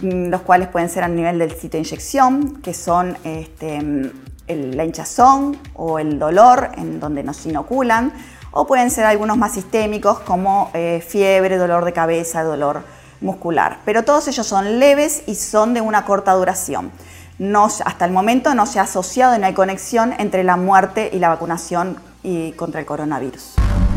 mm, 0.01 0.27
los 0.27 0.41
cuales 0.41 0.67
pueden 0.67 0.89
ser 0.89 1.03
a 1.03 1.07
nivel 1.07 1.39
del 1.39 1.51
sitio 1.51 1.71
de 1.71 1.87
inyección, 1.87 2.57
que 2.61 2.73
son 2.73 3.17
este, 3.23 3.77
el- 3.77 4.77
la 4.77 4.83
hinchazón 4.83 5.57
o 5.75 5.97
el 5.97 6.19
dolor 6.19 6.71
en 6.75 6.99
donde 6.99 7.23
nos 7.23 7.45
inoculan, 7.45 8.11
o 8.51 8.67
pueden 8.67 8.91
ser 8.91 9.05
algunos 9.05 9.37
más 9.37 9.53
sistémicos 9.53 10.19
como 10.19 10.71
eh, 10.73 11.03
fiebre, 11.07 11.57
dolor 11.57 11.85
de 11.85 11.93
cabeza, 11.93 12.43
dolor 12.43 12.83
muscular. 13.21 13.79
Pero 13.85 14.03
todos 14.03 14.27
ellos 14.27 14.45
son 14.45 14.79
leves 14.79 15.23
y 15.27 15.35
son 15.35 15.73
de 15.73 15.81
una 15.81 16.05
corta 16.05 16.33
duración. 16.33 16.91
No, 17.39 17.65
hasta 17.65 18.05
el 18.05 18.11
momento 18.11 18.55
no 18.55 18.65
se 18.65 18.79
ha 18.79 18.83
asociado 18.83 19.35
y 19.35 19.39
no 19.39 19.45
hay 19.45 19.53
conexión 19.53 20.13
entre 20.17 20.43
la 20.43 20.57
muerte 20.57 21.09
y 21.13 21.19
la 21.19 21.29
vacunación 21.29 21.97
y 22.23 22.51
contra 22.53 22.79
el 22.79 22.85
coronavirus. 22.85 23.53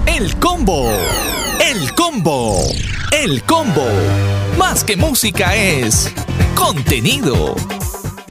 El 0.07 0.37
combo. 0.37 0.91
El 1.59 1.95
combo. 1.95 2.55
El 3.13 3.43
combo. 3.45 3.87
Más 4.59 4.85
que 4.85 4.97
música 4.97 5.55
es 5.55 6.13
contenido. 6.55 7.55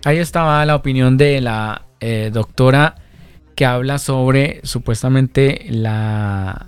Ahí 0.05 0.19
estaba 0.19 0.63
la 0.65 0.75
opinión 0.75 1.17
de 1.17 1.41
la 1.41 1.81
eh, 1.99 2.29
doctora 2.31 2.95
que 3.59 3.65
habla 3.65 3.97
sobre 3.97 4.61
supuestamente 4.63 5.65
la, 5.69 6.67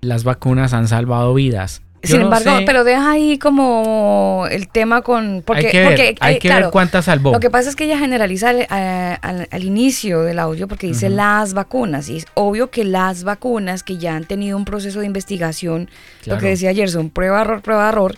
las 0.00 0.22
vacunas 0.22 0.72
han 0.74 0.86
salvado 0.86 1.34
vidas. 1.34 1.82
Yo 2.02 2.10
Sin 2.10 2.18
no 2.18 2.22
embargo, 2.26 2.58
sé- 2.58 2.62
pero 2.66 2.84
deja 2.84 3.10
ahí 3.10 3.36
como 3.36 4.46
el 4.48 4.68
tema 4.68 5.02
con... 5.02 5.42
Porque, 5.44 5.66
hay 5.66 5.72
que 5.72 5.78
ver, 5.80 5.88
porque, 5.88 6.14
hay 6.20 6.34
eh, 6.36 6.38
que 6.38 6.48
ver 6.48 6.70
cuántas 6.70 7.06
salvó. 7.06 7.32
Lo 7.32 7.40
que 7.40 7.50
pasa 7.50 7.68
es 7.68 7.74
que 7.74 7.84
ella 7.86 7.98
generaliza 7.98 8.50
al, 8.50 8.64
a- 8.70 9.14
al- 9.16 9.48
al 9.50 9.64
inicio 9.64 10.22
del 10.22 10.38
audio 10.38 10.68
porque 10.68 10.86
dice 10.86 11.10
las 11.10 11.52
vacunas. 11.52 12.08
Y 12.08 12.18
es 12.18 12.26
obvio 12.34 12.70
que 12.70 12.84
las 12.84 13.24
vacunas 13.24 13.82
que 13.82 13.98
ya 13.98 14.14
han 14.14 14.22
tenido 14.24 14.56
un 14.56 14.64
proceso 14.64 15.00
de 15.00 15.06
investigación, 15.06 15.90
lo 16.26 16.38
que 16.38 16.46
decía 16.46 16.72
Gerson, 16.72 17.10
prueba, 17.10 17.40
error, 17.40 17.60
prueba, 17.60 17.88
error, 17.88 18.14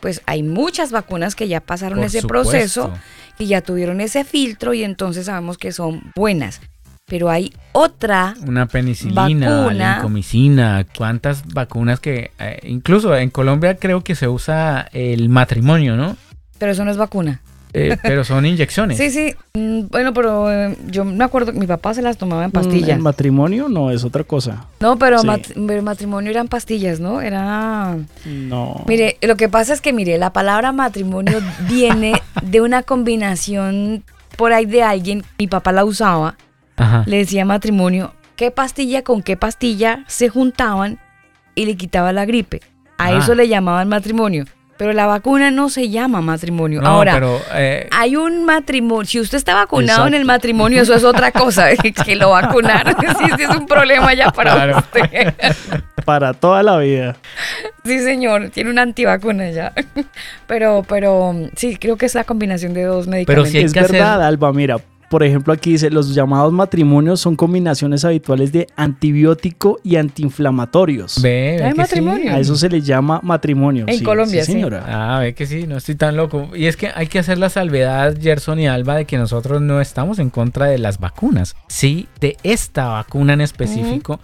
pues 0.00 0.20
hay 0.26 0.42
muchas 0.42 0.92
vacunas 0.92 1.34
que 1.34 1.48
ya 1.48 1.60
pasaron 1.62 2.00
Por 2.00 2.06
ese 2.08 2.20
supuesto. 2.20 2.50
proceso 2.50 2.92
y 3.38 3.46
ya 3.46 3.62
tuvieron 3.62 4.02
ese 4.02 4.22
filtro 4.24 4.74
y 4.74 4.84
entonces 4.84 5.24
sabemos 5.26 5.56
que 5.56 5.72
son 5.72 6.12
buenas. 6.14 6.60
Pero 7.06 7.28
hay 7.30 7.52
otra 7.72 8.34
Una 8.46 8.66
penicilina, 8.66 9.58
Vacuna. 9.64 9.94
lincomicina, 9.96 10.86
cuántas 10.96 11.46
vacunas 11.52 12.00
que 12.00 12.30
eh, 12.38 12.60
incluso 12.64 13.14
en 13.14 13.28
Colombia 13.30 13.76
creo 13.76 14.02
que 14.02 14.14
se 14.14 14.26
usa 14.26 14.88
el 14.92 15.28
matrimonio, 15.28 15.96
¿no? 15.96 16.16
pero 16.58 16.72
eso 16.72 16.84
no 16.84 16.90
es 16.90 16.96
vacuna. 16.96 17.42
Eh, 17.74 17.98
pero 18.02 18.24
son 18.24 18.46
inyecciones. 18.46 18.96
Sí, 18.96 19.10
sí. 19.10 19.34
Mm, 19.54 19.88
Bueno, 19.90 20.14
pero 20.14 20.50
eh, 20.50 20.78
yo 20.86 21.04
me 21.04 21.24
acuerdo 21.24 21.52
que 21.52 21.58
mi 21.58 21.66
papá 21.66 21.92
se 21.92 22.00
las 22.00 22.16
tomaba 22.16 22.44
en 22.44 22.48
Mm, 22.50 22.52
pastilla. 22.52 22.94
El 22.94 23.00
matrimonio 23.02 23.68
no 23.68 23.90
es 23.90 24.02
otra 24.04 24.24
cosa. 24.24 24.64
No, 24.80 24.96
pero 24.96 25.18
Sí. 25.18 25.26
mat- 25.26 25.52
pero 25.66 25.82
matrimonio 25.82 26.30
eran 26.30 26.48
pastillas, 26.48 27.00
¿no? 27.00 27.20
Era... 27.20 27.96
No. 28.24 28.82
Mire, 28.86 29.18
lo 29.20 29.36
que 29.36 29.50
pasa 29.50 29.74
es 29.74 29.82
que, 29.82 29.92
mire, 29.92 30.16
la 30.16 30.32
palabra 30.32 30.72
matrimonio 30.72 31.38
viene 31.68 32.14
de 32.42 32.60
una 32.62 32.82
combinación 32.82 34.04
por 34.38 34.52
ahí 34.54 34.64
de 34.64 34.82
alguien, 34.84 35.22
mi 35.38 35.48
papá 35.48 35.70
la 35.72 35.84
usaba, 35.84 36.36
Ajá. 36.76 37.04
le 37.06 37.18
decía 37.18 37.44
matrimonio, 37.44 38.14
qué 38.36 38.50
pastilla 38.50 39.02
con 39.02 39.22
qué 39.22 39.36
pastilla 39.36 40.04
se 40.06 40.28
juntaban 40.28 40.98
y 41.54 41.66
le 41.66 41.76
quitaba 41.76 42.12
la 42.12 42.24
gripe. 42.24 42.60
A 42.98 43.06
Ah. 43.06 43.18
eso 43.18 43.34
le 43.34 43.48
llamaban 43.48 43.88
matrimonio. 43.88 44.44
Pero 44.76 44.92
la 44.92 45.06
vacuna 45.06 45.52
no 45.52 45.68
se 45.70 45.88
llama 45.88 46.20
matrimonio. 46.20 46.82
No, 46.82 46.88
Ahora, 46.88 47.12
pero 47.14 47.40
eh, 47.54 47.88
hay 47.92 48.16
un 48.16 48.44
matrimonio. 48.44 49.06
Si 49.06 49.20
usted 49.20 49.38
está 49.38 49.54
vacunado 49.54 50.08
en 50.08 50.14
el 50.14 50.24
matrimonio, 50.24 50.82
eso 50.82 50.94
es 50.94 51.04
otra 51.04 51.30
cosa. 51.30 51.68
que 52.04 52.16
lo 52.16 52.30
vacunaron. 52.30 52.92
Sí, 53.18 53.24
sí, 53.36 53.42
es 53.44 53.50
un 53.50 53.66
problema 53.66 54.12
ya 54.14 54.32
para 54.32 54.52
Claro. 54.54 54.78
usted. 54.78 55.32
Para 56.04 56.34
toda 56.34 56.62
la 56.64 56.76
vida. 56.78 57.16
Sí, 57.84 57.98
señor, 58.00 58.50
tiene 58.50 58.68
una 58.68 58.82
antivacuna 58.82 59.48
ya. 59.50 59.72
Pero, 60.46 60.84
pero 60.86 61.34
sí, 61.56 61.76
creo 61.76 61.96
que 61.96 62.06
es 62.06 62.14
la 62.14 62.24
combinación 62.24 62.74
de 62.74 62.82
dos 62.82 63.06
medicamentos. 63.06 63.48
sí 63.50 63.58
hay 63.58 63.64
es 63.64 63.72
que 63.72 63.80
hacer- 63.80 63.92
verdad, 63.92 64.22
Alba. 64.26 64.52
Mira, 64.52 64.76
por 65.14 65.22
ejemplo, 65.22 65.52
aquí 65.52 65.70
dice: 65.70 65.90
los 65.90 66.12
llamados 66.12 66.52
matrimonios 66.52 67.20
son 67.20 67.36
combinaciones 67.36 68.04
habituales 68.04 68.50
de 68.50 68.66
antibiótico 68.74 69.78
y 69.84 69.94
antiinflamatorios. 69.94 71.22
ve, 71.22 71.54
ve 71.56 71.64
Hay 71.66 71.70
que 71.70 71.78
matrimonio. 71.78 72.32
A 72.32 72.40
eso 72.40 72.56
se 72.56 72.68
le 72.68 72.80
llama 72.80 73.20
matrimonio. 73.22 73.84
En 73.86 73.98
sí, 73.98 74.02
Colombia, 74.02 74.44
sí. 74.44 74.50
señora. 74.50 74.84
Ah, 74.88 75.20
ve 75.20 75.32
que 75.32 75.46
sí, 75.46 75.68
no 75.68 75.76
estoy 75.76 75.94
tan 75.94 76.16
loco. 76.16 76.50
Y 76.56 76.66
es 76.66 76.76
que 76.76 76.90
hay 76.92 77.06
que 77.06 77.20
hacer 77.20 77.38
la 77.38 77.48
salvedad, 77.48 78.16
Gerson 78.20 78.58
y 78.58 78.66
Alba, 78.66 78.96
de 78.96 79.04
que 79.04 79.16
nosotros 79.16 79.62
no 79.62 79.80
estamos 79.80 80.18
en 80.18 80.30
contra 80.30 80.66
de 80.66 80.78
las 80.78 80.98
vacunas. 80.98 81.54
Sí, 81.68 82.08
de 82.18 82.36
esta 82.42 82.88
vacuna 82.88 83.34
en 83.34 83.40
específico, 83.40 84.18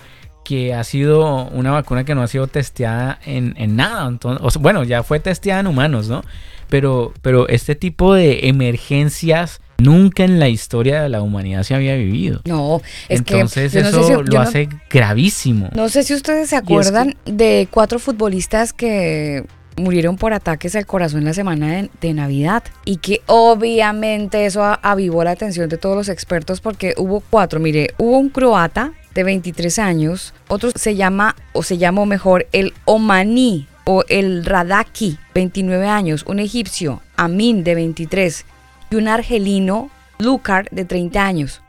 que 0.44 0.74
ha 0.74 0.82
sido 0.82 1.44
una 1.50 1.70
vacuna 1.70 2.02
que 2.02 2.16
no 2.16 2.22
ha 2.22 2.26
sido 2.26 2.48
testeada 2.48 3.20
en, 3.24 3.54
en 3.58 3.76
nada. 3.76 4.08
Entonces, 4.08 4.44
o 4.44 4.50
sea, 4.50 4.60
bueno, 4.60 4.82
ya 4.82 5.04
fue 5.04 5.20
testeada 5.20 5.60
en 5.60 5.68
humanos, 5.68 6.08
¿no? 6.08 6.24
Pero, 6.68 7.12
pero 7.22 7.46
este 7.46 7.76
tipo 7.76 8.12
de 8.12 8.48
emergencias 8.48 9.60
nunca 9.80 10.24
en 10.24 10.38
la 10.38 10.48
historia 10.48 11.02
de 11.02 11.08
la 11.08 11.22
humanidad 11.22 11.62
se 11.62 11.74
había 11.74 11.94
vivido. 11.96 12.40
No, 12.44 12.80
es 13.08 13.18
Entonces 13.20 13.72
que 13.72 13.82
no 13.82 13.88
eso 13.88 14.02
sé 14.02 14.08
si- 14.08 14.12
lo 14.12 14.22
no- 14.24 14.40
hace 14.40 14.68
gravísimo. 14.90 15.68
No 15.74 15.88
sé 15.88 16.02
si 16.02 16.14
ustedes 16.14 16.48
se 16.50 16.56
acuerdan 16.56 17.16
de 17.24 17.68
cuatro 17.70 17.98
futbolistas 17.98 18.72
que 18.72 19.44
murieron 19.76 20.16
por 20.16 20.32
ataques 20.34 20.76
al 20.76 20.84
corazón 20.84 21.24
la 21.24 21.32
semana 21.32 21.68
de, 21.72 21.90
de 22.00 22.12
Navidad 22.12 22.62
y 22.84 22.96
que 22.96 23.22
obviamente 23.26 24.44
eso 24.46 24.62
avivó 24.82 25.24
la 25.24 25.30
atención 25.30 25.68
de 25.68 25.78
todos 25.78 25.96
los 25.96 26.08
expertos 26.08 26.60
porque 26.60 26.94
hubo 26.98 27.20
cuatro, 27.20 27.60
mire, 27.60 27.94
hubo 27.98 28.18
un 28.18 28.28
croata 28.30 28.92
de 29.14 29.24
23 29.24 29.78
años, 29.78 30.34
otro 30.48 30.70
se 30.74 30.96
llama 30.96 31.34
o 31.52 31.62
se 31.62 31.78
llamó 31.78 32.04
mejor 32.06 32.46
el 32.52 32.74
Omaní 32.84 33.66
o 33.84 34.04
el 34.08 34.44
Radaki, 34.44 35.18
29 35.34 35.86
años, 35.88 36.24
un 36.26 36.38
egipcio, 36.40 37.00
Amin 37.16 37.64
de 37.64 37.74
23 37.74 38.44
y 38.90 38.96
un 38.96 39.08
argelino, 39.08 39.90
Lucar 40.18 40.68
de 40.70 40.84
30 40.84 41.24
años. 41.24 41.62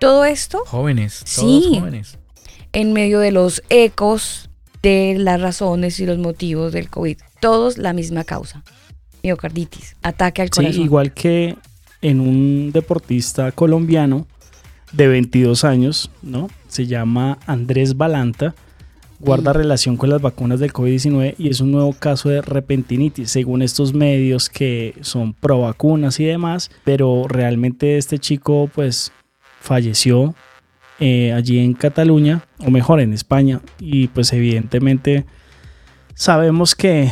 Todo 0.00 0.24
esto 0.26 0.62
Jóvenes, 0.66 1.22
Sí. 1.24 1.40
todos 1.70 1.78
jóvenes. 1.80 2.18
en 2.72 2.92
medio 2.92 3.20
de 3.20 3.32
los 3.32 3.62
ecos 3.70 4.50
de 4.82 5.16
las 5.18 5.40
razones 5.40 5.98
y 6.00 6.06
los 6.06 6.18
motivos 6.18 6.72
del 6.72 6.90
COVID. 6.90 7.16
Todos 7.40 7.78
la 7.78 7.92
misma 7.94 8.24
causa. 8.24 8.62
Miocarditis, 9.22 9.96
ataque 10.02 10.42
al 10.42 10.48
Sí, 10.48 10.60
corazón. 10.60 10.82
igual 10.82 11.12
que 11.14 11.56
en 12.02 12.20
un 12.20 12.72
deportista 12.72 13.52
colombiano 13.52 14.26
de 14.92 15.08
22 15.08 15.64
años, 15.64 16.10
¿no? 16.20 16.50
Se 16.68 16.86
llama 16.86 17.38
Andrés 17.46 17.96
Balanta, 17.96 18.54
guarda 19.24 19.54
relación 19.54 19.96
con 19.96 20.10
las 20.10 20.20
vacunas 20.20 20.60
del 20.60 20.72
COVID-19 20.72 21.34
y 21.38 21.48
es 21.48 21.60
un 21.60 21.72
nuevo 21.72 21.94
caso 21.94 22.28
de 22.28 22.42
repentinitis, 22.42 23.30
según 23.30 23.62
estos 23.62 23.94
medios 23.94 24.50
que 24.50 24.94
son 25.00 25.32
pro 25.32 25.62
vacunas 25.62 26.20
y 26.20 26.24
demás, 26.24 26.70
pero 26.84 27.24
realmente 27.26 27.96
este 27.96 28.18
chico 28.18 28.70
pues 28.74 29.12
falleció 29.60 30.34
eh, 31.00 31.32
allí 31.32 31.58
en 31.58 31.72
Cataluña, 31.72 32.44
o 32.58 32.70
mejor 32.70 33.00
en 33.00 33.14
España, 33.14 33.60
y 33.80 34.08
pues 34.08 34.32
evidentemente 34.32 35.24
sabemos 36.14 36.74
que 36.74 37.10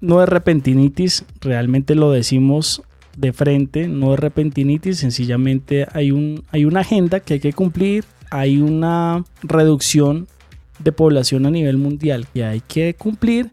no 0.00 0.22
es 0.22 0.28
repentinitis, 0.28 1.24
realmente 1.40 1.94
lo 1.94 2.10
decimos 2.10 2.82
de 3.16 3.34
frente, 3.34 3.88
no 3.88 4.14
es 4.14 4.20
repentinitis, 4.20 4.98
sencillamente 4.98 5.86
hay, 5.92 6.12
un, 6.12 6.44
hay 6.50 6.64
una 6.64 6.80
agenda 6.80 7.20
que 7.20 7.34
hay 7.34 7.40
que 7.40 7.52
cumplir, 7.52 8.04
hay 8.30 8.60
una 8.62 9.24
reducción 9.42 10.26
de 10.82 10.92
población 10.92 11.46
a 11.46 11.50
nivel 11.50 11.76
mundial 11.76 12.26
que 12.32 12.44
hay 12.44 12.60
que 12.60 12.94
cumplir 12.94 13.50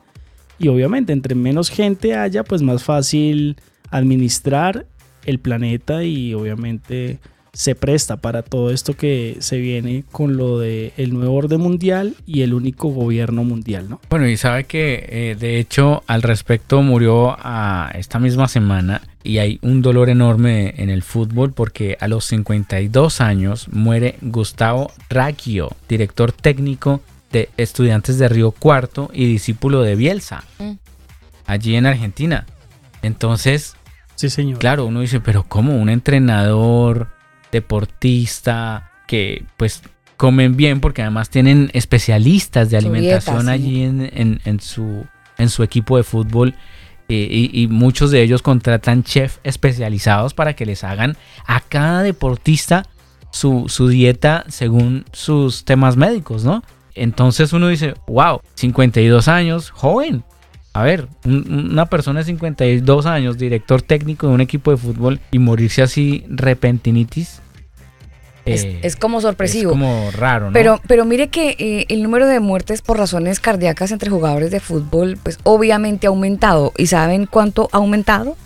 y 0.59 0.69
obviamente 0.69 1.13
entre 1.13 1.35
menos 1.35 1.69
gente 1.69 2.15
haya, 2.15 2.43
pues 2.43 2.61
más 2.61 2.83
fácil 2.83 3.57
administrar 3.91 4.85
el 5.25 5.39
planeta 5.39 6.03
y 6.03 6.33
obviamente 6.33 7.19
se 7.53 7.73
presta 7.73 8.17
para 8.17 8.43
todo 8.43 8.69
esto 8.69 8.93
que 8.95 9.37
se 9.39 9.57
viene 9.57 10.03
con 10.11 10.37
lo 10.37 10.59
de 10.59 10.93
el 10.95 11.11
nuevo 11.11 11.35
orden 11.35 11.59
mundial 11.59 12.13
y 12.27 12.41
el 12.41 12.53
único 12.53 12.89
gobierno 12.89 13.43
mundial, 13.43 13.89
¿no? 13.89 13.99
Bueno, 14.11 14.27
y 14.27 14.37
sabe 14.37 14.65
que 14.65 15.07
eh, 15.09 15.35
de 15.39 15.59
hecho 15.59 16.03
al 16.05 16.21
respecto 16.21 16.83
murió 16.83 17.35
a 17.39 17.91
esta 17.95 18.19
misma 18.19 18.47
semana 18.47 19.01
y 19.23 19.39
hay 19.39 19.57
un 19.63 19.81
dolor 19.81 20.09
enorme 20.09 20.75
en 20.77 20.91
el 20.91 21.01
fútbol 21.01 21.51
porque 21.51 21.97
a 21.99 22.07
los 22.07 22.25
52 22.25 23.21
años 23.21 23.67
muere 23.69 24.17
Gustavo 24.21 24.91
Raggio, 25.09 25.69
director 25.89 26.31
técnico 26.31 27.01
de 27.31 27.49
Estudiantes 27.57 28.17
de 28.17 28.27
Río 28.29 28.51
Cuarto 28.51 29.09
y 29.13 29.25
discípulo 29.25 29.81
de 29.81 29.95
Bielsa, 29.95 30.43
Mm. 30.59 30.71
allí 31.45 31.75
en 31.75 31.85
Argentina. 31.85 32.45
Entonces, 33.01 33.75
Sí, 34.15 34.29
señor. 34.31 34.57
Claro, 34.57 34.85
uno 34.87 35.01
dice, 35.01 35.19
pero 35.19 35.43
¿cómo 35.43 35.75
un 35.77 35.89
entrenador, 35.89 37.09
deportista, 37.51 38.91
que 39.07 39.45
pues 39.57 39.81
comen 40.17 40.57
bien 40.57 40.79
porque 40.79 41.01
además 41.03 41.29
tienen 41.29 41.69
especialistas 41.73 42.69
de 42.71 42.81
Su 42.81 42.87
alimentación 42.87 43.45
dieta, 43.45 43.53
sí. 43.57 43.63
allí 43.63 43.83
en, 43.83 44.09
en- 44.13 44.41
en 44.45 44.59
su, 44.59 45.05
en 45.37 45.49
su 45.49 45.61
equipo 45.63 45.97
de 45.97 46.03
fútbol 46.03 46.55
eh, 47.09 47.27
y, 47.29 47.61
y 47.61 47.67
muchos 47.67 48.09
de 48.11 48.21
ellos 48.23 48.41
contratan 48.41 49.03
chefs 49.03 49.39
especializados 49.43 50.33
para 50.33 50.55
que 50.55 50.65
les 50.65 50.83
hagan 50.83 51.15
a 51.45 51.59
cada 51.61 52.01
deportista 52.01 52.87
su, 53.31 53.65
su 53.69 53.87
dieta 53.87 54.43
según 54.47 55.05
sus 55.13 55.63
temas 55.63 55.95
médicos, 55.95 56.43
¿no? 56.43 56.63
Entonces 56.97 57.53
uno 57.53 57.67
dice, 57.67 57.93
wow, 58.07 58.41
52 58.55 59.27
años, 59.27 59.69
joven. 59.71 60.23
A 60.73 60.83
ver, 60.83 61.07
un- 61.25 61.69
una 61.71 61.87
persona 61.87 62.19
de 62.19 62.25
52 62.25 63.05
años, 63.05 63.37
director 63.37 63.81
técnico 63.81 64.27
de 64.27 64.33
un 64.33 64.41
equipo 64.41 64.71
de 64.71 64.77
fútbol 64.77 65.19
y 65.31 65.39
morirse 65.39 65.81
así 65.81 66.23
repentinitis. 66.29 67.41
Es, 68.45 68.63
eh, 68.63 68.79
es 68.83 68.95
como 68.95 69.19
sorpresivo. 69.19 69.71
Es 69.71 69.73
como 69.73 70.09
raro, 70.11 70.47
¿no? 70.47 70.53
Pero, 70.53 70.79
pero 70.87 71.03
mire 71.03 71.27
que 71.29 71.55
eh, 71.59 71.85
el 71.89 72.01
número 72.03 72.27
de 72.27 72.39
muertes 72.39 72.81
por 72.81 72.97
razones 72.97 73.39
cardíacas 73.41 73.91
entre 73.91 74.09
jugadores 74.09 74.51
de 74.51 74.59
fútbol, 74.61 75.17
pues 75.21 75.37
obviamente 75.43 76.07
ha 76.07 76.11
aumentado. 76.11 76.71
¿Y 76.77 76.87
saben 76.87 77.25
cuánto 77.25 77.69
ha 77.73 77.77
aumentado? 77.77 78.37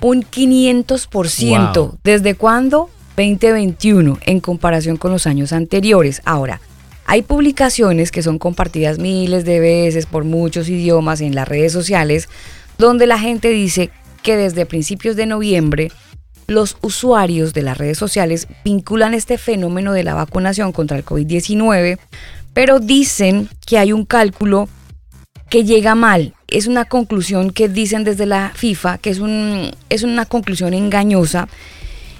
Un 0.00 0.22
500%. 0.22 1.74
Wow. 1.74 1.98
¿Desde 2.02 2.34
cuándo? 2.34 2.90
2021, 3.16 4.18
en 4.26 4.40
comparación 4.40 4.96
con 4.96 5.10
los 5.12 5.26
años 5.26 5.52
anteriores. 5.52 6.22
Ahora, 6.24 6.60
hay 7.08 7.22
publicaciones 7.22 8.12
que 8.12 8.22
son 8.22 8.38
compartidas 8.38 8.98
miles 8.98 9.46
de 9.46 9.60
veces 9.60 10.04
por 10.04 10.24
muchos 10.24 10.68
idiomas 10.68 11.22
en 11.22 11.34
las 11.34 11.48
redes 11.48 11.72
sociales, 11.72 12.28
donde 12.76 13.06
la 13.06 13.18
gente 13.18 13.48
dice 13.48 13.88
que 14.22 14.36
desde 14.36 14.66
principios 14.66 15.16
de 15.16 15.24
noviembre 15.24 15.90
los 16.48 16.76
usuarios 16.82 17.54
de 17.54 17.62
las 17.62 17.78
redes 17.78 17.96
sociales 17.96 18.46
vinculan 18.62 19.14
este 19.14 19.38
fenómeno 19.38 19.94
de 19.94 20.04
la 20.04 20.12
vacunación 20.12 20.70
contra 20.70 20.98
el 20.98 21.04
COVID-19, 21.04 21.98
pero 22.52 22.78
dicen 22.78 23.48
que 23.66 23.78
hay 23.78 23.94
un 23.94 24.04
cálculo 24.04 24.68
que 25.48 25.64
llega 25.64 25.94
mal. 25.94 26.34
Es 26.46 26.66
una 26.66 26.84
conclusión 26.84 27.52
que 27.52 27.70
dicen 27.70 28.04
desde 28.04 28.26
la 28.26 28.52
FIFA, 28.54 28.98
que 28.98 29.08
es, 29.08 29.18
un, 29.18 29.70
una 30.02 30.26
conclusión 30.26 30.74
engañosa, 30.74 31.48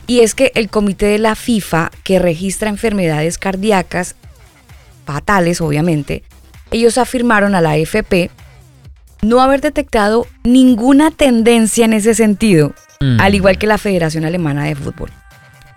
y 0.06 0.20
es 0.20 0.34
que 0.34 0.50
el 0.54 0.70
comité 0.70 1.04
de 1.04 1.18
la 1.18 1.34
FIFA, 1.34 1.90
que 2.04 2.18
registra 2.18 2.70
enfermedades 2.70 3.36
cardíacas 3.36 4.16
fatales, 5.12 5.62
obviamente, 5.62 6.22
ellos 6.70 6.98
afirmaron 6.98 7.54
a 7.54 7.62
la 7.62 7.70
AFP 7.72 8.30
no 9.22 9.40
haber 9.40 9.62
detectado 9.62 10.26
ninguna 10.44 11.10
tendencia 11.10 11.86
en 11.86 11.94
ese 11.94 12.12
sentido, 12.14 12.74
Mm. 13.00 13.18
al 13.20 13.34
igual 13.34 13.56
que 13.58 13.66
la 13.66 13.78
Federación 13.78 14.24
Alemana 14.26 14.64
de 14.66 14.74
Fútbol. 14.74 15.10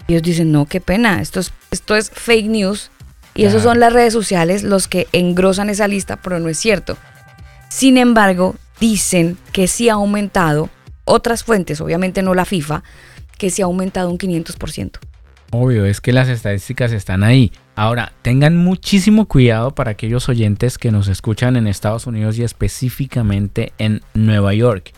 Ellos 0.10 0.22
dicen, 0.24 0.52
no, 0.52 0.66
qué 0.66 0.82
pena, 0.82 1.22
esto 1.22 1.40
es, 1.40 1.54
esto 1.72 1.96
es 1.96 2.10
fake 2.10 2.48
news. 2.48 2.92
Y 3.36 3.44
esos 3.44 3.62
Claro. 3.62 3.70
son 3.76 3.80
las 3.80 3.94
redes 3.94 4.12
sociales 4.12 4.64
los 4.64 4.90
que 4.90 5.08
engrosan 5.14 5.70
esa 5.70 5.88
lista, 5.88 6.18
pero 6.18 6.40
no 6.40 6.50
es 6.50 6.58
cierto. 6.60 6.98
Sin 7.70 7.98
embargo, 7.98 8.56
dicen 8.82 9.38
que 9.54 9.68
sí 9.70 9.88
ha 9.88 9.94
aumentado, 9.94 10.70
otras 11.06 11.44
fuentes, 11.46 11.80
obviamente 11.80 12.22
no 12.24 12.34
la 12.34 12.44
FIFA, 12.44 12.84
que 13.38 13.50
sí 13.50 13.62
ha 13.62 13.66
aumentado 13.66 14.10
un 14.10 14.18
500%. 14.18 15.00
Obvio, 15.52 15.86
es 15.86 16.02
que 16.02 16.12
las 16.14 16.28
estadísticas 16.28 16.92
están 16.92 17.24
ahí. 17.24 17.52
Ahora, 17.82 18.14
tengan 18.22 18.58
muchísimo 18.58 19.26
cuidado 19.26 19.74
para 19.74 19.90
aquellos 19.90 20.30
oyentes 20.30 20.78
que 20.78 20.92
nos 20.92 21.08
escuchan 21.08 21.56
en 21.56 21.66
Estados 21.66 22.06
Unidos 22.06 22.38
y 22.38 22.44
específicamente 22.44 23.74
en 23.80 24.04
Nueva 24.14 24.54
York, 24.54 24.94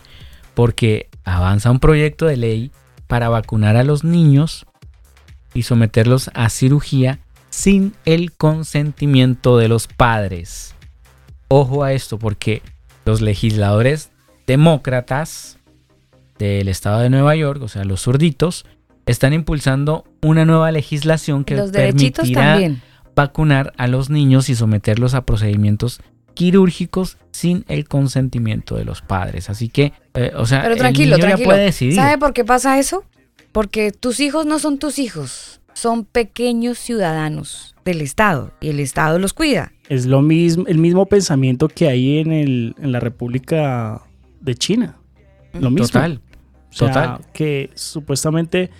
porque 0.52 1.08
avanza 1.24 1.70
un 1.70 1.80
proyecto 1.80 2.26
de 2.26 2.36
ley 2.36 2.72
para 3.06 3.30
vacunar 3.30 3.76
a 3.76 3.84
los 3.84 4.04
niños 4.04 4.66
y 5.54 5.62
someterlos 5.62 6.30
a 6.34 6.50
cirugía 6.50 7.20
sin 7.48 7.94
el 8.04 8.32
consentimiento 8.32 9.56
de 9.56 9.68
los 9.68 9.86
padres. 9.86 10.74
Ojo 11.48 11.84
a 11.84 11.94
esto, 11.94 12.18
porque 12.18 12.60
los 13.06 13.22
legisladores 13.22 14.10
demócratas 14.46 15.56
del 16.38 16.68
estado 16.68 17.00
de 17.00 17.08
Nueva 17.08 17.34
York, 17.34 17.62
o 17.62 17.68
sea, 17.68 17.84
los 17.84 18.02
zurditos, 18.02 18.66
están 19.06 19.32
impulsando 19.32 20.04
una 20.22 20.44
nueva 20.44 20.70
legislación 20.72 21.44
que 21.44 21.56
Los 21.56 21.70
permitirá 21.70 22.52
también. 22.52 22.82
vacunar 23.14 23.72
a 23.76 23.86
los 23.86 24.10
niños 24.10 24.48
y 24.48 24.54
someterlos 24.54 25.14
a 25.14 25.24
procedimientos 25.26 26.00
quirúrgicos 26.34 27.16
sin 27.30 27.64
el 27.68 27.86
consentimiento 27.86 28.76
de 28.76 28.84
los 28.84 29.02
padres. 29.02 29.50
Así 29.50 29.68
que, 29.68 29.92
eh, 30.14 30.32
o 30.36 30.46
sea, 30.46 30.62
Pero 30.62 30.74
el 30.74 30.78
tranquilo, 30.80 31.16
niño 31.16 31.18
ya 31.18 31.26
tranquilo. 31.28 31.48
puede 31.48 31.64
decidir. 31.64 31.94
¿Sabe 31.94 32.18
por 32.18 32.32
qué 32.32 32.44
pasa 32.44 32.78
eso? 32.78 33.04
Porque 33.52 33.92
tus 33.92 34.18
hijos 34.20 34.46
no 34.46 34.58
son 34.58 34.78
tus 34.78 34.98
hijos, 34.98 35.60
son 35.74 36.04
pequeños 36.04 36.78
ciudadanos 36.78 37.76
del 37.84 38.00
Estado 38.00 38.52
y 38.60 38.68
el 38.70 38.80
Estado 38.80 39.18
los 39.20 39.32
cuida. 39.32 39.72
Es 39.88 40.06
lo 40.06 40.22
mismo, 40.22 40.64
el 40.66 40.78
mismo 40.78 41.06
pensamiento 41.06 41.68
que 41.68 41.88
hay 41.88 42.18
en, 42.18 42.32
el, 42.32 42.74
en 42.82 42.90
la 42.90 42.98
República 43.00 44.02
de 44.40 44.54
China. 44.56 44.96
Lo 45.52 45.70
mismo. 45.70 45.86
Total, 45.86 46.20
O 46.70 46.72
sea, 46.72 46.88
total. 46.88 47.18
que 47.32 47.70
supuestamente 47.74 48.70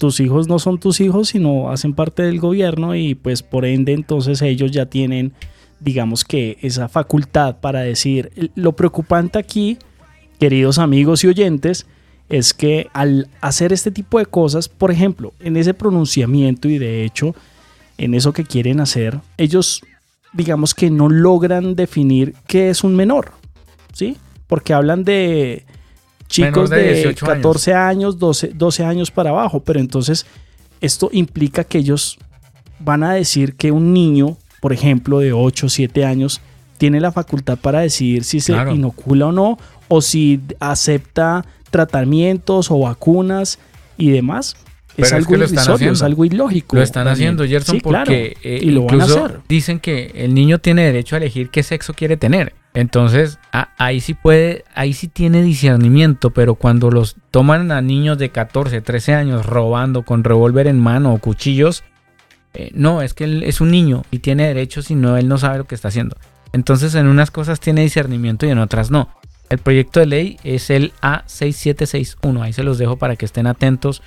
tus 0.00 0.18
hijos 0.20 0.48
no 0.48 0.58
son 0.58 0.78
tus 0.78 0.98
hijos, 1.02 1.28
sino 1.28 1.70
hacen 1.70 1.92
parte 1.92 2.22
del 2.22 2.40
gobierno 2.40 2.94
y 2.94 3.14
pues 3.14 3.42
por 3.42 3.66
ende 3.66 3.92
entonces 3.92 4.40
ellos 4.40 4.70
ya 4.70 4.86
tienen, 4.86 5.34
digamos 5.78 6.24
que 6.24 6.56
esa 6.62 6.88
facultad 6.88 7.56
para 7.60 7.80
decir. 7.80 8.50
Lo 8.54 8.72
preocupante 8.72 9.38
aquí, 9.38 9.76
queridos 10.38 10.78
amigos 10.78 11.22
y 11.22 11.26
oyentes, 11.26 11.86
es 12.30 12.54
que 12.54 12.88
al 12.94 13.28
hacer 13.42 13.74
este 13.74 13.90
tipo 13.90 14.18
de 14.18 14.24
cosas, 14.24 14.70
por 14.70 14.90
ejemplo, 14.90 15.34
en 15.38 15.58
ese 15.58 15.74
pronunciamiento 15.74 16.70
y 16.70 16.78
de 16.78 17.04
hecho 17.04 17.34
en 17.98 18.14
eso 18.14 18.32
que 18.32 18.44
quieren 18.44 18.80
hacer, 18.80 19.20
ellos 19.36 19.82
digamos 20.32 20.74
que 20.74 20.88
no 20.88 21.10
logran 21.10 21.74
definir 21.74 22.34
qué 22.46 22.70
es 22.70 22.84
un 22.84 22.96
menor, 22.96 23.32
¿sí? 23.92 24.16
Porque 24.46 24.72
hablan 24.72 25.04
de 25.04 25.66
chicos 26.30 26.70
Menor 26.70 26.84
de 26.84 26.88
de, 26.88 26.94
18 26.94 27.26
años. 27.26 27.36
14 27.36 27.74
años, 27.74 28.18
12, 28.18 28.52
12 28.54 28.84
años 28.84 29.10
para 29.10 29.30
abajo, 29.30 29.60
pero 29.60 29.80
entonces 29.80 30.24
esto 30.80 31.10
implica 31.12 31.64
que 31.64 31.78
ellos 31.78 32.18
van 32.78 33.02
a 33.02 33.12
decir 33.12 33.54
que 33.56 33.72
un 33.72 33.92
niño, 33.92 34.36
por 34.62 34.72
ejemplo, 34.72 35.18
de 35.18 35.32
8 35.32 35.66
o 35.66 35.68
7 35.68 36.04
años, 36.04 36.40
tiene 36.78 37.00
la 37.00 37.12
facultad 37.12 37.58
para 37.58 37.80
decidir 37.80 38.24
si 38.24 38.40
se 38.40 38.52
Claro. 38.54 38.74
inocula 38.74 39.26
o 39.26 39.32
no, 39.32 39.58
o 39.88 40.00
si 40.00 40.40
acepta 40.60 41.44
tratamientos 41.70 42.70
o 42.70 42.78
vacunas 42.78 43.58
y 43.98 44.10
demás. 44.10 44.56
Pero 44.96 45.06
es 45.06 45.12
es 45.12 45.16
algo 45.18 45.34
irrisorio, 45.34 45.92
es 45.92 46.02
ilógico. 46.32 46.76
Lo 46.76 46.82
están 46.82 47.08
haciendo, 47.08 47.44
Gerson, 47.44 47.76
Sí, 47.76 47.80
claro, 47.80 48.06
porque 48.06 48.36
eh, 48.42 48.60
y 48.62 48.70
lo 48.70 48.84
van 48.84 49.00
a 49.00 49.04
hacer. 49.04 49.40
dicen 49.48 49.78
que 49.78 50.12
el 50.14 50.34
niño 50.34 50.58
tiene 50.58 50.82
derecho 50.82 51.16
a 51.16 51.18
elegir 51.18 51.50
qué 51.50 51.62
sexo 51.62 51.92
quiere 51.94 52.16
tener. 52.16 52.54
Entonces, 52.72 53.38
ahí 53.78 54.00
sí 54.00 54.14
puede, 54.14 54.64
ahí 54.74 54.92
sí 54.92 55.08
tiene 55.08 55.42
discernimiento, 55.42 56.30
pero 56.30 56.54
cuando 56.54 56.90
los 56.90 57.16
toman 57.30 57.72
a 57.72 57.82
niños 57.82 58.16
de 58.18 58.30
14, 58.30 58.80
13 58.80 59.14
años 59.14 59.46
robando 59.46 60.04
con 60.04 60.22
revólver 60.22 60.68
en 60.68 60.78
mano 60.78 61.12
o 61.12 61.18
cuchillos, 61.18 61.82
eh, 62.54 62.70
no, 62.74 63.02
es 63.02 63.12
que 63.12 63.24
él 63.24 63.42
es 63.42 63.60
un 63.60 63.70
niño 63.70 64.04
y 64.10 64.20
tiene 64.20 64.46
derechos 64.46 64.90
y 64.90 64.94
no, 64.94 65.16
él 65.16 65.28
no 65.28 65.38
sabe 65.38 65.58
lo 65.58 65.64
que 65.64 65.74
está 65.74 65.88
haciendo. 65.88 66.16
Entonces, 66.52 66.94
en 66.94 67.06
unas 67.06 67.30
cosas 67.30 67.58
tiene 67.58 67.82
discernimiento 67.82 68.46
y 68.46 68.50
en 68.50 68.58
otras 68.58 68.90
no. 68.90 69.08
El 69.48 69.58
proyecto 69.58 69.98
de 69.98 70.06
ley 70.06 70.36
es 70.44 70.70
el 70.70 70.92
A6761. 71.02 72.40
Ahí 72.40 72.52
se 72.52 72.62
los 72.62 72.78
dejo 72.78 72.98
para 72.98 73.16
que 73.16 73.24
estén 73.24 73.48
atentos 73.48 74.00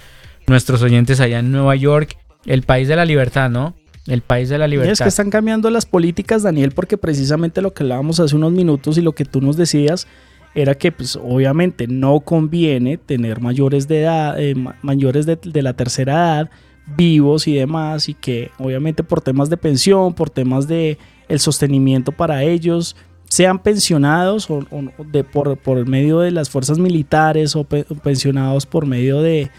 nuestros 0.47 0.81
oyentes 0.81 1.19
allá 1.19 1.39
en 1.39 1.51
Nueva 1.51 1.75
York, 1.75 2.17
el 2.45 2.63
país 2.63 2.87
de 2.87 2.95
la 2.95 3.05
libertad, 3.05 3.49
¿no? 3.49 3.75
El 4.07 4.21
país 4.21 4.49
de 4.49 4.57
la 4.57 4.67
Y 4.67 4.71
libertad. 4.71 4.91
Es 4.93 4.99
que 5.01 5.07
están 5.09 5.29
cambiando 5.29 5.69
las 5.69 5.85
políticas, 5.85 6.43
Daniel, 6.43 6.71
porque 6.71 6.97
precisamente 6.97 7.61
lo 7.61 7.73
que 7.73 7.83
hablábamos 7.83 8.19
hace 8.19 8.35
unos 8.35 8.51
minutos 8.51 8.97
y 8.97 9.01
lo 9.01 9.13
que 9.13 9.25
tú 9.25 9.39
nos 9.41 9.55
decías 9.57 10.07
era 10.55 10.75
que 10.75 10.91
pues 10.91 11.15
obviamente 11.15 11.87
no 11.87 12.19
conviene 12.19 12.97
tener 12.97 13.39
mayores 13.39 13.87
de 13.87 14.01
edad, 14.01 14.39
eh, 14.39 14.55
ma- 14.55 14.75
mayores 14.81 15.25
de, 15.25 15.37
de 15.41 15.61
la 15.61 15.73
tercera 15.73 16.13
edad 16.13 16.49
vivos 16.97 17.47
y 17.47 17.55
demás 17.55 18.09
y 18.09 18.13
que 18.13 18.51
obviamente 18.59 19.03
por 19.03 19.21
temas 19.21 19.49
de 19.49 19.55
pensión, 19.55 20.13
por 20.13 20.29
temas 20.29 20.67
de 20.67 20.97
el 21.29 21.39
sostenimiento 21.39 22.11
para 22.11 22.43
ellos 22.43 22.97
sean 23.29 23.57
pensionados 23.57 24.49
o, 24.49 24.59
o 24.69 25.03
de 25.05 25.23
por, 25.23 25.57
por 25.57 25.87
medio 25.87 26.19
de 26.19 26.31
las 26.31 26.49
fuerzas 26.49 26.77
militares 26.77 27.55
o, 27.55 27.63
pe- 27.63 27.85
o 27.89 27.95
pensionados 27.95 28.65
por 28.65 28.85
medio 28.85 29.21
de 29.21 29.49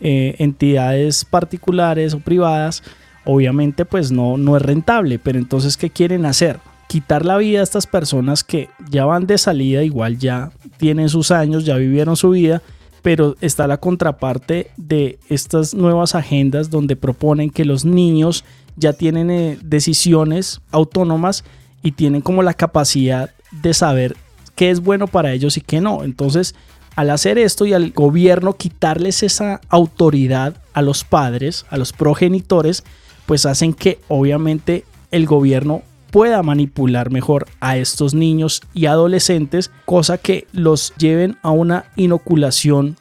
eh, 0.00 0.34
entidades 0.38 1.24
particulares 1.26 2.14
o 2.14 2.18
privadas, 2.20 2.82
obviamente 3.30 3.84
pues 3.84 4.10
no, 4.10 4.36
no 4.36 4.56
es 4.56 4.62
rentable. 4.62 5.18
Pero 5.18 5.38
entonces, 5.38 5.76
¿qué 5.76 5.90
quieren 5.90 6.26
hacer? 6.26 6.58
Quitar 6.88 7.24
la 7.24 7.36
vida 7.36 7.60
a 7.60 7.62
estas 7.62 7.86
personas 7.86 8.42
que 8.42 8.68
ya 8.90 9.04
van 9.04 9.26
de 9.26 9.38
salida, 9.38 9.84
igual 9.84 10.18
ya 10.18 10.50
tienen 10.76 11.08
sus 11.08 11.30
años, 11.30 11.64
ya 11.64 11.76
vivieron 11.76 12.16
su 12.16 12.30
vida, 12.30 12.62
pero 13.02 13.36
está 13.40 13.66
la 13.68 13.78
contraparte 13.78 14.70
de 14.76 15.18
estas 15.28 15.74
nuevas 15.74 16.14
agendas 16.14 16.70
donde 16.70 16.96
proponen 16.96 17.50
que 17.50 17.64
los 17.64 17.84
niños 17.84 18.44
ya 18.76 18.92
tienen 18.92 19.30
eh, 19.30 19.58
decisiones 19.62 20.60
autónomas 20.72 21.44
y 21.82 21.92
tienen 21.92 22.22
como 22.22 22.42
la 22.42 22.54
capacidad 22.54 23.30
de 23.62 23.72
saber 23.72 24.16
qué 24.56 24.70
es 24.70 24.80
bueno 24.80 25.06
para 25.06 25.32
ellos 25.32 25.56
y 25.56 25.60
qué 25.60 25.80
no. 25.80 26.02
Entonces, 26.02 26.54
al 26.96 27.10
hacer 27.10 27.38
esto 27.38 27.66
y 27.66 27.72
al 27.72 27.92
gobierno 27.92 28.54
quitarles 28.54 29.22
esa 29.22 29.60
autoridad 29.68 30.56
a 30.72 30.82
los 30.82 31.04
padres, 31.04 31.64
a 31.70 31.76
los 31.76 31.92
progenitores, 31.92 32.84
pues 33.30 33.46
hacen 33.46 33.74
que 33.74 34.00
obviamente 34.08 34.84
el 35.12 35.24
gobierno 35.24 35.82
pueda 36.10 36.42
manipular 36.42 37.12
mejor 37.12 37.46
a 37.60 37.76
estos 37.76 38.12
niños 38.12 38.60
y 38.74 38.86
adolescentes, 38.86 39.70
cosa 39.84 40.18
que 40.18 40.48
los 40.50 40.92
lleven 40.96 41.36
a 41.42 41.52
una 41.52 41.84
inoculación 41.94 42.96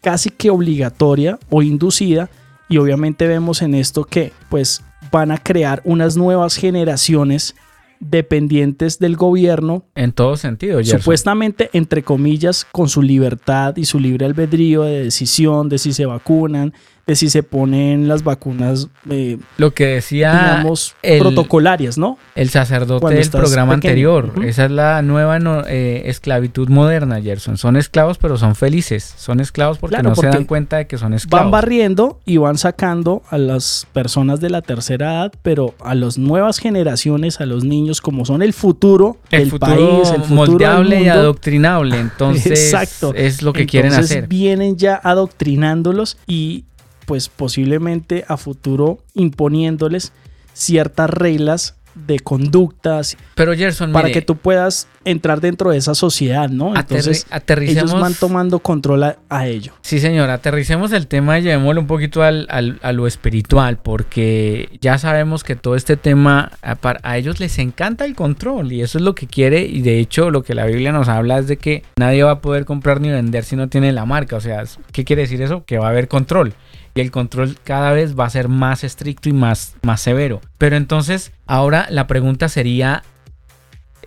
casi 0.00 0.30
que 0.30 0.50
obligatoria 0.50 1.38
o 1.48 1.62
inducida 1.62 2.28
y 2.68 2.78
obviamente 2.78 3.28
vemos 3.28 3.62
en 3.62 3.76
esto 3.76 4.02
que 4.02 4.32
pues 4.48 4.82
van 5.12 5.30
a 5.30 5.38
crear 5.38 5.80
unas 5.84 6.16
nuevas 6.16 6.56
generaciones 6.56 7.54
dependientes 8.00 8.98
del 8.98 9.14
gobierno. 9.16 9.84
En 9.94 10.10
todo 10.10 10.36
sentido, 10.36 10.78
Gerson. 10.78 10.98
Supuestamente, 10.98 11.70
entre 11.72 12.02
comillas, 12.02 12.66
con 12.72 12.88
su 12.88 13.00
libertad 13.00 13.76
y 13.76 13.84
su 13.84 14.00
libre 14.00 14.26
albedrío 14.26 14.82
de 14.82 15.04
decisión 15.04 15.68
de 15.68 15.78
si 15.78 15.92
se 15.92 16.04
vacunan, 16.04 16.72
de 17.08 17.16
si 17.16 17.28
se 17.30 17.42
ponen 17.42 18.06
las 18.06 18.22
vacunas, 18.22 18.88
eh, 19.10 19.38
Lo 19.56 19.72
que 19.72 19.86
decía 19.86 20.30
digamos, 20.32 20.94
el- 21.02 21.18
protocolarias, 21.20 21.96
¿no? 21.98 22.18
El 22.36 22.50
sacerdote 22.50 23.00
Cuando 23.00 23.18
del 23.18 23.30
programa 23.30 23.74
pequeño. 23.76 23.90
anterior. 24.18 24.32
Esa 24.44 24.66
es 24.66 24.70
la 24.70 25.00
nueva 25.02 25.38
no- 25.38 25.64
eh, 25.66 26.02
esclavitud 26.10 26.68
moderna, 26.68 27.20
Gerson. 27.22 27.56
Son 27.56 27.76
esclavos, 27.76 28.18
pero 28.18 28.36
son 28.36 28.54
felices. 28.54 29.14
Son 29.16 29.40
esclavos 29.40 29.78
porque 29.78 29.94
Claro, 29.94 30.10
no 30.10 30.16
se 30.16 30.26
dan 30.26 30.44
cuenta 30.44 30.76
de 30.76 30.86
que 30.86 30.98
son 30.98 31.10
Van 31.10 31.16
esclavos. 31.16 31.50
barriendo 31.50 32.20
y 32.26 32.36
van 32.36 32.58
sacando 32.58 33.22
a 33.30 33.38
las 33.38 33.86
personas 33.94 34.40
de 34.40 34.50
la 34.50 34.60
tercera 34.60 35.12
edad, 35.14 35.32
pero 35.42 35.74
a 35.80 35.94
las 35.94 36.18
nuevas 36.18 36.58
generaciones, 36.58 37.40
a 37.40 37.46
los 37.46 37.64
niños, 37.64 38.02
como 38.02 38.26
son 38.26 38.42
el 38.42 38.52
futuro 38.52 39.16
el 39.30 39.40
del 39.40 39.50
futuro 39.50 39.74
país, 39.74 40.10
el 40.10 40.22
futuro 40.24 40.34
moldeable 40.34 40.96
del 40.96 41.04
y 41.04 41.06
mundo, 41.06 41.20
adoctrinable. 41.20 41.98
Entonces, 42.00 42.52
Exacto. 42.72 43.14
es 43.14 43.40
lo 43.40 43.54
que 43.54 43.64
quieren 43.64 43.94
hacer. 43.94 44.28
Vienen 44.28 44.76
ya 44.76 45.00
adoctrinándolos 45.02 46.18
y 46.26 46.64
pues 47.08 47.30
posiblemente 47.30 48.24
a 48.28 48.36
futuro 48.36 48.98
imponiéndoles 49.14 50.12
ciertas 50.52 51.08
reglas 51.08 51.74
de 52.06 52.20
conductas 52.20 53.16
Pero 53.34 53.54
Gerson, 53.54 53.92
para 53.92 54.04
mire, 54.06 54.20
que 54.20 54.24
tú 54.24 54.36
puedas 54.36 54.86
entrar 55.04 55.40
dentro 55.40 55.70
de 55.70 55.78
esa 55.78 55.96
sociedad, 55.96 56.48
¿no? 56.48 56.76
Entonces 56.76 57.26
ellos 57.60 57.92
van 58.00 58.14
tomando 58.14 58.60
control 58.60 59.02
a, 59.02 59.16
a 59.28 59.48
ello. 59.48 59.72
Sí, 59.80 59.98
señor, 59.98 60.30
aterricemos 60.30 60.92
el 60.92 61.08
tema 61.08 61.40
y 61.40 61.42
llevémoslo 61.42 61.80
un 61.80 61.88
poquito 61.88 62.22
al, 62.22 62.46
al- 62.50 62.78
a 62.82 62.92
lo 62.92 63.08
espiritual, 63.08 63.78
porque 63.78 64.78
ya 64.80 64.96
sabemos 64.98 65.42
que 65.42 65.56
todo 65.56 65.74
este 65.74 65.96
tema, 65.96 66.52
a, 66.62 66.76
a 67.02 67.18
ellos 67.18 67.40
les 67.40 67.58
encanta 67.58 68.04
el 68.04 68.14
control 68.14 68.70
y 68.72 68.82
eso 68.82 68.98
es 68.98 69.02
lo 69.04 69.16
que 69.16 69.26
quiere 69.26 69.62
y 69.62 69.82
de 69.82 69.98
hecho 69.98 70.30
lo 70.30 70.44
que 70.44 70.54
la 70.54 70.66
Biblia 70.66 70.92
nos 70.92 71.08
habla 71.08 71.38
es 71.38 71.48
de 71.48 71.56
que 71.56 71.82
nadie 71.98 72.22
va 72.22 72.32
a 72.32 72.40
poder 72.40 72.64
comprar 72.64 73.00
ni 73.00 73.08
vender 73.10 73.42
si 73.42 73.56
no 73.56 73.68
tiene 73.68 73.90
la 73.92 74.04
marca, 74.06 74.36
o 74.36 74.40
sea, 74.40 74.62
¿qué 74.92 75.04
quiere 75.04 75.22
decir 75.22 75.42
eso? 75.42 75.64
Que 75.64 75.78
va 75.78 75.86
a 75.86 75.90
haber 75.90 76.06
control 76.06 76.54
y 76.98 77.00
el 77.00 77.12
control 77.12 77.56
cada 77.62 77.92
vez 77.92 78.18
va 78.18 78.24
a 78.24 78.30
ser 78.30 78.48
más 78.48 78.82
estricto 78.82 79.28
y 79.28 79.32
más, 79.32 79.76
más 79.82 80.00
severo. 80.00 80.40
Pero 80.58 80.76
entonces, 80.76 81.30
ahora 81.46 81.86
la 81.90 82.08
pregunta 82.08 82.48
sería, 82.48 83.04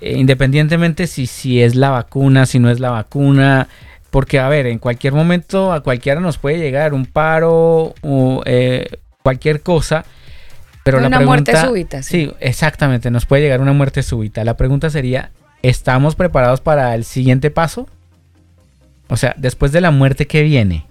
eh, 0.01 0.17
independientemente 0.17 1.07
si, 1.07 1.25
si 1.25 1.61
es 1.61 1.75
la 1.75 1.89
vacuna, 1.89 2.45
si 2.45 2.59
no 2.59 2.69
es 2.69 2.81
la 2.81 2.89
vacuna, 2.89 3.69
porque 4.09 4.39
a 4.39 4.49
ver, 4.49 4.67
en 4.67 4.77
cualquier 4.77 5.13
momento 5.13 5.71
a 5.71 5.79
cualquiera 5.83 6.19
nos 6.19 6.37
puede 6.37 6.57
llegar 6.57 6.93
un 6.93 7.05
paro 7.05 7.93
o 8.01 8.43
eh, 8.45 8.89
cualquier 9.23 9.61
cosa. 9.61 10.03
Pero 10.83 10.99
la 10.99 11.07
Una 11.07 11.19
pregunta, 11.19 11.51
muerte 11.53 11.67
súbita, 11.67 12.03
sí. 12.03 12.25
Sí, 12.25 12.33
exactamente, 12.41 13.09
nos 13.09 13.25
puede 13.25 13.43
llegar 13.43 13.61
una 13.61 13.71
muerte 13.71 14.03
súbita. 14.03 14.43
La 14.43 14.57
pregunta 14.57 14.89
sería, 14.89 15.31
¿estamos 15.61 16.15
preparados 16.15 16.59
para 16.59 16.93
el 16.93 17.05
siguiente 17.05 17.51
paso? 17.51 17.87
O 19.07 19.15
sea, 19.15 19.33
después 19.37 19.71
de 19.71 19.79
la 19.79 19.91
muerte, 19.91 20.27
¿qué 20.27 20.41
viene? 20.41 20.90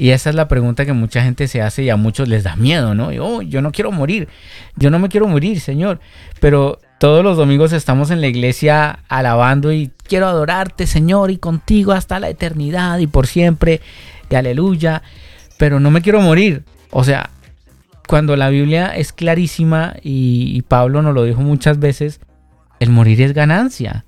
Y 0.00 0.12
esa 0.12 0.30
es 0.30 0.34
la 0.34 0.48
pregunta 0.48 0.86
que 0.86 0.94
mucha 0.94 1.22
gente 1.22 1.46
se 1.46 1.60
hace 1.60 1.82
y 1.82 1.90
a 1.90 1.96
muchos 1.96 2.26
les 2.26 2.42
da 2.42 2.56
miedo, 2.56 2.94
¿no? 2.94 3.12
Y, 3.12 3.18
"Oh, 3.18 3.42
yo 3.42 3.60
no 3.60 3.70
quiero 3.70 3.92
morir, 3.92 4.28
yo 4.76 4.88
no 4.88 4.98
me 4.98 5.10
quiero 5.10 5.28
morir, 5.28 5.60
Señor. 5.60 6.00
Pero 6.40 6.80
todos 6.98 7.22
los 7.22 7.36
domingos 7.36 7.74
estamos 7.74 8.10
en 8.10 8.22
la 8.22 8.26
iglesia 8.26 9.00
alabando 9.10 9.74
y 9.74 9.92
quiero 10.08 10.26
adorarte, 10.26 10.86
Señor, 10.86 11.30
y 11.30 11.36
contigo 11.36 11.92
hasta 11.92 12.18
la 12.18 12.30
eternidad 12.30 12.98
y 12.98 13.08
por 13.08 13.26
siempre, 13.26 13.82
y 14.30 14.34
aleluya. 14.36 15.02
Pero 15.58 15.80
no 15.80 15.90
me 15.90 16.00
quiero 16.00 16.22
morir. 16.22 16.64
O 16.92 17.04
sea, 17.04 17.28
cuando 18.08 18.36
la 18.36 18.48
Biblia 18.48 18.96
es 18.96 19.12
clarísima 19.12 19.96
y, 20.02 20.56
y 20.56 20.62
Pablo 20.62 21.02
nos 21.02 21.14
lo 21.14 21.24
dijo 21.24 21.42
muchas 21.42 21.78
veces, 21.78 22.20
el 22.78 22.88
morir 22.88 23.20
es 23.20 23.34
ganancia. 23.34 24.06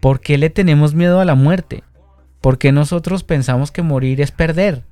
¿Por 0.00 0.20
qué 0.20 0.38
le 0.38 0.48
tenemos 0.48 0.94
miedo 0.94 1.20
a 1.20 1.26
la 1.26 1.34
muerte? 1.34 1.82
¿Por 2.40 2.56
qué 2.56 2.72
nosotros 2.72 3.24
pensamos 3.24 3.70
que 3.70 3.82
morir 3.82 4.22
es 4.22 4.30
perder? 4.30 4.87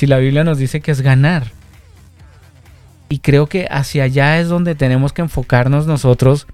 Si 0.00 0.06
la 0.06 0.16
Biblia 0.16 0.44
nos 0.44 0.56
dice 0.56 0.80
que 0.80 0.92
es 0.92 1.02
ganar. 1.02 1.48
Y 3.10 3.18
creo 3.18 3.48
que 3.48 3.66
hacia 3.70 4.04
allá 4.04 4.40
es 4.40 4.48
donde 4.48 4.74
tenemos 4.74 5.12
que 5.12 5.20
enfocarnos 5.20 5.86
nosotros 5.86 6.46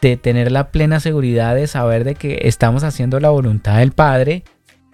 de 0.00 0.16
tener 0.16 0.50
la 0.50 0.70
plena 0.70 0.98
seguridad 0.98 1.54
de 1.54 1.66
saber 1.66 2.04
de 2.04 2.14
que 2.14 2.38
estamos 2.44 2.82
haciendo 2.82 3.20
la 3.20 3.28
voluntad 3.28 3.76
del 3.80 3.92
Padre. 3.92 4.44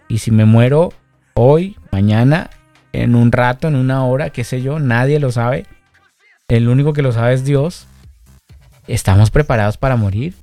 Y 0.08 0.18
si 0.18 0.32
me 0.32 0.44
muero 0.46 0.94
hoy, 1.34 1.76
mañana, 1.92 2.50
en 2.92 3.14
un 3.14 3.30
rato, 3.30 3.68
en 3.68 3.76
una 3.76 4.04
hora, 4.04 4.30
qué 4.30 4.42
sé 4.42 4.62
yo, 4.62 4.80
nadie 4.80 5.20
lo 5.20 5.30
sabe. 5.30 5.64
El 6.48 6.68
único 6.68 6.92
que 6.92 7.02
lo 7.02 7.12
sabe 7.12 7.34
es 7.34 7.44
Dios. 7.44 7.86
¿Estamos 8.88 9.30
preparados 9.30 9.76
para 9.76 9.94
morir? 9.94 10.34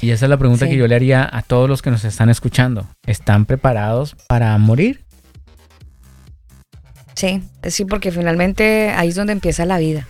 Y 0.00 0.10
esa 0.10 0.26
es 0.26 0.30
la 0.30 0.36
pregunta 0.36 0.66
Sí. 0.66 0.70
que 0.70 0.76
yo 0.78 0.86
le 0.86 0.94
haría 0.94 1.28
a 1.30 1.42
todos 1.42 1.68
los 1.68 1.82
que 1.82 1.90
nos 1.90 2.04
están 2.04 2.28
escuchando. 2.28 2.86
¿Están 3.06 3.44
preparados 3.44 4.14
para 4.28 4.56
morir? 4.56 5.05
Sí, 7.16 7.42
sí, 7.68 7.86
porque 7.86 8.12
finalmente 8.12 8.90
ahí 8.90 9.08
es 9.08 9.14
donde 9.14 9.32
empieza 9.32 9.64
la 9.64 9.78
vida. 9.78 10.06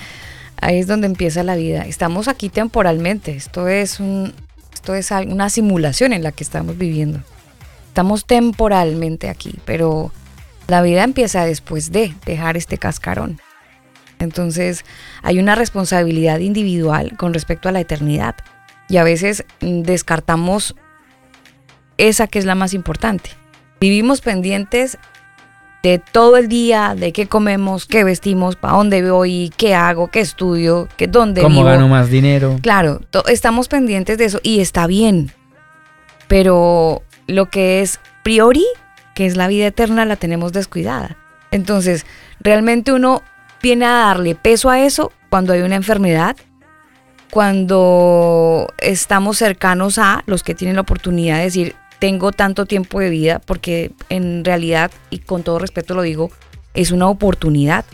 ahí 0.60 0.80
es 0.80 0.88
donde 0.88 1.06
empieza 1.06 1.44
la 1.44 1.54
vida. 1.54 1.82
Estamos 1.82 2.26
aquí 2.26 2.48
temporalmente. 2.48 3.36
Esto 3.36 3.68
es 3.68 4.00
un, 4.00 4.34
esto 4.74 4.96
es 4.96 5.12
una 5.12 5.48
simulación 5.48 6.12
en 6.12 6.24
la 6.24 6.32
que 6.32 6.42
estamos 6.42 6.76
viviendo. 6.76 7.20
Estamos 7.86 8.26
temporalmente 8.26 9.28
aquí, 9.28 9.60
pero 9.64 10.12
la 10.66 10.82
vida 10.82 11.04
empieza 11.04 11.44
después 11.46 11.92
de 11.92 12.14
dejar 12.26 12.56
este 12.56 12.78
cascarón. 12.78 13.40
Entonces 14.18 14.84
hay 15.22 15.38
una 15.38 15.54
responsabilidad 15.54 16.40
individual 16.40 17.16
con 17.16 17.32
respecto 17.32 17.68
a 17.68 17.72
la 17.72 17.80
eternidad. 17.80 18.34
Y 18.88 18.96
a 18.96 19.04
veces 19.04 19.44
mm, 19.60 19.82
descartamos 19.82 20.74
esa 21.96 22.26
que 22.26 22.40
es 22.40 22.44
la 22.44 22.56
más 22.56 22.74
importante. 22.74 23.30
Vivimos 23.80 24.20
pendientes 24.20 24.98
de 25.82 25.98
todo 25.98 26.36
el 26.36 26.48
día, 26.48 26.94
de 26.96 27.12
qué 27.12 27.26
comemos, 27.26 27.86
qué 27.86 28.04
vestimos, 28.04 28.56
para 28.56 28.74
dónde 28.74 29.08
voy, 29.10 29.52
qué 29.56 29.74
hago, 29.74 30.08
qué 30.08 30.20
estudio, 30.20 30.88
qué 30.96 31.06
dónde 31.06 31.42
¿Cómo 31.42 31.60
vivo. 31.60 31.70
gano 31.70 31.88
más 31.88 32.10
dinero? 32.10 32.58
Claro, 32.62 33.00
estamos 33.28 33.68
pendientes 33.68 34.18
de 34.18 34.26
eso 34.26 34.40
y 34.42 34.60
está 34.60 34.86
bien. 34.86 35.32
Pero 36.28 37.02
lo 37.26 37.46
que 37.46 37.80
es 37.80 37.98
priori, 38.22 38.66
que 39.14 39.26
es 39.26 39.36
la 39.36 39.48
vida 39.48 39.66
eterna, 39.66 40.04
la 40.04 40.16
tenemos 40.16 40.52
descuidada. 40.52 41.16
Entonces, 41.50 42.04
realmente 42.40 42.92
uno 42.92 43.22
viene 43.62 43.86
a 43.86 43.90
darle 43.90 44.34
peso 44.34 44.70
a 44.70 44.80
eso 44.80 45.12
cuando 45.30 45.52
hay 45.52 45.62
una 45.62 45.76
enfermedad, 45.76 46.36
cuando 47.30 48.72
estamos 48.78 49.38
cercanos 49.38 49.98
a 49.98 50.22
los 50.26 50.42
que 50.42 50.54
tienen 50.54 50.76
la 50.76 50.82
oportunidad 50.82 51.38
de 51.38 51.44
decir, 51.44 51.76
tengo 52.00 52.32
tanto 52.32 52.66
tiempo 52.66 52.98
de 52.98 53.10
vida, 53.10 53.38
porque 53.38 53.92
en 54.08 54.44
realidad, 54.44 54.90
y 55.10 55.18
con 55.18 55.44
todo 55.44 55.60
respeto 55.60 55.94
lo 55.94 56.02
digo, 56.02 56.30
es 56.74 56.90
una 56.90 57.08
oportunidad. 57.08 57.84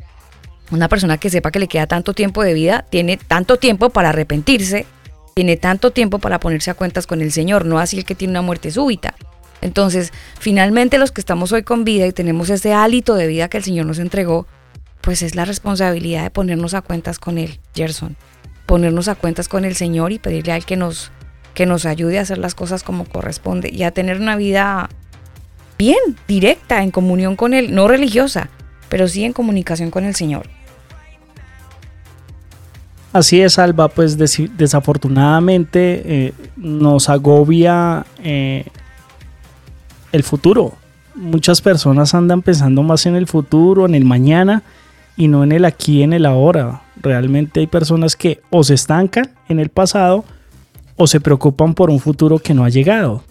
Una 0.71 0.89
persona 0.89 1.19
que 1.19 1.29
sepa 1.29 1.51
que 1.51 1.59
le 1.59 1.69
queda 1.69 1.87
tanto 1.87 2.15
tiempo 2.15 2.43
de 2.43 2.55
vida, 2.55 2.87
tiene 2.89 3.19
tanto 3.19 3.59
tiempo 3.59 3.91
para 3.91 4.11
arrepentirse, 4.11 4.87
tiene 5.35 5.57
tanto 5.57 5.91
tiempo 5.91 6.19
para 6.19 6.41
ponerse 6.41 6.71
a 6.71 6.75
cuentas 6.75 7.07
con 7.07 7.21
el 7.21 7.33
Señor, 7.33 7.67
no 7.67 7.79
así 7.79 7.99
el 7.99 8.05
que 8.05 8.15
tiene 8.15 8.31
una 8.31 8.43
muerte 8.43 8.71
súbita. 8.71 9.15
Entonces, 9.61 10.13
finalmente 10.39 10.99
los 10.99 11.11
que 11.11 11.21
estamos 11.21 11.51
hoy 11.53 11.63
con 11.63 11.85
vida 11.85 12.07
y 12.07 12.13
tenemos 12.13 12.49
ese 12.51 12.73
hálito 12.73 13.15
de 13.17 13.27
vida 13.27 13.49
que 13.49 13.59
el 13.59 13.65
Señor 13.65 13.87
nos 13.87 13.99
entregó, 13.99 14.47
pues 15.01 15.23
es 15.23 15.35
la 15.35 15.45
responsabilidad 15.45 16.23
de 16.23 16.31
ponernos 16.31 16.75
a 16.75 16.83
cuentas 16.83 17.19
con 17.19 17.39
Él, 17.39 17.59
Gerson. 17.75 18.17
Ponernos 18.67 19.09
a 19.09 19.15
cuentas 19.15 19.49
con 19.49 19.65
el 19.65 19.75
Señor 19.75 20.13
y 20.13 20.19
pedirle 20.19 20.53
a 20.53 20.57
Él 20.57 20.65
que 20.65 20.77
nos, 20.77 21.11
que 21.57 21.65
nos 21.65 21.87
ayude 21.87 22.19
a 22.19 22.23
hacer 22.23 22.37
las 22.37 22.55
cosas 22.55 22.83
como 22.83 23.07
corresponde 23.07 23.71
y 23.73 23.83
a 23.85 23.91
tener 23.91 24.21
una 24.21 24.37
vida 24.37 24.91
bien, 25.79 25.97
directa, 26.29 26.83
en 26.83 26.91
comunión 26.91 27.35
con 27.35 27.55
Él, 27.55 27.75
no 27.75 27.89
religiosa, 27.89 28.51
pero 28.91 29.09
sí 29.09 29.25
en 29.25 29.33
comunicación 29.33 29.91
con 29.91 30.05
el 30.05 30.15
Señor. 30.15 30.51
Así 33.15 33.41
es, 33.41 33.59
Alba, 33.59 33.89
pues 33.89 34.19
desafortunadamente 34.19 36.03
eh, 36.05 36.33
nos 36.59 37.09
agobia 37.09 38.05
eh, 38.23 38.67
el 40.13 40.23
futuro. 40.25 40.75
Muchas 41.15 41.63
personas 41.63 42.15
andan 42.15 42.43
pensando 42.43 42.83
más 42.83 43.07
en 43.07 43.17
el 43.17 43.27
futuro, 43.27 43.87
en 43.87 43.95
el 43.95 44.05
mañana 44.05 44.63
y 45.17 45.29
no 45.29 45.43
en 45.43 45.53
el 45.53 45.65
aquí, 45.65 46.03
en 46.03 46.13
el 46.13 46.27
ahora. 46.27 46.83
Realmente 46.97 47.61
hay 47.61 47.67
personas 47.67 48.15
que 48.15 48.43
o 48.51 48.63
se 48.63 48.75
estancan 48.75 49.31
en 49.49 49.59
el 49.59 49.71
pasado 49.71 50.27
o 50.97 51.07
se 51.07 51.20
preocupan 51.20 51.74
por 51.74 51.90
un 51.90 52.01
futuro 52.01 52.38
que 52.38 52.55
no 52.55 52.64
ha 52.64 52.68
llegado. 52.68 53.22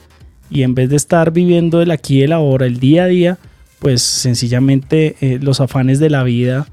Y 0.50 0.64
en 0.64 0.76
vez 0.76 0.90
de 0.90 0.96
estar 0.96 1.32
viviendo 1.32 1.82
el 1.82 1.92
aquí 1.92 2.20
y 2.20 2.24
el 2.24 2.32
ahora, 2.32 2.66
el 2.66 2.80
día 2.80 3.04
a 3.04 3.08
día, 3.08 3.38
pues 3.80 4.02
sencillamente 4.02 5.16
eh, 5.22 5.40
los 5.42 5.60
afanes 5.60 6.00
de 6.00 6.10
la 6.10 6.24
vida 6.24 6.68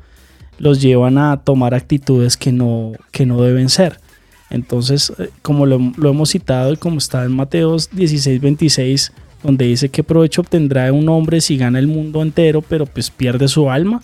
los 0.59 0.81
llevan 0.81 1.19
a 1.19 1.39
tomar 1.39 1.75
actitudes 1.75 2.37
que 2.37 2.53
no, 2.53 2.93
que 3.11 3.27
no 3.27 3.41
deben 3.43 3.69
ser. 3.69 3.99
Entonces, 4.51 5.13
eh, 5.19 5.31
como 5.41 5.67
lo, 5.67 5.77
hemos 5.77 6.31
citado 6.31 6.73
y 6.73 6.77
como 6.77 6.99
está 6.99 7.25
en 7.25 7.33
Mateos 7.33 7.91
16, 7.91 8.41
26, 8.41 9.13
donde 9.43 9.65
dice 9.65 9.89
que 9.89 10.05
provecho 10.05 10.43
obtendrá 10.43 10.93
un 10.93 11.09
hombre 11.09 11.41
si 11.41 11.57
gana 11.57 11.79
el 11.79 11.89
mundo 11.89 12.23
entero, 12.23 12.63
pero 12.63 12.87
pues 12.87 13.11
pierde 13.11 13.49
su 13.49 13.71
alma. 13.71 14.03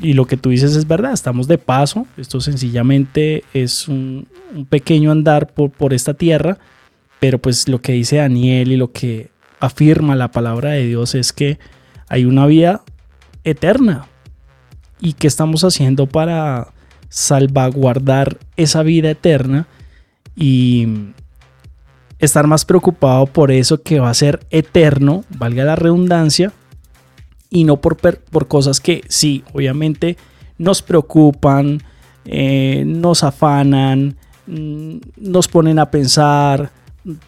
Y 0.00 0.14
lo 0.14 0.26
que 0.26 0.36
tú 0.36 0.50
dices 0.50 0.74
es 0.74 0.86
verdad, 0.86 1.12
estamos 1.12 1.46
de 1.48 1.58
paso, 1.58 2.06
esto 2.16 2.40
sencillamente 2.40 3.44
es 3.54 3.88
un, 3.88 4.26
pequeño 4.68 5.10
andar 5.10 5.52
por, 5.52 5.70
por 5.70 5.94
esta 5.94 6.14
tierra, 6.14 6.58
pero 7.20 7.38
pues 7.38 7.68
lo 7.68 7.80
que 7.80 7.92
dice 7.92 8.16
Daniel 8.16 8.72
y 8.72 8.76
lo 8.76 8.92
que 8.92 9.30
afirma 9.60 10.16
la 10.16 10.32
palabra 10.32 10.70
de 10.70 10.86
Dios 10.86 11.14
es 11.14 11.32
que 11.32 11.58
hay 12.08 12.24
una 12.24 12.46
vida 12.46 12.82
eterna. 13.44 14.06
¿Y 15.00 15.14
qué 15.14 15.26
estamos 15.26 15.64
haciendo 15.64 16.06
para 16.06 16.68
salvaguardar 17.08 18.38
esa 18.56 18.82
vida 18.82 19.10
eterna 19.10 19.66
y 20.34 20.86
estar 22.18 22.46
más 22.46 22.64
preocupado 22.64 23.26
por 23.26 23.50
eso 23.50 23.82
que 23.82 24.00
va 24.00 24.08
a 24.08 24.14
ser 24.14 24.46
eterno, 24.50 25.24
valga 25.28 25.64
la 25.64 25.76
redundancia, 25.76 26.52
y 27.52 27.64
no 27.64 27.80
por, 27.80 27.96
por 27.96 28.48
cosas 28.48 28.80
que 28.80 29.02
sí, 29.08 29.44
obviamente 29.52 30.16
nos 30.58 30.82
preocupan, 30.82 31.82
eh, 32.24 32.84
nos 32.86 33.22
afanan, 33.22 34.16
mm, 34.46 34.96
nos 35.18 35.48
ponen 35.48 35.78
a 35.78 35.90
pensar, 35.90 36.72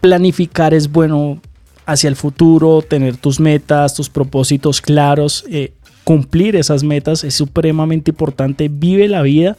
planificar 0.00 0.72
es 0.72 0.90
bueno 0.90 1.40
hacia 1.86 2.08
el 2.08 2.16
futuro, 2.16 2.82
tener 2.82 3.16
tus 3.18 3.38
metas, 3.38 3.94
tus 3.94 4.08
propósitos 4.08 4.80
claros, 4.80 5.44
eh, 5.50 5.74
cumplir 6.04 6.56
esas 6.56 6.82
metas 6.82 7.22
es 7.24 7.34
supremamente 7.34 8.10
importante, 8.10 8.68
vive 8.68 9.08
la 9.08 9.22
vida 9.22 9.56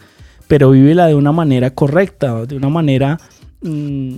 pero 0.48 0.72
vívela 0.72 1.08
de 1.08 1.16
una 1.16 1.32
manera 1.32 1.72
correcta, 1.72 2.46
de 2.46 2.56
una 2.56 2.70
manera 2.70 3.20
mm, 3.62 4.18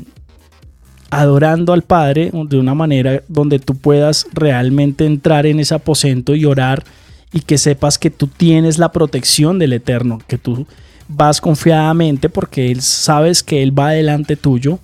adorando 1.09 1.73
al 1.73 1.83
Padre, 1.83 2.31
de 2.33 2.57
una 2.57 2.73
manera 2.73 3.21
donde 3.27 3.59
tú 3.59 3.75
puedas 3.75 4.27
realmente 4.33 5.05
entrar 5.05 5.45
en 5.45 5.59
ese 5.59 5.75
aposento 5.75 6.35
y 6.35 6.45
orar 6.45 6.83
y 7.31 7.41
que 7.41 7.57
sepas 7.57 7.97
que 7.97 8.09
tú 8.09 8.27
tienes 8.27 8.77
la 8.77 8.91
protección 8.91 9.59
del 9.59 9.73
Eterno, 9.73 10.19
que 10.27 10.37
tú 10.37 10.65
vas 11.07 11.39
confiadamente 11.41 12.29
porque 12.29 12.71
Él 12.71 12.81
sabes 12.81 13.43
que 13.43 13.63
Él 13.63 13.77
va 13.77 13.91
delante 13.91 14.35
tuyo 14.35 14.79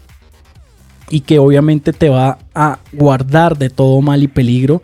y 1.10 1.22
que 1.22 1.40
obviamente 1.40 1.94
te 1.94 2.10
va 2.10 2.40
a 2.56 2.80
guardar 2.92 3.58
de 3.58 3.70
todo 3.70 4.02
mal 4.02 4.24
y 4.24 4.28
peligro, 4.28 4.82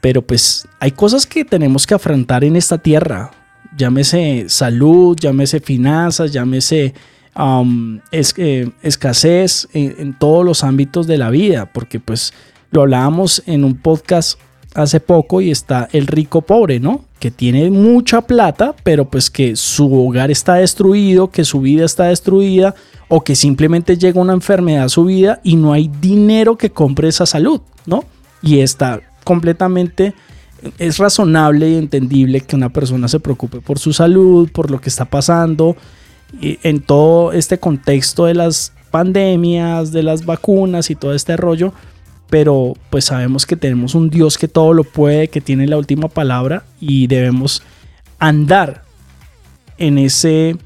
pero 0.00 0.22
pues 0.22 0.66
hay 0.80 0.92
cosas 0.92 1.26
que 1.26 1.44
tenemos 1.44 1.86
que 1.86 1.94
afrontar 1.94 2.44
en 2.44 2.56
esta 2.56 2.78
tierra, 2.78 3.30
llámese 3.76 4.44
salud, 4.48 5.16
llámese 5.18 5.60
finanzas, 5.60 6.32
llámese 6.32 6.94
um, 7.36 8.00
eh, 8.10 8.70
escasez 8.82 9.68
en, 9.72 10.14
todos 10.18 10.44
los 10.44 10.64
ámbitos 10.64 11.06
de 11.06 11.18
la 11.18 11.30
vida, 11.30 11.70
porque 11.72 12.00
pues 12.00 12.32
lo 12.70 12.82
hablábamos 12.82 13.42
en 13.46 13.64
un 13.64 13.76
podcast 13.76 14.38
hace 14.74 15.00
poco 15.00 15.40
y 15.40 15.50
está 15.50 15.88
el 15.92 16.06
rico 16.06 16.42
pobre, 16.42 16.80
¿no? 16.80 17.04
Que 17.18 17.30
tiene 17.30 17.70
mucha 17.70 18.22
plata, 18.22 18.74
pero 18.82 19.04
pues 19.04 19.30
que 19.30 19.54
su 19.56 19.92
hogar 19.94 20.30
está 20.30 20.54
destruido, 20.54 21.30
que 21.30 21.44
su 21.44 21.60
vida 21.60 21.84
está 21.84 22.04
destruida 22.04 22.74
o 23.08 23.22
que 23.22 23.36
simplemente 23.36 23.98
llega 23.98 24.20
una 24.20 24.32
enfermedad 24.32 24.84
a 24.84 24.88
su 24.88 25.04
vida 25.04 25.40
y 25.44 25.56
no 25.56 25.72
hay 25.72 25.90
dinero 26.00 26.56
que 26.56 26.70
compre 26.70 27.08
esa 27.08 27.26
salud, 27.26 27.60
¿no? 27.86 28.04
Y 28.40 28.60
está 28.60 29.00
completamente 29.24 30.14
es 30.78 30.98
razonable 30.98 31.70
y 31.70 31.76
entendible 31.76 32.40
que 32.40 32.56
una 32.56 32.68
persona 32.68 33.08
se 33.08 33.20
preocupe 33.20 33.60
por 33.60 33.78
su 33.78 33.92
salud, 33.92 34.50
por 34.52 34.70
lo 34.70 34.80
que 34.80 34.88
está 34.88 35.04
pasando, 35.04 35.76
en 36.40 36.80
todo 36.80 37.32
este 37.32 37.58
contexto 37.58 38.26
de 38.26 38.34
las 38.34 38.72
pandemias, 38.90 39.92
de 39.92 40.02
las 40.02 40.24
vacunas 40.24 40.90
y 40.90 40.94
todo 40.94 41.14
este 41.14 41.36
rollo, 41.36 41.72
pero 42.30 42.74
pues 42.90 43.06
sabemos 43.06 43.44
que 43.44 43.56
tenemos 43.56 43.94
un 43.94 44.08
Dios 44.08 44.38
que 44.38 44.48
todo 44.48 44.72
lo 44.72 44.84
puede, 44.84 45.28
que 45.28 45.40
tiene 45.40 45.66
la 45.66 45.76
última 45.76 46.08
palabra 46.08 46.64
y 46.80 47.06
debemos 47.06 47.62
andar 48.18 48.84
en 49.78 49.98
ese, 49.98 50.56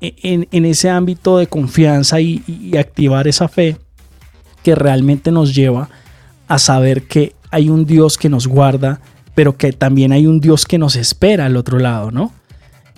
en, 0.00 0.64
ese 0.64 0.90
ámbito 0.90 1.38
de 1.38 1.46
confianza 1.46 2.20
y, 2.20 2.42
y 2.46 2.76
activar 2.76 3.26
esa 3.26 3.48
fe 3.48 3.78
que 4.62 4.74
realmente 4.74 5.30
nos 5.30 5.54
lleva 5.54 5.88
a 6.48 6.58
saber 6.58 7.04
que 7.04 7.34
hay 7.50 7.70
un 7.70 7.86
Dios 7.86 8.18
que 8.18 8.28
nos 8.28 8.46
guarda, 8.46 9.00
pero 9.34 9.56
que 9.56 9.72
también 9.72 10.12
hay 10.12 10.26
un 10.26 10.40
Dios 10.40 10.66
que 10.66 10.78
nos 10.78 10.96
espera 10.96 11.46
al 11.46 11.56
otro 11.56 11.78
lado, 11.78 12.10
¿no? 12.10 12.32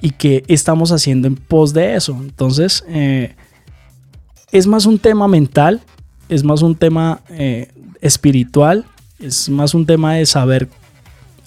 Y 0.00 0.10
que 0.10 0.44
estamos 0.48 0.92
haciendo 0.92 1.26
en 1.26 1.36
pos 1.36 1.72
de 1.72 1.94
eso. 1.94 2.16
Entonces, 2.20 2.84
eh, 2.88 3.34
es 4.52 4.66
más 4.66 4.86
un 4.86 4.98
tema 4.98 5.28
mental, 5.28 5.80
es 6.28 6.44
más 6.44 6.62
un 6.62 6.74
tema 6.74 7.20
eh, 7.30 7.70
espiritual, 8.00 8.84
es 9.18 9.48
más 9.48 9.74
un 9.74 9.86
tema 9.86 10.14
de 10.14 10.26
saber 10.26 10.68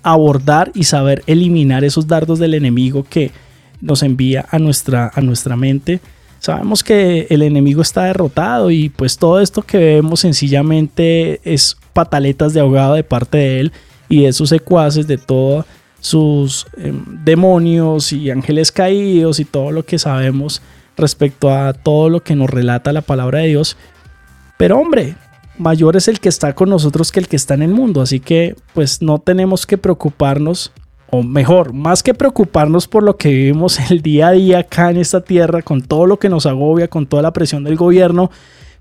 abordar 0.03 0.71
y 0.73 0.83
saber 0.83 1.23
eliminar 1.27 1.83
esos 1.83 2.07
dardos 2.07 2.39
del 2.39 2.53
enemigo 2.53 3.05
que 3.09 3.31
nos 3.79 4.03
envía 4.03 4.45
a 4.49 4.59
nuestra, 4.59 5.11
a 5.13 5.21
nuestra 5.21 5.55
mente. 5.55 5.99
Sabemos 6.39 6.83
que 6.83 7.27
el 7.29 7.43
enemigo 7.43 7.81
está 7.81 8.05
derrotado 8.05 8.71
y 8.71 8.89
pues 8.89 9.17
todo 9.17 9.39
esto 9.39 9.61
que 9.61 9.77
vemos 9.77 10.21
sencillamente 10.21 11.39
es 11.43 11.77
pataletas 11.93 12.53
de 12.53 12.61
ahogado 12.61 12.95
de 12.95 13.03
parte 13.03 13.37
de 13.37 13.59
él 13.59 13.71
y 14.09 14.23
de 14.23 14.33
sus 14.33 14.49
secuaces, 14.49 15.07
de 15.07 15.17
todos 15.17 15.65
sus 16.01 16.65
em, 16.77 17.05
demonios 17.23 18.11
y 18.11 18.29
ángeles 18.29 18.71
caídos 18.71 19.39
y 19.39 19.45
todo 19.45 19.71
lo 19.71 19.85
que 19.85 19.97
sabemos 19.97 20.61
respecto 20.97 21.49
a 21.49 21.73
todo 21.73 22.09
lo 22.09 22.21
que 22.21 22.35
nos 22.35 22.49
relata 22.49 22.91
la 22.91 23.01
palabra 23.01 23.39
de 23.39 23.47
Dios. 23.47 23.77
Pero 24.57 24.79
hombre, 24.79 25.15
mayor 25.57 25.95
es 25.95 26.07
el 26.07 26.19
que 26.19 26.27
está 26.27 26.53
con 26.53 26.69
nosotros 26.69 27.11
que 27.11 27.19
el 27.19 27.27
que 27.27 27.35
está 27.35 27.53
en 27.53 27.61
el 27.61 27.71
mundo, 27.71 28.01
así 28.01 28.19
que 28.19 28.55
pues 28.73 29.01
no 29.01 29.19
tenemos 29.19 29.65
que 29.65 29.77
preocuparnos, 29.77 30.71
o 31.11 31.23
mejor, 31.23 31.73
más 31.73 32.03
que 32.03 32.13
preocuparnos 32.13 32.87
por 32.87 33.03
lo 33.03 33.15
que 33.15 33.29
vivimos 33.29 33.79
el 33.91 34.01
día 34.01 34.29
a 34.29 34.31
día 34.31 34.59
acá 34.59 34.89
en 34.89 34.97
esta 34.97 35.21
tierra, 35.21 35.61
con 35.61 35.81
todo 35.81 36.07
lo 36.07 36.17
que 36.17 36.29
nos 36.29 36.45
agobia, 36.45 36.87
con 36.87 37.05
toda 37.05 37.21
la 37.21 37.33
presión 37.33 37.63
del 37.63 37.75
gobierno, 37.75 38.31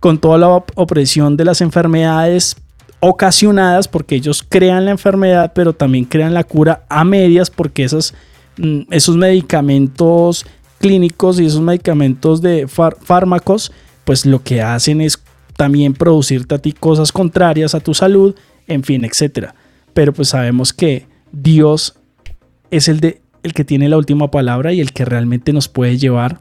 con 0.01 0.19
toda 0.19 0.39
la 0.39 0.49
opresión 0.49 1.37
de 1.37 1.45
las 1.45 1.61
enfermedades 1.61 2.57
ocasionadas 3.01 3.89
porque 3.89 4.15
ellos 4.15 4.45
crean 4.47 4.85
la 4.85 4.93
enfermedad, 4.93 5.53
pero 5.55 5.73
también 5.73 6.05
crean 6.05 6.35
la 6.35 6.45
cura 6.45 6.85
a 6.89 7.05
medias 7.05 7.51
porque 7.51 7.85
esas, 7.85 8.15
mm, 8.59 8.83
esos 8.91 9.17
medicamentos 9.17 10.47
clínicos 10.79 11.41
y 11.41 11.47
esos 11.47 11.61
medicamentos 11.61 12.41
de 12.41 12.67
fármacos, 12.69 13.73
pues 14.05 14.25
lo 14.25 14.43
que 14.43 14.63
hacen 14.63 15.01
es 15.01 15.23
también 15.57 15.93
producirte 15.93 16.55
a 16.55 16.59
ti 16.59 16.73
cosas 16.73 17.13
contrarias 17.13 17.75
a 17.75 17.81
tu 17.81 17.93
salud, 17.93 18.35
en 18.67 18.83
fin, 18.83 19.05
etcétera. 19.05 19.55
Pero 19.93 20.13
pues 20.13 20.29
sabemos 20.29 20.73
que 20.73 21.07
Dios 21.33 21.97
es 22.71 22.89
el, 22.89 23.01
de, 23.01 23.21
el 23.43 23.53
que 23.53 23.65
tiene 23.65 23.89
la 23.89 23.99
última 23.99 24.31
palabra 24.31 24.73
y 24.73 24.81
el 24.81 24.93
que 24.93 25.05
realmente 25.05 25.53
nos 25.53 25.69
puede 25.69 25.99
llevar 25.99 26.41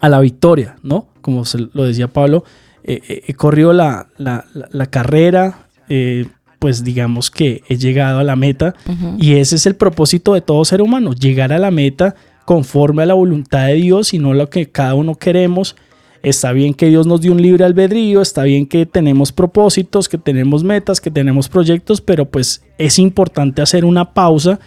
a 0.00 0.08
la 0.08 0.20
victoria, 0.20 0.76
¿no? 0.82 1.08
Como 1.20 1.44
se 1.44 1.68
lo 1.72 1.84
decía 1.84 2.08
Pablo, 2.08 2.44
eh, 2.82 3.00
eh, 3.08 3.22
he 3.26 3.34
corrido 3.34 3.72
la, 3.72 4.08
la, 4.18 4.86
carrera, 4.86 5.63
eh, 5.88 6.26
pues 6.58 6.82
digamos 6.82 7.30
que 7.30 7.62
he 7.68 7.76
llegado 7.76 8.20
a 8.20 8.24
la 8.24 8.36
meta 8.36 8.74
y 9.18 9.34
ese 9.34 9.56
es 9.56 9.66
el 9.66 9.76
propósito 9.76 10.32
de 10.32 10.40
todo 10.40 10.64
ser 10.64 10.80
humano, 10.80 11.12
llegar 11.12 11.52
a 11.52 11.58
la 11.58 11.70
meta 11.70 12.14
conforme 12.46 13.02
a 13.02 13.06
la 13.06 13.14
voluntad 13.14 13.66
de 13.66 13.74
Dios 13.74 14.14
y 14.14 14.18
no 14.18 14.32
lo 14.32 14.48
que 14.48 14.70
cada 14.70 14.94
uno 14.94 15.14
queremos. 15.14 15.76
Está 16.22 16.52
bien 16.52 16.72
que 16.72 16.88
Dios 16.88 17.06
nos 17.06 17.20
dio 17.20 17.32
un 17.32 17.42
libre 17.42 17.64
albedrío, 17.64 18.22
está 18.22 18.44
bien 18.44 18.66
que 18.66 18.86
tenemos 18.86 19.30
propósitos, 19.30 20.08
que 20.08 20.16
tenemos 20.16 20.64
metas, 20.64 21.02
que 21.02 21.10
tenemos 21.10 21.50
proyectos, 21.50 22.00
pero 22.00 22.24
pues 22.24 22.62
es 22.78 22.98
importante 22.98 23.60
hacer 23.60 23.84
una 23.84 24.14
pausa, 24.14 24.58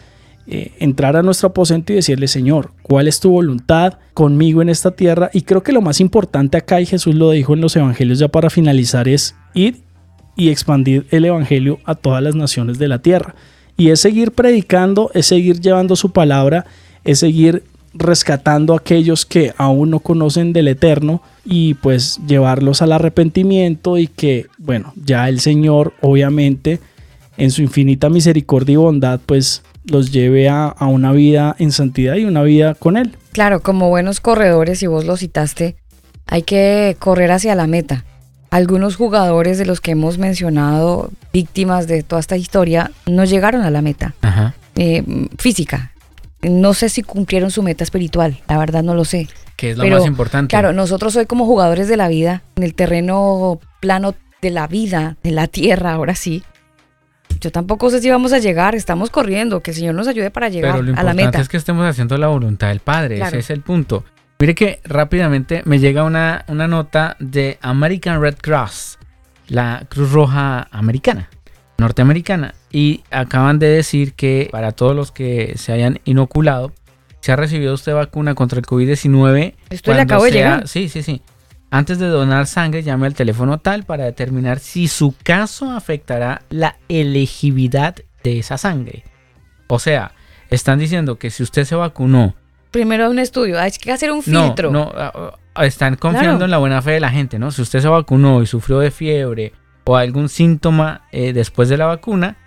eh, 0.46 0.74
entrar 0.78 1.16
a 1.16 1.24
nuestro 1.24 1.50
aposento 1.50 1.94
y 1.94 1.96
decirle, 1.96 2.28
Señor, 2.28 2.74
¿cuál 2.84 3.08
es 3.08 3.20
tu 3.20 3.32
voluntad 3.32 3.96
conmigo 4.14 4.62
en 4.62 4.70
esta 4.70 4.92
tierra? 4.92 5.32
Y 5.34 5.42
creo 5.42 5.64
que 5.64 5.72
lo 5.72 5.82
más 5.82 6.00
importante 6.00 6.58
acá, 6.58 6.80
y 6.80 6.86
Jesús 6.86 7.16
lo 7.16 7.32
dijo 7.32 7.56
en 7.56 7.62
los 7.62 7.76
evangelios 7.76 8.20
ya 8.20 8.28
para 8.28 8.52
finalizar, 8.52 9.08
es 9.08 9.36
ir 9.56 9.87
y 10.38 10.50
expandir 10.50 11.08
el 11.10 11.26
Evangelio 11.26 11.80
a 11.84 11.96
todas 11.96 12.24
las 12.24 12.36
naciones 12.36 12.78
de 12.78 12.88
la 12.88 13.00
tierra. 13.00 13.36
Y 13.76 13.90
es 13.90 14.00
seguir 14.00 14.32
predicando, 14.32 15.12
es 15.14 15.26
seguir 15.26 15.60
llevando 15.60 15.96
su 15.96 16.12
palabra, 16.12 16.66
es 17.04 17.20
seguir 17.20 17.64
rescatando 17.94 18.74
a 18.74 18.78
aquellos 18.78 19.26
que 19.26 19.54
aún 19.58 19.90
no 19.90 20.00
conocen 20.00 20.54
del 20.54 20.68
Eterno 20.68 21.22
y 21.44 21.74
pues 21.76 22.20
llevarlos 22.28 22.82
al 22.82 22.92
arrepentimiento 22.92 23.98
y 23.98 24.08
que, 24.08 24.46
bueno, 24.60 24.94
ya 25.04 25.28
el 25.28 25.40
Señor 25.40 25.94
obviamente 26.02 26.80
en 27.38 27.50
su 27.50 27.64
infinita 27.64 28.10
misericordia 28.10 28.74
y 28.74 28.78
bondad 28.78 29.20
pues 29.26 29.64
los 29.86 30.12
lleve 30.12 30.50
a, 30.50 30.68
a 30.68 30.86
una 30.88 31.12
vida 31.12 31.56
en 31.58 31.72
santidad 31.72 32.16
y 32.16 32.26
una 32.26 32.44
vida 32.44 32.76
con 32.76 32.98
Él. 32.98 33.16
Claro, 33.32 33.62
como 33.62 33.90
buenos 33.90 34.20
corredores, 34.20 34.84
y 34.84 34.88
vos 34.88 35.06
lo 35.06 35.18
citaste, 35.18 35.78
hay 36.28 36.42
que 36.42 36.98
correr 37.00 37.32
hacia 37.32 37.56
la 37.56 37.68
meta 37.68 38.04
algunos 38.58 38.96
jugadores 38.96 39.60
de 39.60 39.66
los 39.68 39.82
que 39.82 39.92
hemos 39.92 40.18
mencionado, 40.18 41.12
víctimas 41.32 41.86
de 41.86 42.02
toda 42.02 42.20
esta 42.20 42.38
historia, 42.38 42.92
no 43.06 43.24
llegaron 43.24 43.62
a 43.62 43.70
la 43.70 43.84
meta 43.84 44.16
eh, 44.76 45.04
física. 45.38 45.92
no 46.42 46.74
sé 46.74 46.90
si 46.90 47.04
cumplieron 47.04 47.52
su 47.52 47.62
meta 47.62 47.84
espiritual, 47.84 48.40
la 48.48 48.58
verdad 48.58 48.82
no 48.84 48.96
lo 48.96 49.06
sé. 49.06 49.28
Que 49.56 49.72
es 49.72 49.78
lo 49.78 49.84
Pero, 49.84 49.98
más 49.98 50.08
importante. 50.08 50.50
Claro, 50.50 50.74
nosotros 50.74 51.16
hoy 51.16 51.26
como 51.28 51.46
jugadores 51.46 51.88
de 51.88 51.98
la 51.98 52.08
vida, 52.08 52.42
en 52.56 52.64
el 52.64 52.74
terreno 52.74 53.60
plano 53.80 54.16
de 54.42 54.50
la 54.50 54.68
vida, 54.68 55.18
de 55.24 55.32
la 55.32 55.48
tierra, 55.48 55.94
ahora 55.94 56.16
sí. 56.16 56.44
Yo 57.40 57.52
tampoco 57.52 57.90
sé 57.92 58.02
si 58.02 58.10
vamos 58.10 58.34
a 58.34 58.40
llegar, 58.40 58.74
estamos 58.74 59.10
corriendo, 59.12 59.62
que 59.62 59.72
el 59.72 59.78
Señor 59.78 59.94
nos 59.94 60.08
ayude 60.08 60.32
para 60.32 60.50
llegar 60.50 60.74
Pero 60.74 60.84
lo 60.84 60.92
a 60.94 61.04
la 61.04 61.12
importante 61.12 61.26
meta. 61.26 61.42
es 61.42 61.50
que 61.50 61.58
estemos 61.58 61.86
haciendo 61.86 62.18
la 62.18 62.28
voluntad 62.28 62.70
del 62.70 62.80
Padre. 62.80 63.18
Claro. 63.18 63.30
Ese 63.30 63.40
es 63.40 63.50
el 63.52 63.62
punto. 63.62 64.04
Mire 64.40 64.54
que 64.54 64.82
rápidamente 64.84 65.64
me 65.66 65.80
llega 65.80 66.04
una, 66.04 66.46
una 66.48 66.68
nota 66.68 67.16
de 67.20 67.58
American 67.62 68.22
Red 68.22 68.36
Cross, 68.36 69.00
la 69.48 69.86
Cruz 69.90 70.12
Roja 70.12 70.68
Americana, 70.72 71.30
norteamericana. 71.80 72.54
Y 72.72 73.04
acaban 73.10 73.58
de 73.58 73.68
decir 73.68 74.14
que 74.14 74.50
para 74.52 74.74
todos 74.74 74.96
los 74.96 75.12
que 75.12 75.54
se 75.58 75.72
hayan 75.72 76.00
inoculado, 76.06 76.72
si 77.20 77.32
ha 77.32 77.36
recibido 77.36 77.74
usted 77.74 77.94
vacuna 77.94 78.36
contra 78.36 78.60
el 78.60 78.66
COVID-19. 78.66 79.56
Esto 79.70 79.94
le 79.94 80.06
de 80.06 80.32
llegar. 80.32 80.68
Sí, 80.68 80.88
sí, 80.88 81.02
sí. 81.02 81.22
Antes 81.70 82.00
de 82.00 82.08
donar 82.08 82.48
sangre, 82.48 82.84
llame 82.84 83.08
al 83.08 83.14
teléfono 83.14 83.58
tal 83.58 83.84
para 83.84 84.06
determinar 84.06 84.60
si 84.60 84.88
su 84.88 85.16
caso 85.24 85.72
afectará 85.72 86.44
la 86.50 86.78
elegibilidad 86.88 87.96
de 88.24 88.40
esa 88.40 88.58
sangre. 88.58 89.04
O 89.68 89.80
sea, 89.80 90.12
están 90.50 90.80
diciendo 90.80 91.18
que 91.18 91.30
si 91.30 91.44
usted 91.44 91.66
se 91.66 91.76
vacunó, 91.76 92.36
Primero 92.72 93.10
un 93.10 93.20
estudio, 93.20 93.60
hay 93.60 93.72
que 93.72 93.92
hacer 93.92 94.12
un 94.12 94.22
no, 94.28 94.46
filtro. 94.46 94.72
no, 94.72 94.92
ah, 94.96 95.34
ah, 95.56 95.66
están 95.66 95.96
confiando 95.96 96.30
Claro. 96.32 96.46
en 96.46 96.52
la 96.52 96.58
buena 96.58 96.82
fe 96.82 96.92
de 96.92 97.00
la 97.00 97.10
gente, 97.10 97.40
¿no? 97.40 97.52
Si 97.52 97.62
usted 97.62 97.80
se 97.80 97.88
vacunó 97.88 98.42
y 98.42 98.46
sufrió 98.46 98.80
de 98.80 98.92
fiebre 98.92 99.54
o 99.86 99.96
algún 99.96 100.28
síntoma 100.30 101.08
eh, 101.12 101.34
después 101.34 101.70
de 101.70 101.78
la 101.78 101.86
vacuna, 101.86 102.38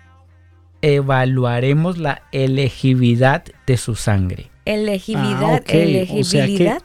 evaluaremos 0.81 1.97
la 1.97 2.23
elegibilidad 2.31 3.43
de 3.67 3.77
su 3.77 3.95
sangre. 3.95 4.49
Elegibilidad, 4.65 5.53
Ah, 5.55 5.55
ok, 5.55 5.61
o 5.61 5.63
sea 5.63 5.63
que- 5.63 5.83
elegibilidad. 5.83 6.81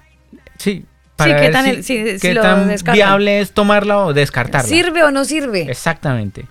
Sí, 0.59 0.81
qué 0.81 0.87
para 1.17 1.41
ver 1.41 1.53
tan 1.53 1.83
si- 1.83 2.19
qué 2.21 2.35
tan 2.35 2.75
viable 2.93 3.41
es 3.41 3.53
tomarla 3.53 3.99
o 3.99 4.13
descartarla. 4.15 4.69
¿Sirve 4.69 5.03
o 5.05 5.11
no 5.11 5.25
sirve? 5.25 5.63
Exactamente. 5.71 6.47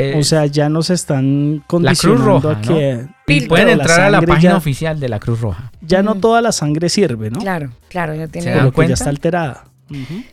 Eh, 0.00 0.14
O 0.16 0.22
sea, 0.22 0.46
ya 0.46 0.68
nos 0.68 0.90
están 0.90 1.56
la 1.56 1.58
Cruz 1.58 1.66
condicionando 1.66 2.24
Roja, 2.40 2.58
a 2.58 2.60
que 2.60 3.06
y 3.26 3.40
pueden 3.48 3.68
entrar 3.70 4.00
a 4.00 4.10
la 4.10 4.22
página 4.22 4.52
ya- 4.52 4.56
oficial 4.56 5.00
de 5.00 5.08
la 5.08 5.18
Cruz 5.18 5.40
Roja. 5.40 5.72
Ya 5.80 6.02
no 6.04 6.14
toda 6.14 6.40
la 6.40 6.52
sangre 6.52 6.88
sirve, 6.88 7.30
¿no? 7.30 7.40
Claro, 7.40 7.70
claro, 7.88 8.14
ya 8.14 8.28
tiene. 8.28 8.44
¿Se 8.44 8.50
Por 8.50 8.56
dan 8.58 8.64
lo 8.66 8.70
que 8.70 8.74
cuenta? 8.76 8.90
ya 8.90 8.94
está 8.94 9.10
alterada. 9.10 9.64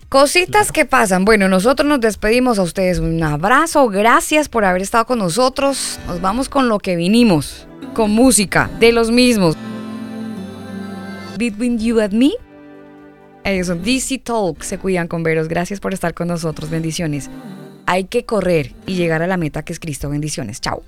Cositas 0.09 0.71
que 0.71 0.85
pasan. 0.85 1.25
Bueno, 1.25 1.47
nosotros 1.47 1.87
nos 1.87 1.99
despedimos 2.01 2.59
a 2.59 2.61
ustedes. 2.61 2.99
Un 2.99 3.23
abrazo, 3.23 3.87
gracias 3.89 4.49
por 4.49 4.65
haber 4.65 4.81
estado 4.81 5.05
con 5.05 5.17
nosotros. 5.19 5.97
Nos 6.07 6.21
vamos 6.21 6.47
con 6.49 6.67
lo 6.69 6.77
que 6.77 6.95
vinimos, 6.95 7.65
con 7.93 8.11
música 8.11 8.69
de 8.79 8.91
los 8.91 9.09
mismos. 9.11 9.55
Between 11.37 11.79
You 11.79 12.01
and 12.01 12.13
Me. 12.13 12.31
Ellos 13.43 13.67
son 13.67 13.81
DC 13.83 14.19
Talk, 14.19 14.61
se 14.61 14.77
cuidan 14.77 15.07
con 15.07 15.23
veros. 15.23 15.47
Gracias 15.47 15.79
por 15.79 15.93
estar 15.93 16.13
con 16.13 16.27
nosotros. 16.27 16.69
Bendiciones. 16.69 17.29
Hay 17.85 18.05
que 18.05 18.25
correr 18.25 18.73
y 18.85 18.95
llegar 18.95 19.21
a 19.21 19.27
la 19.27 19.37
meta 19.37 19.63
que 19.63 19.73
es 19.73 19.79
Cristo. 19.79 20.09
Bendiciones. 20.09 20.61
Chao. 20.61 20.83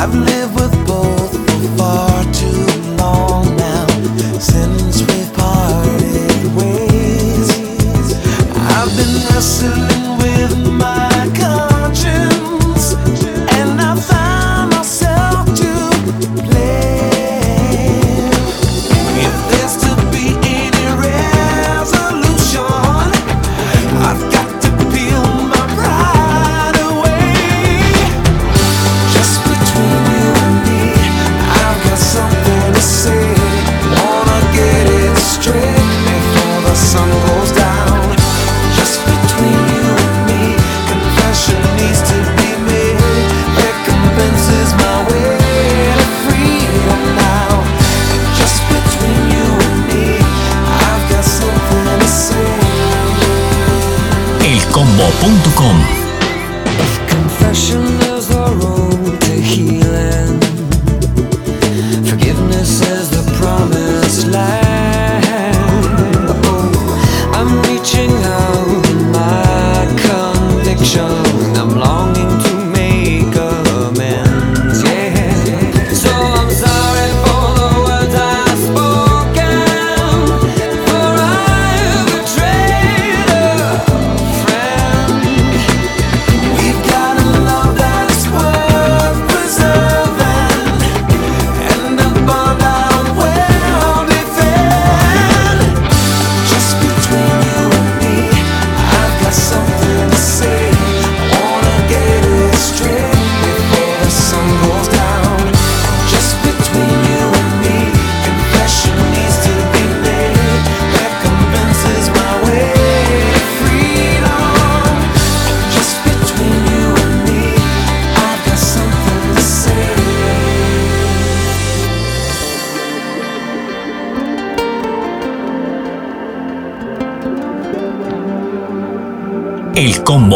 I've 0.00 0.14
lived 0.14 0.54
with 0.54 0.86
both 0.86 1.17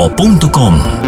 elcombo.com 0.03 1.02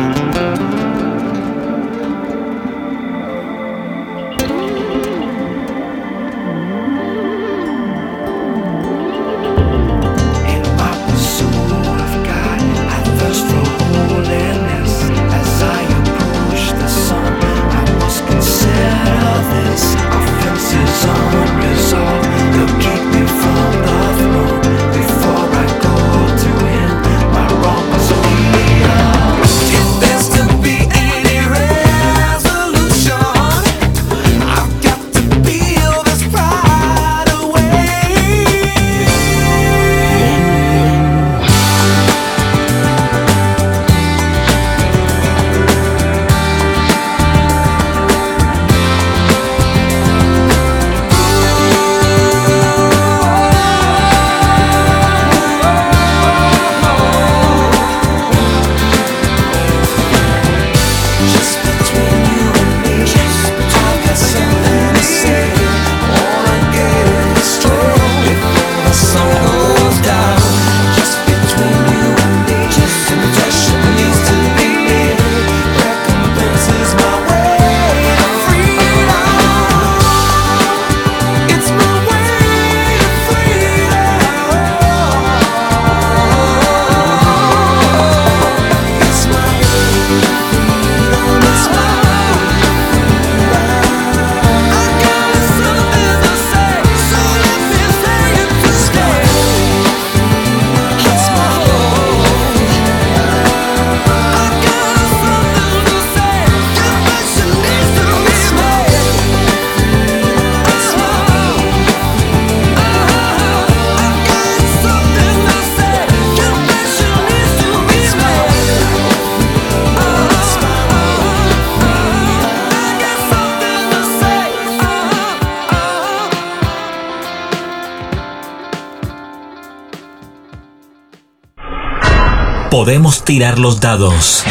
Podemos 132.85 133.25
tirar 133.25 133.59
los 133.59 133.81
dados. 133.81 134.45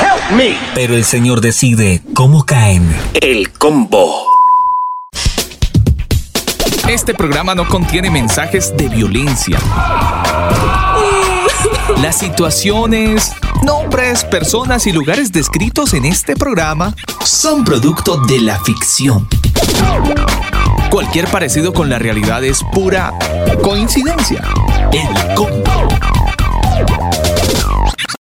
Pero 0.74 0.96
el 0.96 1.06
señor 1.06 1.40
decide 1.40 2.02
cómo 2.16 2.48
caen. 2.48 2.84
El 3.22 3.52
combo. 3.52 4.26
Este 6.90 7.14
programa 7.14 7.54
no 7.54 7.68
contiene 7.68 8.10
mensajes 8.10 8.76
de 8.76 8.90
violencia. 8.90 9.60
Las 12.02 12.18
situaciones, 12.18 13.34
nombres, 13.62 14.24
personas 14.24 14.88
y 14.88 14.92
lugares 14.94 15.32
descritos 15.32 15.94
en 15.94 16.06
este 16.06 16.36
programa 16.36 16.96
son 17.24 17.64
producto 17.64 18.18
de 18.18 18.42
la 18.42 18.60
ficción. 18.62 19.28
Cualquier 20.90 21.28
parecido 21.28 21.72
con 21.72 21.88
la 21.88 22.00
realidad 22.00 22.44
es 22.44 22.64
pura 22.74 23.14
coincidencia. 23.62 24.42
El 24.92 25.36
combo. 25.36 25.83